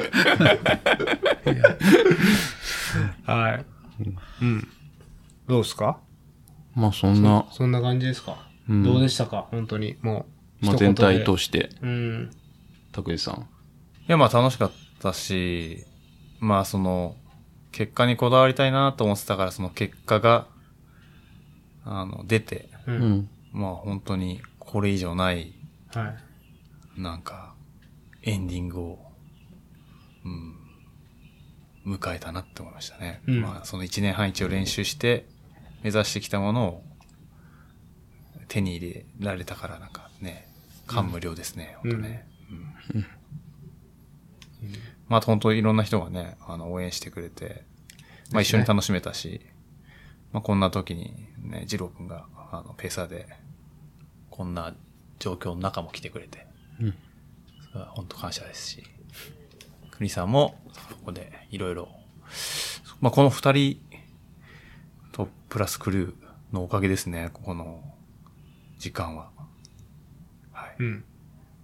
[3.26, 3.66] はい。
[4.44, 4.68] うん。
[5.48, 5.98] どうですか？
[6.76, 8.38] まあ、そんな、そんな感じですか、
[8.70, 9.48] うんどうでしたか？
[9.50, 9.98] 本当に。
[10.04, 10.28] も
[10.62, 12.32] う、まあ、全で体通して、うん。
[12.92, 13.42] 拓司さん。
[13.42, 13.46] い
[14.06, 14.72] や、まあ楽しかっ
[15.02, 15.84] たし、
[16.40, 17.16] まあその、
[17.72, 20.46] 結果にこだわりたいなと思ってたから、その結果が、
[21.86, 22.92] あの、出て、う。
[22.92, 23.30] うんん。
[23.52, 25.56] まあ本当にこれ以上ない、
[25.96, 26.16] は
[26.96, 27.02] い。
[27.02, 27.56] なんか、
[28.22, 29.00] エンディングを、
[30.24, 33.24] うん、迎えたなって思いましたね。
[33.26, 35.26] うんまあその1年半一応練習して、
[35.82, 36.84] 目指してきたものを、
[38.48, 40.48] 手に入れられたからなんかね、
[40.86, 42.28] 感無量ですね、本当ね。
[42.52, 43.06] うん
[45.08, 47.64] まあ、本当いろんな人がね、あの、応援してくれて、
[48.32, 49.42] まあ一緒に楽しめたし、
[50.32, 53.26] まあこんな時にね、二郎くんが、あの、ペーサーで、
[54.40, 54.74] こんな
[55.20, 56.48] 状況の中も来てくれて、
[56.80, 56.94] うん
[57.74, 58.84] それは本当感謝ですし、
[59.92, 60.56] 国さんも、
[60.92, 61.90] ここでいろいろ、
[63.02, 63.82] まあこの二人
[65.12, 66.14] とプラスクルー
[66.54, 67.84] のおかげですね、ここの
[68.78, 69.30] 時間は。
[70.54, 70.76] はい。
[70.80, 71.04] うん。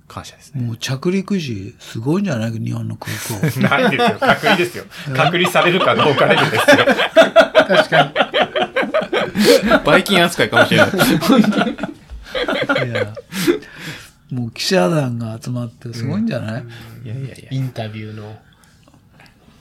[0.09, 0.61] 感謝ですね。
[0.61, 2.51] もう着陸時、すごいんじゃない？
[2.51, 3.39] 日本の空港。
[3.63, 4.17] ないですよ。
[4.19, 4.83] 隔離ですよ。
[5.15, 6.85] 隔離されるかどうかレベルですよ。
[6.85, 9.79] 確かに。
[9.85, 10.89] バイキン扱いかもしれない。
[12.85, 13.13] いや、
[14.31, 16.65] もう記者団が集まってすごいんじゃない、
[17.03, 17.49] いやいやいや。
[17.51, 18.37] インタビューの、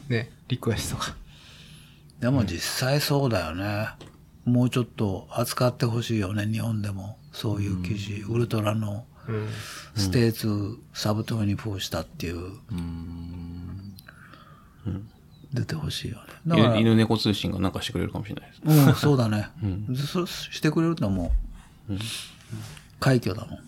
[0.09, 1.15] ね、リクエストが。
[2.20, 3.89] でも実際そうだよね。
[4.44, 7.19] もうちょっと扱ってほしいよね、日本でも。
[7.32, 8.24] そういう記事。
[8.28, 9.48] ウルトラのうん。
[9.97, 12.52] ステーツサブ24したっていう、
[15.52, 16.23] 出てほしいよね。
[16.47, 18.89] だから、犬猫通信がなんかしてくれるかもしれないです。
[18.89, 19.48] うん、そうだね。
[19.97, 21.32] そうしてくれるとも
[21.89, 21.94] う、
[23.01, 23.59] 快挙だもん。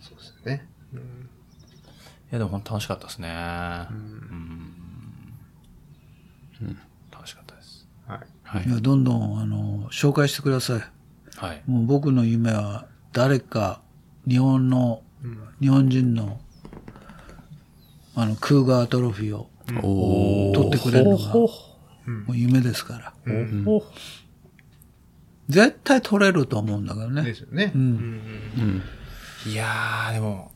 [0.00, 0.66] そうですね。
[0.94, 0.96] い
[2.32, 3.28] や、でも本当楽しかったですね。
[3.30, 3.94] う
[6.64, 6.78] ん。
[7.12, 7.86] 楽しかったです。
[8.06, 8.18] はい。
[8.42, 10.82] はいいや、どんどん、あの、紹介してください。
[11.36, 11.62] はい。
[11.66, 13.80] もう僕の夢は、誰か、
[14.28, 15.02] 日本の、
[15.60, 16.40] 日本人の、
[18.14, 19.48] あの、クーガートロフィーを
[20.54, 21.50] 取ってくれるのが、も
[22.28, 23.14] う夢ですから。
[25.48, 27.22] 絶対取れると思うんだけどね。
[27.22, 27.72] ですよね。
[27.74, 27.82] うん。
[27.82, 29.50] うん。
[29.50, 30.52] いやー、でも、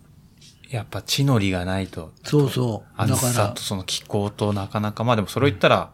[0.70, 2.98] やっぱ地の利がないと、そうそう。
[2.98, 5.92] だから暑さと、その気候となかなか、まあでもそれを言ったら、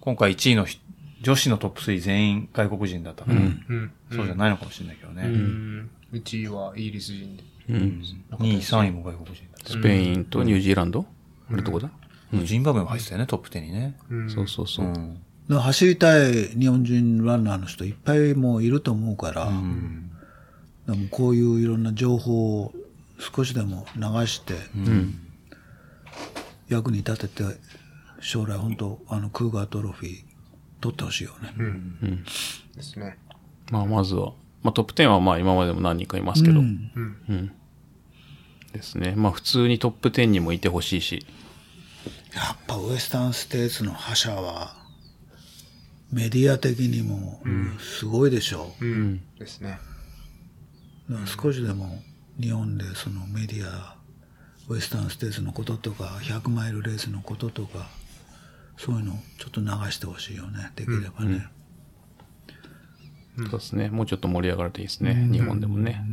[0.00, 0.80] 今回1位のひ
[1.22, 3.92] 女子のトップ3全員外国人だったから、うん。
[4.10, 5.22] そうじゃないのかもしれないけどね。
[5.24, 5.90] うん。
[6.12, 7.44] うちはイギリス人で。
[7.68, 8.02] うん。
[8.38, 9.70] 2位、3位も外国人だった。
[9.70, 11.06] スペインとニュージーランド？
[11.50, 11.90] あれどこだ？
[12.44, 13.96] ジンバブエも入ってたよね、トップ10にね。
[14.28, 14.88] そうそうそうう。
[14.88, 15.22] ん。
[15.48, 20.10] 走りたい日本人ランナーの人いっぱいもういると思うから、うん。
[20.86, 22.72] でもこういういろんな情報を
[23.18, 24.54] 少しでも流して、
[26.68, 27.44] 役に立てて、
[28.20, 30.24] 将来本当あのクーガートロフィー
[30.80, 31.52] 取ってほしいよね。
[32.76, 33.18] ですね。
[33.70, 34.32] まあ、まずは、
[34.62, 36.90] まあ、トップ10はまあ、今までも何人かいますけど、うん
[37.28, 37.52] うん。
[38.72, 39.14] ですね。
[39.16, 41.24] まあ、普通にトップ10にもいてほしいし、
[42.34, 44.81] やっぱウエスタンステーツの覇者は、
[46.12, 47.40] メディア的にも
[47.80, 48.84] すごいでしょう。
[48.84, 49.22] うん。
[49.38, 49.78] ですね。
[51.26, 52.02] 少しでも
[52.38, 53.96] 日本でそのメディア、
[54.68, 57.88] ウエスタンステーツのこととか、100マイルレースのこととか、
[58.76, 61.46] そういうのちょっと流してほしいよね、できればね。
[63.36, 63.88] そうですね。
[63.88, 65.28] もうちょっと盛り上がるといいですね。
[65.32, 66.04] 日本でもね。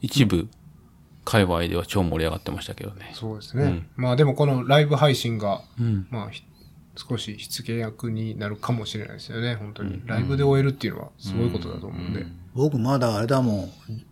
[0.00, 0.48] 一部、
[1.24, 3.12] 界隈では超盛り上がってましたけどね。
[3.14, 3.88] そうですね。
[3.96, 6.06] まあでもこのライブ配信が、うん。
[6.10, 6.42] まあひ
[6.96, 10.00] 少し火付け役になるかもしれないですよね、本当に。
[10.06, 12.24] ライブで終えるっていうのはすごいことだと思うんで。
[12.54, 13.70] 僕まだあれだもん、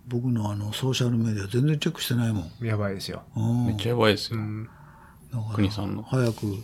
[0.08, 2.66] 僕のあのソーシャルメディア全然チェックしてないもん。
[2.66, 3.22] やばいですよ。
[3.36, 4.38] うんめっちゃやばいですよ。
[4.38, 4.64] うん。
[5.32, 6.02] だから国さんの。
[6.02, 6.56] 早く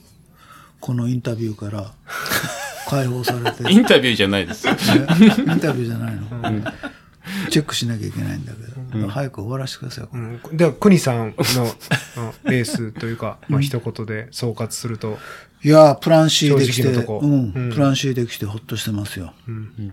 [0.81, 1.93] このインタビューから
[2.89, 4.73] 解放されて、インタビューじゃないですよ。
[4.73, 4.79] イン
[5.61, 6.23] タビューじゃないの、
[7.51, 8.78] チェックしなきゃいけないんだけど、
[9.09, 10.09] 早く終わらせてください。
[10.13, 11.65] うん、では、クニさんの
[12.45, 15.19] うんレースというか、まあ一言で総括すると、
[15.65, 19.33] いやー、プラン C できて、うん、うんプラン C できてほっとしてますよ。
[19.47, 19.93] うん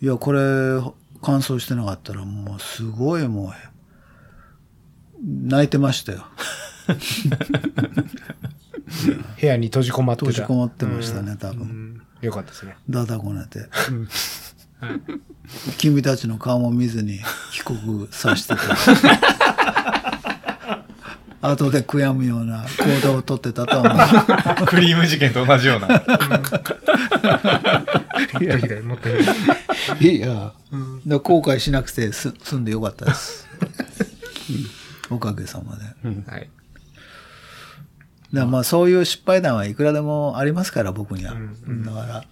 [0.00, 0.40] いや、これ、
[1.22, 3.52] 完走してなかったら、もう、すごいもう、
[5.20, 6.24] 泣いてましたよ。
[9.40, 10.26] 部屋に閉じこまってた。
[10.26, 11.62] 閉じこもってましたね、多分。
[11.62, 11.88] うん
[12.20, 12.76] よかったですね。
[12.90, 13.60] だだこねて。
[15.78, 17.18] 君たちの顔も見ずに
[17.52, 18.58] 帰国させてた。
[21.50, 23.92] 後で悔やむような行動をとってたと思う。
[24.66, 25.86] クリーム事件と同じような。
[25.88, 26.06] もっと
[28.38, 29.12] ひどい、もっとい。
[30.16, 30.54] いや、だか
[31.06, 33.46] ら後悔しなくてす済んでよかったです。
[35.10, 35.84] おかげさまで。
[36.30, 36.50] はい。
[38.32, 41.34] だからまあそういう失敗談はいくらでもありますから、僕には。
[41.34, 41.38] だ
[41.92, 42.24] から、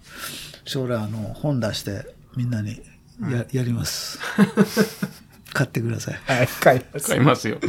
[0.65, 2.05] 将来あの本出して
[2.37, 2.79] みんなに
[3.19, 4.19] や,、やります。
[5.53, 6.21] 買ってください。
[6.25, 7.07] はい、買います。
[7.07, 7.57] 買いますよ。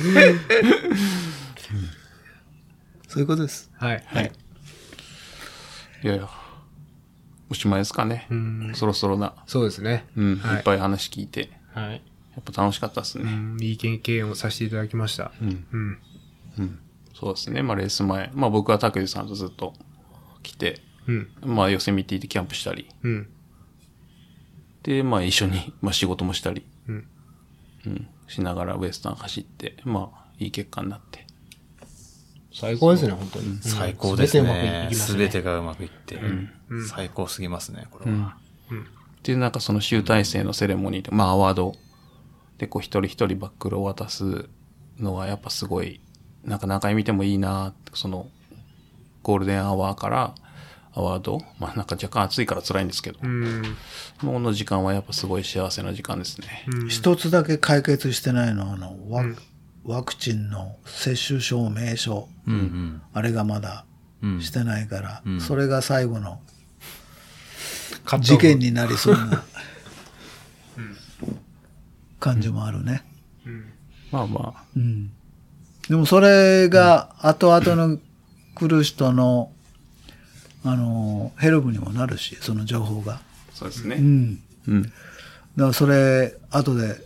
[3.08, 3.70] そういうことです。
[3.76, 4.04] はい。
[4.06, 4.30] はい。
[6.04, 6.28] いやいや。
[7.50, 8.26] おしまいですかね。
[8.30, 9.32] んそろそろな。
[9.46, 10.04] そうですね。
[10.16, 10.36] うん。
[10.36, 11.50] はいいっぱい話聞いて。
[11.72, 11.92] はい。
[11.92, 11.98] や
[12.40, 13.24] っぱ楽しかったですね。
[13.24, 15.32] うん、いい経験をさせていただきました。
[15.40, 15.66] うん。
[15.72, 15.98] うん。
[16.58, 16.78] うん。
[17.14, 17.62] そうですね。
[17.62, 18.30] まあレース前。
[18.34, 19.72] まあ僕は拓司さんとずっと
[20.42, 21.30] 来て、うん。
[21.40, 22.86] まあヨセミティでキャンプしたり。
[23.02, 23.28] うん。
[24.82, 26.64] で、まあ一緒に、 まあ仕事もしたり。
[26.88, 27.06] うん。
[27.86, 28.08] うん。
[28.28, 31.26] しながらウエスタン走って、まあいい結果になって。
[32.52, 33.58] 最高ですね、本当に。
[33.60, 34.86] 最高です全てうまくいね。
[34.90, 36.20] きますべてがうまくいって。
[36.88, 38.36] 最高すぎますね、これは。
[39.22, 41.74] で、なんかその集大成のセレモニーで、まあアワード
[42.58, 44.48] でこう一人一人バックルを渡す
[44.98, 46.00] のはやっぱすごい、
[46.44, 48.28] なんか何回見てもいいなその
[49.22, 50.34] ゴールデンアワーから
[50.98, 53.62] アワード、まあなんか若干暑いから辛いんですけど、うん。
[54.22, 56.66] もうの時間はやっぱすごい幸せな時間ですね。
[56.88, 59.24] 一つだけ解決してないのは、あの、ワ,、
[59.84, 62.28] ワクチンの接種証明書。
[62.46, 63.02] うんうん。
[63.12, 63.84] あれがまだ
[64.22, 66.40] うんしてないから、んそれが最後の
[68.20, 69.44] 事件になりそうな
[72.18, 73.04] 感じもあるね。
[74.10, 75.10] まあまあ、うん。
[75.88, 77.98] でもそれが後々の
[78.54, 79.52] 来る人の、
[80.70, 83.20] あの、ヘルプにもなるし、その情報が。
[83.54, 83.96] そうですね。
[83.96, 84.40] うん。
[84.68, 84.82] うん。
[84.82, 84.92] だか
[85.56, 87.00] らそれ、後で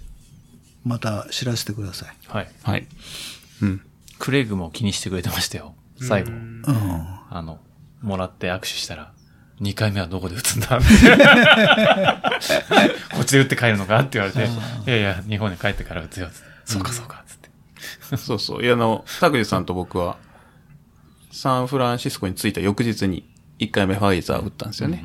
[0.85, 2.17] また知らせてください。
[2.29, 2.49] はい。
[2.63, 2.87] はい。
[3.63, 3.81] うん。
[4.19, 5.75] クレイグも気にしてくれてましたよ。
[6.01, 6.31] 最後。
[6.31, 6.63] うん。
[7.31, 7.61] あの、
[8.03, 9.13] もらって握手したら、
[9.61, 10.81] 2回目はどこで打つんだ？
[13.15, 14.01] こっちで打って帰るのか？
[14.01, 16.29] って言われて、いやいや、日本に帰ってから打つよ。
[16.65, 18.17] そうかそうか、つって。
[18.17, 18.63] そうそう。
[18.63, 20.17] いや、あの、拓司さんと僕は、
[21.31, 23.29] サンフランシスコに着いた翌日に
[23.63, 25.05] 1回目ファイザー打ったんですよね。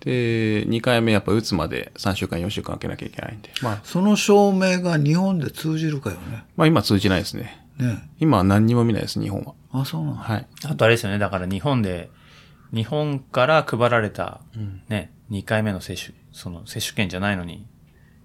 [0.00, 3.50] で、2回目やっぱ打つまで3週間、4週間空けなきゃいけないんで。
[3.62, 6.44] まあ、その証明が日本で通じるかよね。
[6.56, 7.64] まあ今通じないですね。
[7.78, 9.54] ね今は何にも見ないです、日本は。
[9.72, 10.46] あ、そうなの、はい。
[10.64, 12.10] あとあれですよね、だから日本で、
[12.72, 14.40] 日本から配られた、
[14.88, 17.66] ね、2回目の接種、その接種券じゃないのに、い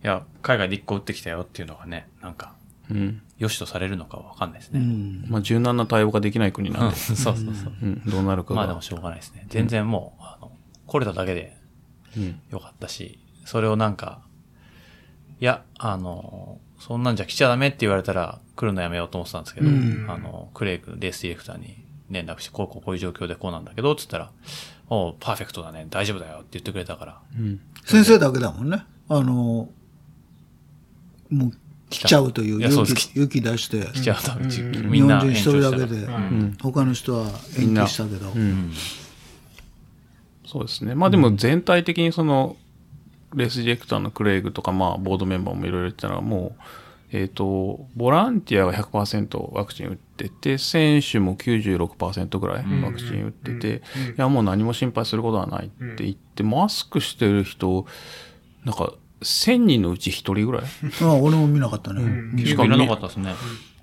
[0.03, 2.53] や、海外で1個打ってきたよっていうのがね、なんか、
[2.89, 3.21] うん。
[3.39, 4.79] 良しとされるのかわかんないですね。
[4.81, 5.25] うん。
[5.27, 7.45] まあ、柔軟な対応ができない国なんで、 そうそうそう。
[7.81, 8.57] うん、どうなるかが。
[8.57, 9.45] まあでもしょうがないですね。
[9.49, 10.51] 全然もう、あの、
[10.85, 11.57] 来れただけで
[12.17, 12.39] うん。
[12.49, 14.21] よかったし、それをなんか、
[15.39, 24.31] いや、あの、そんなんじゃ来ちゃダメって言われたら来るのやめようと思ってたんですけど、うんあの、クレイ君、レースディレクターに連絡して、こうこうこういう状況でこうなんだけど、つったら、
[24.89, 27.61] おうパーフェクトだね、大丈夫だよって言ってくれたから、うん。
[27.85, 28.83] 先生だけだもんね。
[29.07, 29.69] あの、
[31.29, 31.51] もう
[31.89, 35.07] 来ちゃうという勇気勇気出して、来ちゃうと、日ん。
[35.07, 35.19] な。
[35.19, 36.57] 本人一人だけで、うん。
[36.61, 37.25] 他の人は
[37.57, 38.71] 延期したけど、うん。
[40.45, 40.95] そうですね。
[40.95, 42.57] まあでも全体的にその、
[43.33, 46.61] レースディレクターのクレイグとか、まあ、ボードメンバーもいろいろ言ってたのは、もう、
[47.11, 53.81] えっ、と、ボランティアが100%ワクチン打ってて、選手も96%ぐらいワクチン打ってて、い
[54.17, 57.85] や、もう何も心配することはないって言って、マスクしてる人、
[58.63, 60.63] なんか、1000人のうち1人ぐらい？
[61.01, 62.01] あ俺も見なかったね。
[62.35, 63.33] 結構いらなかったですね。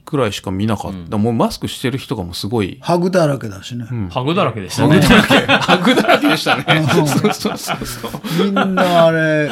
[0.04, 1.18] くらいしか見なかった。
[1.18, 3.84] もうマスクしてる人がもうすごい、ハグだらけだしね。
[4.10, 5.00] ハグだらけでしたね。
[5.00, 6.86] ハグだらけ でしたね。
[6.92, 8.10] そうそうそうそう。
[8.44, 9.50] みんなあれ、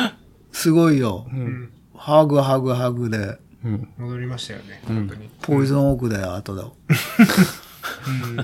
[0.52, 1.26] すごいよ。
[1.96, 3.88] ハグハグハグで、うん。
[3.98, 5.28] 戻りましたよね、本当に。
[5.42, 6.64] ポイズンオークだよ、後だ。
[8.06, 8.36] うん。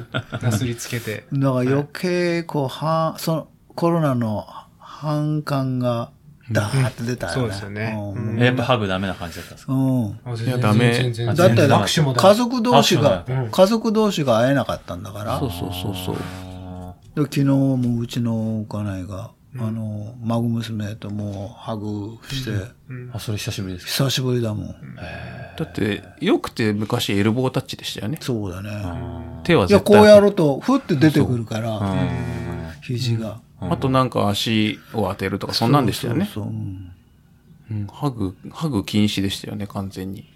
[0.43, 1.27] なすりつけて。
[1.33, 4.47] だから余計、こう、はその、コロナの
[4.79, 6.11] 反感が、
[6.53, 7.39] ダーって出たよね。
[7.39, 7.97] そうですよね。
[8.17, 8.39] うん。
[8.39, 9.73] やっぱハグダメな感じだったんですか？
[9.73, 10.21] うん。
[10.25, 11.13] あいやダメ。
[11.35, 11.87] だって、もダメ。
[11.87, 16.17] 家族同士が握手も、家族同士が会えなかったんだから、そうそうそうそう。
[17.15, 22.53] で昨日もうちの家内が、あの、孫娘ともうハグして、
[23.13, 24.05] あ、それ久しぶりですか？
[24.05, 24.75] 久しぶりだもん。
[25.59, 28.19] だって、よくて昔エルボータッチでしたよね。
[28.21, 28.71] そうだね。
[29.43, 31.81] 手はい絶や、こ対うやると、ふって出てくるから、
[32.81, 33.41] 肘が。
[33.61, 36.25] あとなんか足を当てるとか、そんなんでしたよね。
[36.25, 36.93] そうそううん
[37.71, 40.29] うん、ハグ、ハグ禁止でしたよね、完全に。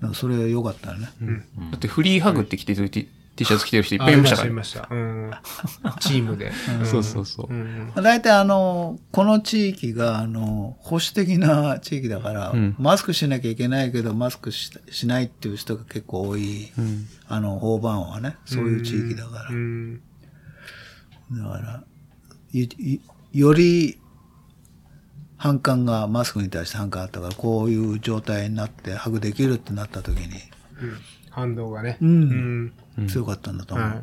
[0.00, 1.08] だからそれ良かったね。
[1.70, 3.08] だってフリーハグって着てる T,
[3.44, 4.52] シャツ着てる人いっぱあいいましたからね。
[4.52, 4.94] いました、いました。
[4.94, 5.32] うん。
[6.00, 6.52] チームで。
[6.84, 7.46] そうそうそう。
[7.52, 7.92] うん。
[7.96, 17.06] 大体あの、この地域が、あの、保守的な地域だから、んマスクしなきゃいけないけど、マスクししないっていう人が結構多い、うん。
[17.26, 19.50] あの、大番はね、そういう地域だから。
[21.30, 21.42] うん。
[21.42, 21.84] だから、
[23.32, 23.98] より、
[25.36, 30.26] 反感が、マスクに対して反感あったから、こういう状態になって、ハグできるってなった時に、
[30.80, 30.98] うん
[31.32, 31.96] 反動がね。
[32.02, 33.08] うんうん。
[33.08, 33.88] 強かったんだと思う。
[33.88, 34.02] は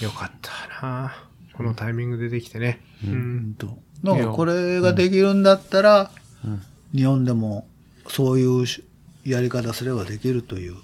[0.00, 0.04] い。
[0.04, 1.16] よかったな
[1.54, 2.80] このタイミングでできてね。
[3.04, 3.12] うん。
[3.12, 3.78] うんと。
[4.04, 6.10] だからこれができるんだったら、
[6.94, 7.66] 日本でも
[8.08, 8.84] そういうし
[9.24, 10.76] やり方すればできるという、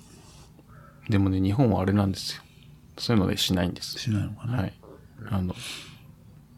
[1.09, 2.43] でもね、日本はあれなんですよ。
[2.99, 3.99] そういうのでしないんです。
[3.99, 4.59] しないのかな。
[4.59, 4.73] はい。
[5.31, 5.55] あの、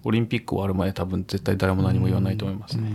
[0.05, 2.91] オリンピック終わるまで多分絶対誰も何も言わないと思いますね。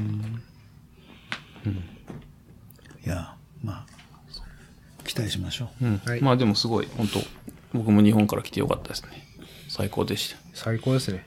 [3.06, 3.86] いや、まあ、
[5.04, 5.86] 期待しましょう。
[5.86, 5.98] うん。
[6.06, 7.20] はいまあでもすごい、本当
[7.74, 9.26] 僕も日本から来てよかったですね。
[9.68, 10.38] 最高でした。
[10.54, 11.26] 最高ですね。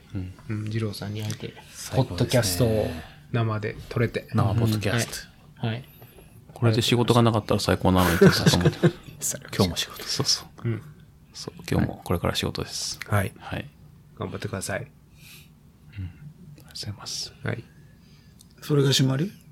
[0.49, 0.65] うん。
[0.65, 1.53] 二郎さんに会えて、
[1.95, 2.87] ポッドキャストを
[3.31, 4.27] 生で撮れて。
[4.33, 5.27] 生ポッドキャス
[5.61, 5.67] ト。
[5.67, 5.83] はい。
[6.53, 8.29] これで仕事がなかったら最高なのに 今
[9.65, 10.03] 日も仕事。
[10.03, 10.67] そうそう。
[10.67, 10.81] うん。
[11.33, 12.99] そう、今日もこれから仕事です。
[13.07, 13.33] はい。
[13.39, 13.69] はい。
[14.23, 14.79] あり頑張ってください。
[14.81, 14.91] がと
[16.61, 17.33] うございます。
[17.43, 17.63] はい。
[18.61, 19.31] それが締まり？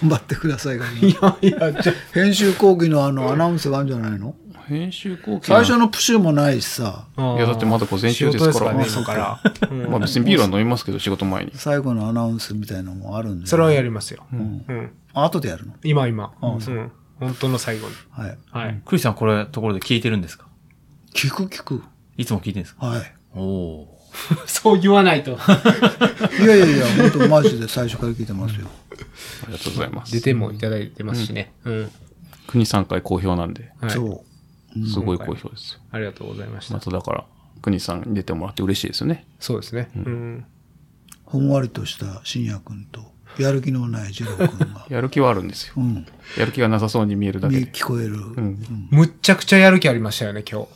[0.00, 4.34] 頑張ってくださいが、いやいや、じゃ編集講義のあのアナウンスがあるんじゃないの？
[4.68, 9.40] 編集後期最初のプシュもないしさ、あいやだってまだ午前中ですから仕事ですから
[9.88, 11.52] まあ別にビールは飲みますけど、仕事前に。
[11.54, 14.24] 最後のアナウンスみたいなのもあるんで、それはやりますよ。
[14.32, 14.90] うん。
[15.14, 15.72] あ後でやるの？
[15.84, 16.32] 今今。
[16.40, 16.92] あうん。
[17.18, 17.94] 本当の最後に。
[18.10, 18.38] はい。
[18.52, 18.82] はい。
[18.84, 20.46] クリスさんこれところで聞いてるんですか？
[21.14, 21.82] 聞く聞く。
[22.18, 22.86] いつも聞いてるんですか？
[22.86, 23.12] はい。
[23.34, 23.98] おお
[24.46, 25.32] そう言わないと。
[26.42, 28.66] いやいやいや、本当マジで最初から聞いてますよ。
[29.44, 30.12] ありがとうございます。
[30.12, 31.52] 出てもいただいてますしね。
[31.64, 31.90] うん。
[32.46, 33.90] 国3回好評なんで、はい。
[33.90, 34.24] そ
[34.76, 34.86] う。
[34.86, 35.80] すごい好評ですよ。
[35.92, 36.74] ありがとうございました。
[36.74, 37.24] まただから、
[37.62, 39.26] 国さんに出てもらって嬉しいですよね。
[39.38, 39.90] そうですね。
[39.94, 40.44] うん。
[41.24, 45.74] ほんわりとした信也君と、やる気のない二郎君が、 やる気はあるんですよ。
[45.76, 46.06] うん、
[46.38, 47.70] やる気がなさそうに見えるだけにで。
[47.70, 48.14] 聞こえる。
[48.14, 48.88] うん。
[48.90, 50.66] むっちゃくちゃやる気ありましたよね、今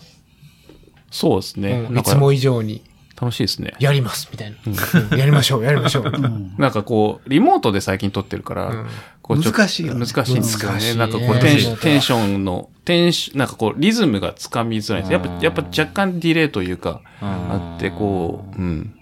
[1.13, 1.75] そうですね。
[1.75, 1.79] 日。
[1.87, 1.95] うん。
[1.95, 2.83] ないつも以上に、
[3.23, 3.75] 楽しいですね。
[3.79, 4.57] やります、みたいな。
[4.67, 6.13] うんやりましょう、やりましょう。
[6.59, 8.87] なんかこう、リモートで最近撮ってるから、うん
[9.23, 10.75] こう難しいよね難しいんですよね。
[10.75, 15.13] 難しいねなんかこうテンシリモートはテンションの、テンシなんかこう、リズムがつかみづらいんです。
[15.13, 18.95] やっぱ、やっぱ若干ディレイというか、あって、こう、うん。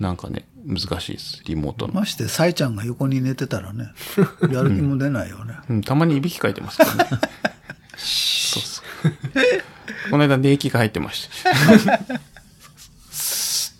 [0.00, 1.42] なんかね、難しいです。
[1.44, 1.92] リモートの。
[1.92, 3.90] まして、サイちゃんが横に寝てたらね、
[4.50, 5.56] やる気も出ないよね。
[5.68, 7.10] うん、たまにいびきかいてますからね。
[7.98, 9.75] そうそう。
[10.16, 11.50] この間、寝息が入ってました。
[11.50, 11.52] っ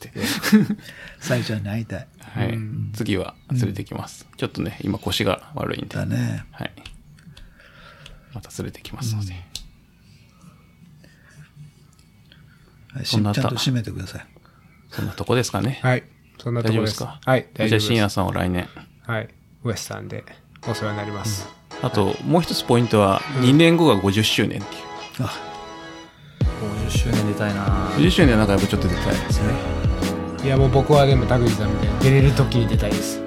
[0.00, 0.12] て。
[1.18, 2.06] サイちゃんに会いたい。
[2.20, 2.58] ははい。
[2.92, 4.28] 次は連れてきます。
[4.36, 5.96] ちょっとね、今腰が悪いんで。
[5.96, 6.44] だね。
[6.50, 6.72] はい。
[8.34, 9.32] また連れてきますので。
[13.04, 14.26] ちゃんと締めてください。
[14.90, 15.80] そんなとこですかね。
[15.82, 16.04] はい。
[16.38, 17.00] そんなところです。
[17.00, 17.30] 大丈夫ですか？
[17.30, 17.46] はい。
[17.54, 17.80] 大じゃあ。
[17.80, 18.68] 深夜さんを来年。
[19.06, 19.28] はい。
[19.64, 20.24] ウエスタンで
[20.68, 21.48] お世話になります。
[21.82, 24.82] あと、もう一つポイントは、2年後が50周年っていう。
[25.20, 25.32] あ、
[26.40, 29.54] 50周年出たいな50周年はなんかやっぱちょっと出たいですね。
[30.44, 33.20] いやもう僕はでも田口さんみたいに出れる時に出たいです。
[33.20, 33.26] も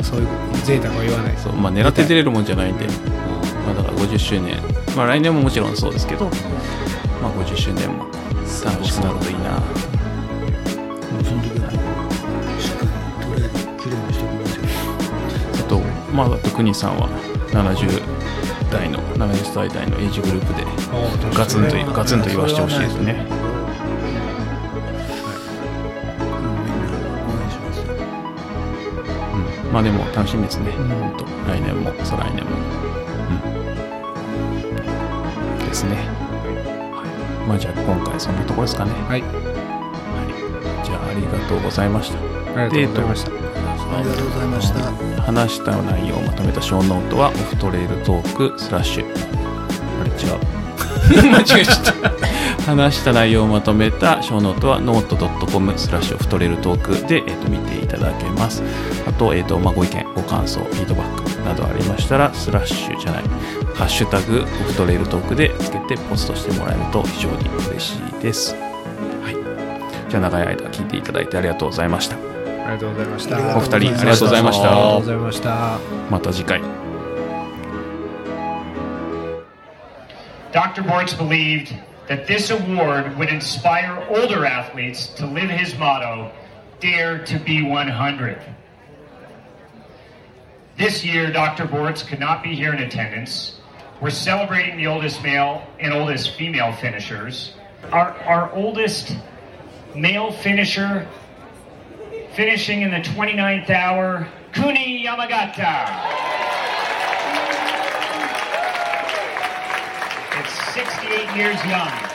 [0.00, 0.28] うそういう
[0.64, 1.36] 贅沢は言わない。
[1.36, 2.86] そう、まあ狙って出れるもんじゃないんで。
[3.66, 4.56] まあだから50周年。
[4.96, 6.24] まあ来年ももちろんそうですけど、
[7.20, 8.06] まあ50周年も
[8.64, 9.62] 楽しくなるといいな。
[15.54, 15.80] あと、
[16.12, 17.08] まあ、あと、国さんは
[17.52, 18.02] 70
[18.70, 20.64] 代の、70歳代のエイジグループで、
[21.36, 23.26] ガツンと、ガツンと言わせてほしいですね。
[29.72, 30.70] まあでも楽しみですね。
[30.70, 32.50] 本当来年も、再来年も。
[35.58, 35.66] うん。
[35.66, 35.96] ですね。
[35.96, 37.02] は
[37.44, 37.48] い。
[37.48, 38.92] まあじゃあ今回そんなところですかね。
[39.08, 39.24] はい。
[40.84, 42.18] じゃあありがとうございました。
[42.62, 43.43] ありがとうございました。
[43.96, 45.22] ありがとうございました。
[45.22, 49.04] 話した内容をまとめたショーノートはオフトレイルトークスラッシュ。
[50.00, 50.54] あれ違う。
[51.30, 51.92] 間違えちゃった
[52.62, 55.16] 話した内容をまとめた小ノートはノート
[55.46, 58.62] .com スラッシュオフトレイルトークで、えー、と見ていただけます。
[59.06, 63.24] あと,、えーとまあ、ご意見ご感想フィードバックなどありましたらスラッシュじゃない。
[63.74, 69.30] ハッシュタグオフトレイルトークでつけてポストしてもらえると非常に嬉しいですは
[70.06, 72.33] いじゃあ長い間聞いていただいてありがとうございました
[72.65, 73.57] ありがとうございました。
[73.57, 75.79] お二人ありがとうございましたありがとうございました。
[76.09, 76.61] また次回
[80.51, 80.81] Dr.
[80.81, 81.75] Bortz believed
[82.07, 86.31] that this award would inspire older athletes to live his motto,
[86.79, 88.41] Dare to be 100.
[90.77, 91.65] This year, Dr.
[91.65, 93.59] Bortz could not be here in attendance.
[94.01, 97.53] We're celebrating the oldest male and oldest female finishers.
[97.91, 99.15] Our, our oldest
[99.93, 101.07] male finisher
[102.34, 105.86] finishing in the 29th hour, Kuni Yamagata.
[110.40, 112.13] It's 68 years young.